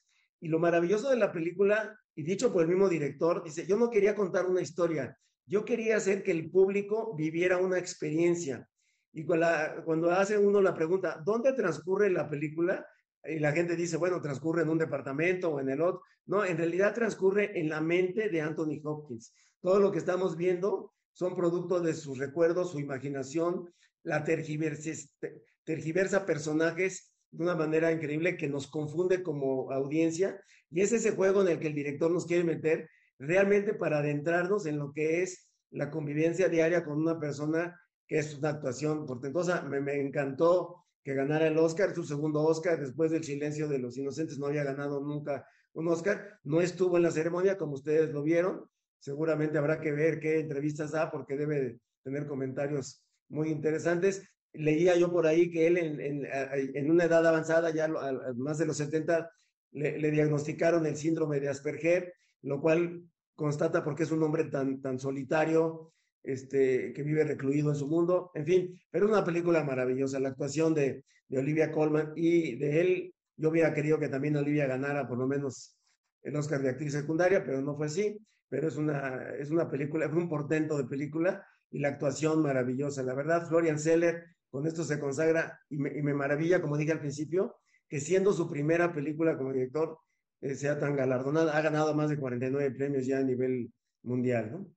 Y 0.41 0.49
lo 0.49 0.59
maravilloso 0.59 1.11
de 1.11 1.17
la 1.17 1.33
película, 1.33 1.99
y 2.15 2.23
dicho 2.23 2.53
por 2.53 2.63
el 2.63 2.69
mismo 2.69 2.89
director, 2.89 3.43
dice, 3.43 3.67
yo 3.67 3.77
no 3.77 3.91
quería 3.91 4.15
contar 4.15 4.47
una 4.47 4.61
historia, 4.61 5.17
yo 5.47 5.65
quería 5.65 5.97
hacer 5.97 6.23
que 6.23 6.31
el 6.31 6.51
público 6.51 7.15
viviera 7.17 7.59
una 7.59 7.79
experiencia. 7.79 8.69
Y 9.13 9.25
cuando 9.25 10.11
hace 10.11 10.39
uno 10.39 10.61
la 10.61 10.75
pregunta, 10.75 11.21
¿dónde 11.25 11.53
transcurre 11.55 12.11
la 12.11 12.29
película? 12.29 12.87
Y 13.25 13.39
la 13.39 13.53
gente 13.53 13.75
dice, 13.75 13.97
bueno, 13.97 14.21
transcurre 14.21 14.63
en 14.63 14.69
un 14.69 14.79
departamento 14.79 15.51
o 15.51 15.61
en 15.61 15.71
el 15.71 15.81
otro. 15.81 16.03
No, 16.27 16.45
en 16.45 16.59
realidad 16.59 16.95
transcurre 16.95 17.59
en 17.59 17.69
la 17.69 17.81
mente 17.81 18.29
de 18.29 18.41
Anthony 18.41 18.81
Hopkins. 18.85 19.35
Todo 19.61 19.81
lo 19.81 19.91
que 19.91 19.99
estamos 19.99 20.37
viendo 20.37 20.93
son 21.13 21.35
producto 21.35 21.81
de 21.81 21.95
sus 21.95 22.19
recuerdos, 22.19 22.73
su 22.73 22.79
imaginación, 22.79 23.73
la 24.05 24.23
tergiversa 24.23 26.27
personajes 26.27 27.13
de 27.31 27.43
una 27.43 27.55
manera 27.55 27.93
increíble 27.93 28.37
que 28.37 28.49
nos 28.49 28.67
confunde 28.67 29.23
como 29.23 29.71
audiencia 29.71 30.41
y 30.71 30.81
es 30.81 30.93
ese 30.93 31.13
juego 31.13 31.43
en 31.43 31.49
el 31.49 31.61
que 31.61 31.69
el 31.69 31.75
director 31.75 32.11
nos 32.11 32.27
quiere 32.27 32.45
meter 32.45 32.89
realmente 33.19 33.75
para 33.75 33.99
adentrarnos 33.99 34.67
en 34.67 34.79
lo 34.79 34.93
que 34.93 35.23
es 35.23 35.49
la 35.71 35.91
convivencia 35.91 36.49
diaria 36.49 36.85
con 36.85 36.99
una 36.99 37.19
persona 37.19 37.79
que 38.07 38.19
es 38.19 38.39
una 38.39 38.51
actuación 38.51 39.07
portentosa. 39.07 39.63
Me, 39.63 39.81
me 39.81 40.01
encantó 40.01 40.85
que 41.05 41.15
ganara 41.15 41.47
el 41.47 41.59
Oscar, 41.59 41.95
su 41.95 42.05
segundo 42.05 42.43
Oscar, 42.43 42.81
después 42.81 43.11
del 43.11 43.25
silencio 43.25 43.69
de 43.69 43.79
los 43.79 43.97
inocentes, 43.97 44.39
no 44.39 44.47
había 44.47 44.65
ganado 44.65 45.01
nunca 45.01 45.47
un 45.75 45.89
Oscar, 45.89 46.39
no 46.45 46.61
estuvo 46.61 46.97
en 46.97 47.05
la 47.05 47.11
ceremonia 47.11 47.57
como 47.57 47.75
ustedes 47.75 48.11
lo 48.11 48.23
vieron, 48.23 48.69
seguramente 48.99 49.59
habrá 49.59 49.81
que 49.81 49.93
ver 49.93 50.19
qué 50.19 50.41
entrevistas 50.41 50.91
da 50.91 51.11
porque 51.11 51.37
debe 51.37 51.79
tener 52.03 52.27
comentarios 52.27 53.05
muy 53.29 53.51
interesantes. 53.51 54.29
Leía 54.59 54.97
yo 54.97 55.11
por 55.11 55.27
ahí 55.27 55.51
que 55.51 55.67
él 55.67 55.79
en, 55.79 56.27
en, 56.27 56.91
una 56.91 57.05
edad 57.05 57.27
avanzada, 57.27 57.71
ya 57.71 57.89
más 58.37 58.59
de 58.59 58.67
los 58.67 58.77
70, 58.77 59.31
le, 59.73 59.99
le, 59.99 60.11
diagnosticaron 60.11 60.87
el 60.87 60.97
síndrome 60.97 61.41
de 61.41 61.49
Asperger, 61.49 62.13
lo 62.43 62.61
cual 62.61 63.05
constata 63.35 63.85
porque 63.85 64.03
es 64.03 64.11
un 64.11 64.23
hombre 64.23 64.45
tan, 64.45 64.81
tan 64.81 64.99
solitario, 64.99 65.93
este, 66.23 66.93
que 66.93 67.03
vive 67.03 67.25
recluido 67.25 67.71
en 67.71 67.77
su 67.77 67.87
mundo, 67.87 68.31
en 68.35 68.45
fin, 68.45 68.81
pero 68.91 69.07
una 69.07 69.25
película 69.25 69.63
maravillosa, 69.65 70.21
la 70.21 70.31
actuación 70.31 70.75
de, 70.75 71.05
de 71.29 71.39
Olivia 71.39 71.71
Colman 71.71 72.13
y 72.17 72.57
de 72.57 72.81
él, 72.81 73.15
yo 73.37 73.51
hubiera 73.51 73.73
querido 73.73 73.99
que 73.99 74.09
también 74.09 74.37
Olivia 74.37 74.67
ganara 74.67 75.07
por 75.07 75.19
lo 75.19 75.27
menos 75.27 75.79
el 76.23 76.37
Oscar 76.37 76.61
de 76.63 76.71
actriz 76.71 76.93
secundaria, 76.93 77.45
pero 77.45 77.63
no 77.63 77.77
fue 77.77 77.87
así. 77.87 78.19
Pero 78.49 78.69
es 78.69 78.77
una, 78.77 79.35
es 79.39 79.51
una 79.51 79.71
película, 79.71 80.07
es 80.07 80.13
un 80.13 80.29
portento 80.29 80.79
de 80.79 80.85
película 80.85 81.47
y 81.71 81.81
la 81.81 81.89
actuación 81.89 82.43
maravillosa. 82.43 83.03
La 83.03 83.15
verdad, 83.15 83.47
Florian 83.47 83.79
Seller 83.79 84.25
con 84.51 84.67
esto 84.67 84.85
se 84.85 84.99
consagra 84.99 85.61
y 85.69 85.79
me, 85.79 85.97
y 85.97 86.03
me 86.03 86.15
maravilla, 86.15 86.61
como 86.61 86.77
dije 86.77 86.93
al 86.93 87.01
principio, 87.01 87.57
que 87.89 88.01
siendo 88.01 88.33
su 88.33 88.51
primera 88.51 88.93
película 88.93 89.37
como 89.37 89.53
director 89.53 89.99
eh, 90.41 90.55
sea 90.55 90.79
tan 90.79 90.97
galardonada. 90.97 91.57
Ha 91.57 91.61
ganado 91.61 91.95
más 91.95 92.11
de 92.11 92.19
49 92.19 92.71
premios 92.73 93.07
ya 93.07 93.19
a 93.19 93.23
nivel 93.23 93.73
mundial, 94.03 94.53
¿no? 94.53 94.75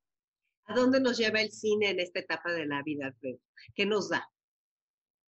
¿A 0.65 0.75
dónde 0.75 0.99
nos 0.99 1.17
lleva 1.17 1.41
el 1.41 1.51
cine 1.51 1.91
en 1.91 1.99
esta 1.99 2.19
etapa 2.19 2.51
de 2.53 2.65
la 2.65 2.81
vida, 2.83 3.07
Alfredo? 3.07 3.39
¿Qué 3.75 3.85
nos 3.85 4.09
da? 4.09 4.27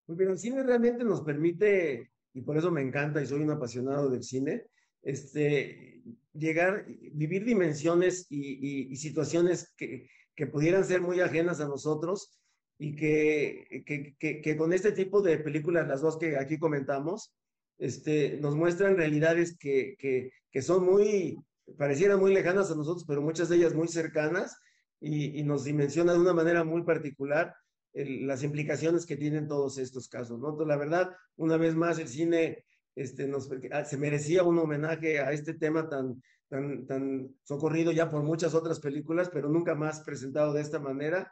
Pues 0.06 0.18
bien, 0.18 0.32
el 0.32 0.38
cine 0.38 0.64
realmente 0.64 1.04
nos 1.04 1.22
permite, 1.22 2.12
y 2.34 2.42
por 2.42 2.58
eso 2.58 2.72
me 2.72 2.82
encanta 2.82 3.22
y 3.22 3.26
soy 3.26 3.42
un 3.42 3.52
apasionado 3.52 4.10
del 4.10 4.24
cine, 4.24 4.66
este, 5.02 6.02
llegar, 6.34 6.86
vivir 7.12 7.46
dimensiones 7.46 8.26
y, 8.30 8.92
y, 8.92 8.96
situaciones 8.96 9.74
que, 9.76 10.10
que, 10.36 10.48
pudieran 10.48 10.86
ser 10.86 11.02
muy 11.02 11.20
ajenas 11.20 11.60
a 11.60 11.68
nosotros 11.68 12.40
y 12.84 12.98
que, 12.98 13.84
que, 14.20 14.42
que, 14.42 14.58
con 14.58 14.74
este 14.74 14.92
tipo 14.92 15.22
de 15.22 15.38
películas, 15.38 15.88
las 15.88 16.02
dos 16.02 16.18
que 16.18 16.36
aquí 16.36 16.60
comentamos, 16.60 17.34
este, 17.78 18.38
nos 18.42 18.58
muestran 18.58 18.98
realidades 18.98 19.58
que, 19.58 19.96
que, 19.98 20.62
son 20.62 20.84
muy, 20.84 21.38
parecieran 21.78 22.20
muy 22.20 22.34
lejanas 22.34 22.70
a 22.72 22.76
nosotros, 22.76 23.06
pero 23.08 23.22
muchas 23.22 23.48
de 23.48 23.56
ellas 23.56 23.74
muy 23.74 23.88
cercanas 23.88 24.58
y, 25.00 25.40
y 25.40 25.44
nos 25.44 25.64
dimensiona 25.64 26.12
de 26.12 26.20
una 26.20 26.34
manera 26.34 26.66
muy 26.66 26.84
particular 26.84 27.56
el, 27.94 28.28
las 28.28 28.44
implicaciones 28.44 29.06
que 29.06 29.16
tienen 29.16 29.48
todos 29.48 29.78
estos 29.78 30.10
casos. 30.10 30.38
¿no? 30.38 30.50
Entonces, 30.50 30.68
la 30.68 30.78
verdad, 30.78 31.16
una 31.38 31.56
vez 31.56 31.76
más, 31.76 32.00
el 32.00 32.10
cine 32.10 32.66
este, 32.96 33.30
nos, 33.30 33.50
ah, 33.72 33.86
se 33.86 33.98
merecía 33.98 34.44
un 34.44 34.60
homenaje 34.60 35.22
a 35.22 35.32
este 35.32 35.54
tema 35.54 35.88
tan, 35.88 36.22
tan, 36.50 36.86
tan 36.86 37.34
socorrido 37.44 37.94
ya 37.94 38.10
por 38.10 38.24
muchas 38.24 38.54
otras 38.54 38.82
películas, 38.82 39.30
pero 39.32 39.48
nunca 39.48 39.74
más 39.74 40.02
presentado 40.02 40.52
de 40.52 40.62
esta 40.62 40.80
manera, 40.80 41.32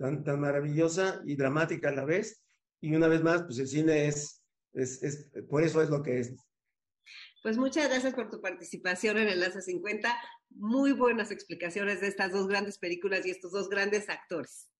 tan, 0.00 0.24
tan 0.24 0.40
maravillosa 0.40 1.20
y 1.26 1.36
dramática 1.36 1.90
a 1.90 1.92
la 1.92 2.04
vez. 2.04 2.42
y 2.80 2.94
una 2.94 3.06
vez 3.06 3.22
más, 3.22 3.42
pues 3.42 3.58
el 3.58 3.68
cine 3.68 4.08
es, 4.08 4.42
es, 4.72 5.02
es 5.02 5.30
por 5.48 5.62
eso 5.62 5.82
es 5.82 5.90
lo 5.90 6.02
que 6.02 6.20
es. 6.20 6.34
Pues 7.42 7.58
muchas 7.58 7.88
gracias 7.88 8.14
por 8.14 8.30
tu 8.30 8.40
participación 8.40 9.18
en 9.18 9.28
Enlace 9.28 9.60
50. 9.60 10.08
Muy 10.56 10.92
buenas 10.92 11.30
explicaciones 11.30 12.00
de 12.00 12.08
estas 12.08 12.32
dos 12.32 12.48
grandes 12.48 12.78
películas 12.78 13.26
y 13.26 13.30
estos 13.30 13.52
dos 13.52 13.68
grandes 13.68 14.08
actores. 14.08 14.70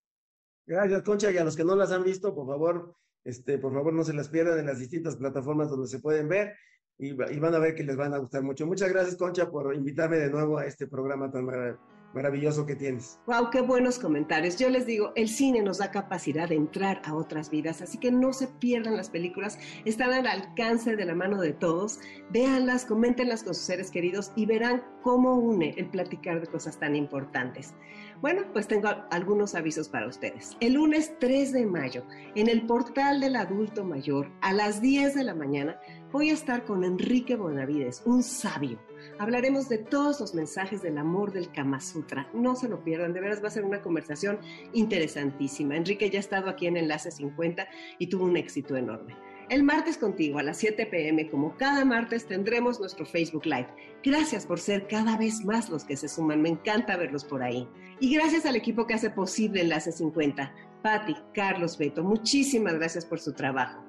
Gracias, 0.65 1.03
Concha, 1.03 1.31
y 1.31 1.37
a 1.37 1.43
los 1.43 1.55
que 1.55 1.63
no 1.63 1.75
las 1.75 1.91
han 1.91 2.03
visto, 2.03 2.33
por 2.33 2.47
favor, 2.47 2.95
este, 3.23 3.59
por 3.59 3.73
favor 3.73 3.93
no 3.93 4.03
se 4.03 4.13
las 4.13 4.29
pierdan 4.29 4.59
en 4.59 4.65
las 4.65 4.79
distintas 4.79 5.17
plataformas 5.17 5.69
donde 5.69 5.87
se 5.87 5.99
pueden 5.99 6.27
ver 6.29 6.55
y, 6.97 7.09
y 7.09 7.39
van 7.39 7.53
a 7.53 7.59
ver 7.59 7.75
que 7.75 7.83
les 7.83 7.95
van 7.95 8.13
a 8.15 8.17
gustar 8.17 8.41
mucho. 8.41 8.65
Muchas 8.65 8.89
gracias, 8.89 9.17
Concha, 9.17 9.51
por 9.51 9.75
invitarme 9.75 10.17
de 10.17 10.31
nuevo 10.31 10.57
a 10.57 10.65
este 10.65 10.87
programa 10.87 11.31
tan 11.31 11.45
maravilloso 11.45 11.90
maravilloso 12.13 12.65
que 12.65 12.75
tienes. 12.75 13.19
Wow, 13.25 13.49
qué 13.51 13.61
buenos 13.61 13.99
comentarios. 13.99 14.57
Yo 14.57 14.69
les 14.69 14.85
digo, 14.85 15.11
el 15.15 15.29
cine 15.29 15.61
nos 15.61 15.77
da 15.77 15.91
capacidad 15.91 16.49
de 16.49 16.55
entrar 16.55 17.01
a 17.05 17.13
otras 17.13 17.49
vidas, 17.49 17.81
así 17.81 17.97
que 17.97 18.11
no 18.11 18.33
se 18.33 18.47
pierdan 18.47 18.97
las 18.97 19.09
películas, 19.09 19.57
están 19.85 20.11
al 20.13 20.27
alcance 20.27 20.95
de 20.95 21.05
la 21.05 21.15
mano 21.15 21.41
de 21.41 21.53
todos. 21.53 21.99
Véanlas, 22.31 22.85
coméntenlas 22.85 23.43
con 23.43 23.53
sus 23.53 23.63
seres 23.63 23.91
queridos 23.91 24.31
y 24.35 24.45
verán 24.45 24.83
cómo 25.01 25.35
une 25.35 25.73
el 25.77 25.89
platicar 25.89 26.41
de 26.41 26.47
cosas 26.47 26.79
tan 26.79 26.95
importantes. 26.95 27.73
Bueno, 28.21 28.43
pues 28.53 28.67
tengo 28.67 28.89
algunos 29.09 29.55
avisos 29.55 29.89
para 29.89 30.07
ustedes. 30.07 30.55
El 30.59 30.73
lunes 30.73 31.13
3 31.19 31.53
de 31.53 31.65
mayo, 31.65 32.03
en 32.35 32.49
el 32.49 32.65
portal 32.67 33.19
del 33.19 33.35
adulto 33.35 33.83
mayor, 33.83 34.31
a 34.41 34.53
las 34.53 34.81
10 34.81 35.15
de 35.15 35.23
la 35.23 35.33
mañana, 35.33 35.79
voy 36.11 36.29
a 36.29 36.33
estar 36.33 36.63
con 36.63 36.83
Enrique 36.83 37.35
Bonavides, 37.35 38.03
un 38.05 38.21
sabio 38.21 38.79
Hablaremos 39.19 39.69
de 39.69 39.77
todos 39.77 40.19
los 40.19 40.33
mensajes 40.33 40.81
del 40.81 40.97
amor 40.97 41.31
del 41.31 41.51
Kama 41.51 41.79
Sutra. 41.79 42.29
No 42.33 42.55
se 42.55 42.69
lo 42.69 42.83
pierdan, 42.83 43.13
de 43.13 43.21
veras 43.21 43.43
va 43.43 43.47
a 43.47 43.51
ser 43.51 43.65
una 43.65 43.81
conversación 43.81 44.39
interesantísima. 44.73 45.75
Enrique 45.75 46.09
ya 46.09 46.19
ha 46.19 46.21
estado 46.21 46.49
aquí 46.49 46.67
en 46.67 46.77
Enlace 46.77 47.11
50 47.11 47.67
y 47.99 48.07
tuvo 48.07 48.25
un 48.25 48.37
éxito 48.37 48.75
enorme. 48.75 49.15
El 49.49 49.63
martes 49.63 49.97
contigo 49.97 50.39
a 50.39 50.43
las 50.43 50.57
7 50.57 50.85
pm, 50.85 51.29
como 51.29 51.57
cada 51.57 51.83
martes, 51.83 52.25
tendremos 52.25 52.79
nuestro 52.79 53.05
Facebook 53.05 53.45
Live. 53.45 53.67
Gracias 54.01 54.45
por 54.45 54.59
ser 54.59 54.87
cada 54.87 55.17
vez 55.17 55.43
más 55.43 55.69
los 55.69 55.83
que 55.83 55.97
se 55.97 56.07
suman, 56.07 56.41
me 56.41 56.47
encanta 56.47 56.95
verlos 56.95 57.25
por 57.25 57.43
ahí. 57.43 57.67
Y 57.99 58.15
gracias 58.15 58.45
al 58.45 58.55
equipo 58.55 58.87
que 58.87 58.93
hace 58.93 59.09
posible 59.09 59.59
Enlace 59.59 59.91
50, 59.91 60.53
Patti, 60.81 61.15
Carlos, 61.33 61.77
Beto, 61.77 62.01
muchísimas 62.01 62.75
gracias 62.75 63.05
por 63.05 63.19
su 63.19 63.33
trabajo. 63.33 63.83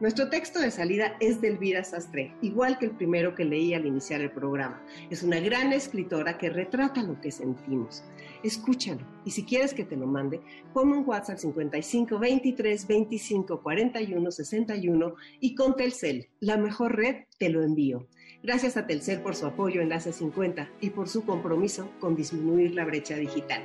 Nuestro 0.00 0.30
texto 0.30 0.60
de 0.60 0.70
salida 0.70 1.14
es 1.20 1.42
de 1.42 1.48
Elvira 1.48 1.84
Sastre, 1.84 2.32
igual 2.40 2.78
que 2.78 2.86
el 2.86 2.92
primero 2.92 3.34
que 3.34 3.44
leí 3.44 3.74
al 3.74 3.84
iniciar 3.84 4.22
el 4.22 4.30
programa. 4.30 4.82
Es 5.10 5.22
una 5.22 5.40
gran 5.40 5.74
escritora 5.74 6.38
que 6.38 6.48
retrata 6.48 7.02
lo 7.02 7.20
que 7.20 7.30
sentimos. 7.30 8.02
Escúchalo 8.42 9.06
y 9.26 9.32
si 9.32 9.44
quieres 9.44 9.74
que 9.74 9.84
te 9.84 9.98
lo 9.98 10.06
mande, 10.06 10.40
ponme 10.72 10.96
un 10.96 11.06
WhatsApp 11.06 11.36
55 11.36 12.18
23 12.18 12.86
25 12.86 13.62
41 13.62 14.30
61 14.30 15.14
y 15.38 15.54
con 15.54 15.76
Telcel, 15.76 16.28
la 16.40 16.56
mejor 16.56 16.96
red, 16.96 17.24
te 17.38 17.50
lo 17.50 17.62
envío. 17.62 18.06
Gracias 18.42 18.78
a 18.78 18.86
Telcel 18.86 19.20
por 19.20 19.36
su 19.36 19.44
apoyo 19.44 19.82
en 19.82 19.88
Enlace 19.88 20.14
50 20.14 20.70
y 20.80 20.88
por 20.90 21.10
su 21.10 21.26
compromiso 21.26 21.90
con 22.00 22.16
disminuir 22.16 22.74
la 22.74 22.86
brecha 22.86 23.16
digital. 23.16 23.62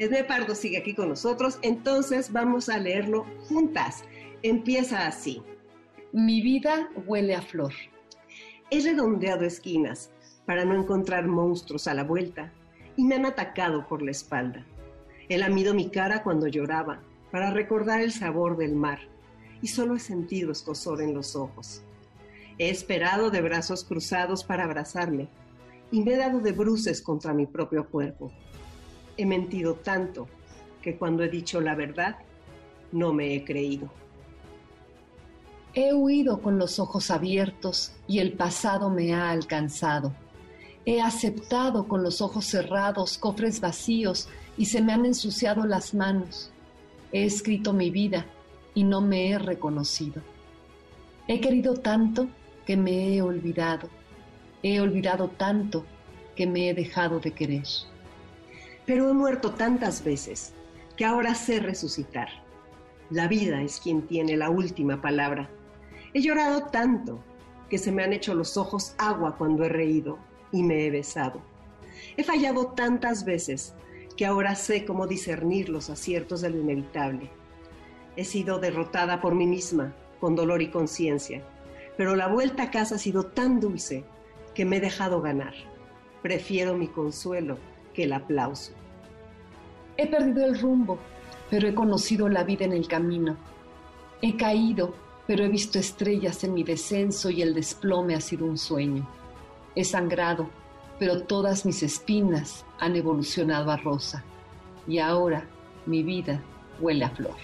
Esme 0.00 0.24
Pardo 0.24 0.56
sigue 0.56 0.78
aquí 0.78 0.94
con 0.94 1.08
nosotros, 1.08 1.60
entonces 1.62 2.32
vamos 2.32 2.68
a 2.68 2.78
leerlo 2.78 3.26
juntas. 3.48 4.02
Empieza 4.42 5.06
así. 5.06 5.40
Mi 6.12 6.40
vida 6.40 6.88
huele 7.06 7.34
a 7.34 7.42
flor. 7.42 7.74
He 8.70 8.80
redondeado 8.80 9.44
esquinas 9.44 10.10
para 10.46 10.64
no 10.64 10.74
encontrar 10.74 11.28
monstruos 11.28 11.86
a 11.86 11.92
la 11.92 12.02
vuelta 12.02 12.50
y 12.96 13.04
me 13.04 13.16
han 13.16 13.26
atacado 13.26 13.86
por 13.86 14.00
la 14.00 14.12
espalda. 14.12 14.64
He 15.28 15.36
lamido 15.36 15.74
mi 15.74 15.90
cara 15.90 16.22
cuando 16.22 16.46
lloraba 16.46 17.02
para 17.30 17.50
recordar 17.50 18.00
el 18.00 18.10
sabor 18.10 18.56
del 18.56 18.74
mar 18.74 19.00
y 19.60 19.68
solo 19.68 19.96
he 19.96 19.98
sentido 19.98 20.50
escosor 20.50 21.02
en 21.02 21.12
los 21.12 21.36
ojos. 21.36 21.82
He 22.56 22.70
esperado 22.70 23.30
de 23.30 23.42
brazos 23.42 23.84
cruzados 23.84 24.44
para 24.44 24.64
abrazarme 24.64 25.28
y 25.90 26.02
me 26.02 26.14
he 26.14 26.16
dado 26.16 26.40
de 26.40 26.52
bruces 26.52 27.02
contra 27.02 27.34
mi 27.34 27.44
propio 27.44 27.86
cuerpo. 27.86 28.32
He 29.18 29.26
mentido 29.26 29.74
tanto 29.74 30.26
que 30.80 30.96
cuando 30.96 31.22
he 31.22 31.28
dicho 31.28 31.60
la 31.60 31.74
verdad, 31.74 32.16
no 32.92 33.12
me 33.12 33.34
he 33.34 33.44
creído. 33.44 33.90
He 35.80 35.94
huido 35.94 36.42
con 36.42 36.58
los 36.58 36.80
ojos 36.80 37.08
abiertos 37.08 37.92
y 38.08 38.18
el 38.18 38.32
pasado 38.32 38.90
me 38.90 39.14
ha 39.14 39.30
alcanzado. 39.30 40.12
He 40.84 41.00
aceptado 41.00 41.86
con 41.86 42.02
los 42.02 42.20
ojos 42.20 42.46
cerrados 42.46 43.16
cofres 43.16 43.60
vacíos 43.60 44.28
y 44.56 44.66
se 44.66 44.82
me 44.82 44.92
han 44.92 45.06
ensuciado 45.06 45.66
las 45.66 45.94
manos. 45.94 46.50
He 47.12 47.24
escrito 47.24 47.72
mi 47.72 47.90
vida 47.90 48.26
y 48.74 48.82
no 48.82 49.00
me 49.00 49.30
he 49.30 49.38
reconocido. 49.38 50.20
He 51.28 51.40
querido 51.40 51.74
tanto 51.74 52.26
que 52.66 52.76
me 52.76 53.14
he 53.14 53.22
olvidado. 53.22 53.88
He 54.64 54.80
olvidado 54.80 55.28
tanto 55.28 55.84
que 56.34 56.48
me 56.48 56.70
he 56.70 56.74
dejado 56.74 57.20
de 57.20 57.30
querer. 57.30 57.68
Pero 58.84 59.08
he 59.08 59.12
muerto 59.12 59.52
tantas 59.52 60.02
veces 60.02 60.54
que 60.96 61.04
ahora 61.04 61.36
sé 61.36 61.60
resucitar. 61.60 62.30
La 63.10 63.28
vida 63.28 63.62
es 63.62 63.78
quien 63.78 64.02
tiene 64.02 64.36
la 64.36 64.50
última 64.50 65.00
palabra 65.00 65.48
He 66.14 66.20
llorado 66.20 66.66
tanto 66.66 67.22
que 67.68 67.78
se 67.78 67.92
me 67.92 68.02
han 68.02 68.12
hecho 68.12 68.34
los 68.34 68.56
ojos 68.56 68.94
agua 68.98 69.36
cuando 69.36 69.64
he 69.64 69.68
reído 69.68 70.18
y 70.52 70.62
me 70.62 70.86
he 70.86 70.90
besado. 70.90 71.42
He 72.16 72.24
fallado 72.24 72.68
tantas 72.68 73.24
veces 73.24 73.74
que 74.16 74.26
ahora 74.26 74.54
sé 74.54 74.84
cómo 74.84 75.06
discernir 75.06 75.68
los 75.68 75.90
aciertos 75.90 76.40
de 76.40 76.50
lo 76.50 76.58
inevitable. 76.58 77.30
He 78.16 78.24
sido 78.24 78.58
derrotada 78.58 79.20
por 79.20 79.34
mí 79.34 79.46
misma, 79.46 79.94
con 80.18 80.34
dolor 80.34 80.62
y 80.62 80.70
conciencia, 80.70 81.42
pero 81.96 82.16
la 82.16 82.26
vuelta 82.26 82.64
a 82.64 82.70
casa 82.70 82.96
ha 82.96 82.98
sido 82.98 83.26
tan 83.26 83.60
dulce 83.60 84.04
que 84.54 84.64
me 84.64 84.78
he 84.78 84.80
dejado 84.80 85.20
ganar. 85.20 85.54
Prefiero 86.22 86.76
mi 86.76 86.88
consuelo 86.88 87.58
que 87.94 88.04
el 88.04 88.12
aplauso. 88.12 88.72
He 89.96 90.06
perdido 90.06 90.44
el 90.44 90.58
rumbo, 90.60 90.98
pero 91.50 91.68
he 91.68 91.74
conocido 91.74 92.28
la 92.28 92.44
vida 92.44 92.64
en 92.64 92.72
el 92.72 92.88
camino. 92.88 93.36
He 94.20 94.36
caído, 94.36 94.94
pero 95.28 95.44
he 95.44 95.48
visto 95.48 95.78
estrellas 95.78 96.42
en 96.42 96.54
mi 96.54 96.64
descenso 96.64 97.28
y 97.28 97.42
el 97.42 97.52
desplome 97.52 98.14
ha 98.14 98.20
sido 98.20 98.46
un 98.46 98.56
sueño. 98.56 99.06
He 99.74 99.84
sangrado, 99.84 100.48
pero 100.98 101.22
todas 101.24 101.66
mis 101.66 101.82
espinas 101.82 102.64
han 102.80 102.96
evolucionado 102.96 103.70
a 103.70 103.76
rosa 103.76 104.24
y 104.86 104.98
ahora 105.00 105.44
mi 105.84 106.02
vida 106.02 106.42
huele 106.80 107.04
a 107.04 107.10
flor. 107.10 107.36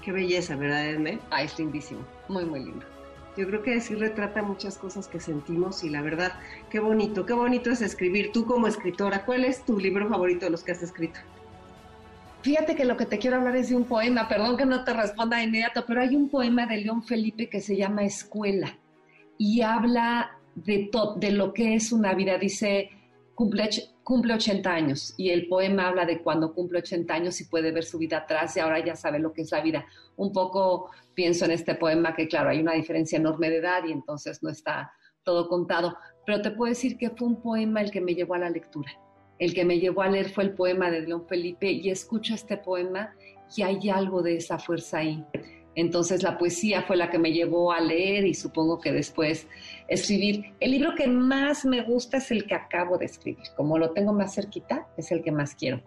Qué 0.00 0.12
belleza, 0.12 0.54
¿verdad, 0.54 0.88
Edme? 0.88 1.18
Ah, 1.30 1.42
es 1.42 1.58
lindísimo, 1.58 2.02
muy, 2.28 2.44
muy 2.44 2.60
lindo. 2.60 2.86
Yo 3.36 3.48
creo 3.48 3.62
que 3.64 3.80
sí 3.80 3.96
retrata 3.96 4.40
muchas 4.40 4.78
cosas 4.78 5.08
que 5.08 5.18
sentimos 5.18 5.82
y 5.82 5.90
la 5.90 6.02
verdad, 6.02 6.34
qué 6.70 6.78
bonito, 6.78 7.26
qué 7.26 7.32
bonito 7.32 7.72
es 7.72 7.82
escribir. 7.82 8.30
Tú 8.30 8.46
como 8.46 8.68
escritora, 8.68 9.24
¿cuál 9.24 9.44
es 9.44 9.64
tu 9.64 9.80
libro 9.80 10.08
favorito 10.08 10.44
de 10.44 10.52
los 10.52 10.62
que 10.62 10.70
has 10.70 10.84
escrito? 10.84 11.18
Fíjate 12.44 12.76
que 12.76 12.84
lo 12.84 12.98
que 12.98 13.06
te 13.06 13.18
quiero 13.18 13.38
hablar 13.38 13.56
es 13.56 13.70
de 13.70 13.74
un 13.74 13.84
poema, 13.84 14.28
perdón 14.28 14.58
que 14.58 14.66
no 14.66 14.84
te 14.84 14.92
responda 14.92 15.38
de 15.38 15.44
inmediato, 15.44 15.86
pero 15.86 16.02
hay 16.02 16.14
un 16.14 16.28
poema 16.28 16.66
de 16.66 16.76
León 16.76 17.02
Felipe 17.02 17.48
que 17.48 17.62
se 17.62 17.74
llama 17.74 18.04
Escuela 18.04 18.78
y 19.38 19.62
habla 19.62 20.38
de, 20.54 20.90
de 21.16 21.30
lo 21.30 21.54
que 21.54 21.74
es 21.74 21.90
una 21.90 22.12
vida. 22.12 22.36
Dice, 22.36 22.90
cumple, 23.34 23.70
cumple 24.02 24.34
80 24.34 24.70
años 24.70 25.14
y 25.16 25.30
el 25.30 25.48
poema 25.48 25.88
habla 25.88 26.04
de 26.04 26.20
cuando 26.20 26.52
cumple 26.52 26.80
80 26.80 27.14
años 27.14 27.40
y 27.40 27.46
puede 27.46 27.72
ver 27.72 27.84
su 27.84 27.96
vida 27.96 28.18
atrás 28.18 28.54
y 28.58 28.60
ahora 28.60 28.84
ya 28.84 28.94
sabe 28.94 29.20
lo 29.20 29.32
que 29.32 29.40
es 29.40 29.50
la 29.50 29.62
vida. 29.62 29.86
Un 30.16 30.30
poco 30.30 30.90
pienso 31.14 31.46
en 31.46 31.52
este 31.52 31.74
poema 31.76 32.14
que 32.14 32.28
claro, 32.28 32.50
hay 32.50 32.60
una 32.60 32.74
diferencia 32.74 33.16
enorme 33.16 33.48
de 33.48 33.56
edad 33.56 33.84
y 33.88 33.92
entonces 33.92 34.42
no 34.42 34.50
está 34.50 34.92
todo 35.22 35.48
contado, 35.48 35.96
pero 36.26 36.42
te 36.42 36.50
puedo 36.50 36.68
decir 36.68 36.98
que 36.98 37.08
fue 37.08 37.26
un 37.26 37.40
poema 37.40 37.80
el 37.80 37.90
que 37.90 38.02
me 38.02 38.14
llevó 38.14 38.34
a 38.34 38.40
la 38.40 38.50
lectura 38.50 38.92
el 39.38 39.54
que 39.54 39.64
me 39.64 39.78
llevó 39.78 40.02
a 40.02 40.08
leer 40.08 40.30
fue 40.30 40.44
el 40.44 40.54
poema 40.54 40.90
de 40.90 41.02
León 41.02 41.26
Felipe 41.26 41.70
y 41.70 41.90
escucho 41.90 42.34
este 42.34 42.56
poema 42.56 43.14
y 43.56 43.62
hay 43.62 43.90
algo 43.90 44.22
de 44.22 44.36
esa 44.36 44.58
fuerza 44.58 44.98
ahí. 44.98 45.24
Entonces 45.76 46.22
la 46.22 46.38
poesía 46.38 46.82
fue 46.82 46.96
la 46.96 47.10
que 47.10 47.18
me 47.18 47.32
llevó 47.32 47.72
a 47.72 47.80
leer 47.80 48.26
y 48.26 48.34
supongo 48.34 48.80
que 48.80 48.92
después 48.92 49.48
escribir. 49.88 50.54
El 50.60 50.70
libro 50.70 50.94
que 50.94 51.08
más 51.08 51.64
me 51.64 51.82
gusta 51.82 52.18
es 52.18 52.30
el 52.30 52.46
que 52.46 52.54
acabo 52.54 52.96
de 52.96 53.06
escribir. 53.06 53.44
Como 53.56 53.78
lo 53.78 53.90
tengo 53.90 54.12
más 54.12 54.34
cerquita, 54.34 54.86
es 54.96 55.10
el 55.10 55.22
que 55.22 55.32
más 55.32 55.54
quiero 55.54 55.82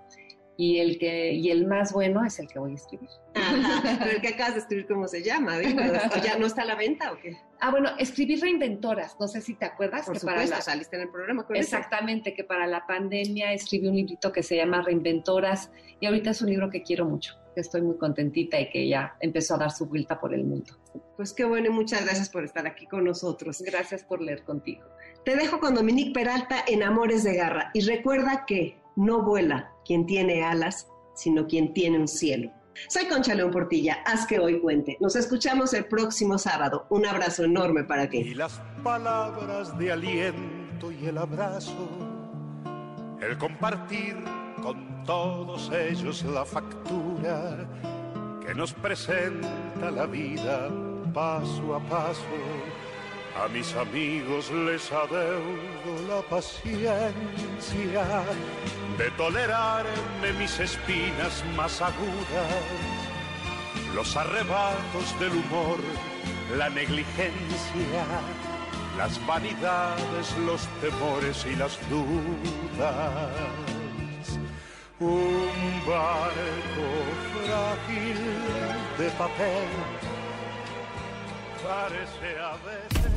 y 0.58 0.80
el 0.80 0.98
que 0.98 1.34
y 1.34 1.52
el 1.52 1.68
más 1.68 1.94
bueno 1.94 2.26
es 2.26 2.40
el 2.40 2.48
que 2.48 2.58
voy 2.58 2.72
a 2.72 2.76
escribir. 2.76 3.10
pero 3.34 4.12
el 4.12 4.22
que 4.22 4.30
acabas 4.30 4.56
de 4.56 4.62
escribir, 4.62 4.88
¿cómo 4.88 5.08
se 5.08 5.22
llama? 5.22 5.62
¿Ya 6.24 6.38
no 6.38 6.48
está 6.48 6.64
a 6.64 6.66
la 6.66 6.76
venta 6.76 7.12
o 7.14 7.20
qué? 7.20 7.38
Ah, 7.60 7.70
bueno, 7.70 7.92
escribí 8.00 8.36
Reinventoras, 8.36 9.16
no 9.20 9.28
sé 9.28 9.42
si 9.42 9.54
te 9.54 9.66
acuerdas. 9.66 10.08
Por 10.08 10.18
supuesto, 10.20 10.60
saliste 10.62 10.96
en 10.96 11.04
el 11.04 11.10
programa 11.10 11.46
con 11.46 11.56
Exactamente, 11.56 12.34
que 12.34 12.44
para 12.44 12.66
la 12.66 12.86
pandemia 12.88 13.54
escribí 13.54 13.88
un 13.88 13.96
librito 13.96 14.32
que 14.32 14.42
se 14.42 14.56
llama 14.56 14.82
Reinventoras 14.82 15.72
y 16.00 16.08
ahorita 16.08 16.32
es 16.32 16.42
un 16.42 16.50
libro 16.50 16.70
que 16.72 16.82
quiero 16.82 17.06
mucho, 17.06 17.36
que 17.54 17.62
estoy 17.62 17.84
muy 17.84 17.98
contentita 17.98 18.60
y 18.60 18.70
que 18.70 18.88
ya 18.88 19.16
empezó 19.20 19.56
a 19.56 19.58
dar 19.60 19.72
su 19.72 19.86
vuelta 19.86 20.20
por 20.20 20.34
el 20.34 20.44
mundo. 20.44 20.74
Pues 21.16 21.34
qué 21.34 21.46
bueno 21.46 21.68
y 21.68 21.72
muchas 21.72 22.04
gracias 22.04 22.30
por 22.30 22.44
estar 22.44 22.66
aquí 22.66 22.88
con 22.88 23.04
nosotros. 23.04 23.62
Gracias 23.62 24.04
por 24.04 24.22
leer 24.22 24.44
contigo. 24.44 24.86
Te 25.24 25.36
dejo 25.36 25.60
con 25.60 25.76
Dominique 25.76 26.14
Peralta 26.14 26.64
en 26.68 26.82
Amores 26.82 27.24
de 27.24 27.36
Garra 27.36 27.70
y 27.74 27.82
recuerda 27.82 28.46
que 28.48 28.78
no 28.98 29.22
vuela 29.22 29.72
quien 29.86 30.06
tiene 30.06 30.44
alas, 30.44 30.90
sino 31.16 31.48
quien 31.48 31.74
tiene 31.74 32.00
un 32.00 32.08
cielo. 32.08 32.52
Soy 32.90 33.06
Concha 33.06 33.34
León 33.34 33.52
Portilla, 33.52 34.00
haz 34.06 34.28
que 34.28 34.40
hoy 34.40 34.60
cuente. 34.60 34.98
Nos 35.00 35.16
escuchamos 35.16 35.74
el 35.74 35.86
próximo 35.86 36.38
sábado. 36.38 36.86
Un 36.90 37.06
abrazo 37.06 37.44
enorme 37.44 37.84
para 37.84 38.10
ti. 38.10 38.18
Y 38.20 38.34
las 38.34 38.62
palabras 38.84 39.78
de 39.78 39.92
aliento 39.92 40.92
y 40.92 41.06
el 41.06 41.18
abrazo, 41.18 41.88
el 43.22 43.38
compartir 43.38 44.16
con 44.62 45.04
todos 45.06 45.72
ellos 45.72 46.24
la 46.24 46.46
factura 46.46 47.68
que 48.46 48.54
nos 48.54 48.74
presenta 48.74 49.92
la 49.92 50.06
vida 50.06 50.70
paso 51.14 51.76
a 51.76 51.80
paso. 51.80 52.22
A 53.44 53.48
mis 53.50 53.74
amigos 53.76 54.50
les 54.52 54.92
adeudo 54.92 55.94
la 56.10 56.22
paciencia 56.22 57.14
de 58.98 59.12
tolerarme 59.12 60.34
mis 60.40 60.60
espinas 60.60 61.44
más 61.56 61.80
agudas, 61.82 62.64
los 63.94 64.18
arrebatos 64.18 65.20
del 65.20 65.32
humor, 65.32 65.78
la 66.58 66.70
negligencia, 66.70 68.06
las 68.98 69.24
vanidades, 69.28 70.36
los 70.46 70.68
temores 70.82 71.46
y 71.46 71.56
las 71.56 71.78
dudas. 71.90 73.32
Un 75.00 75.82
barco 75.86 76.88
frágil 77.46 78.18
de 78.98 79.10
papel 79.12 79.68
parece 81.64 82.40
a 82.40 82.56
veces 82.66 83.17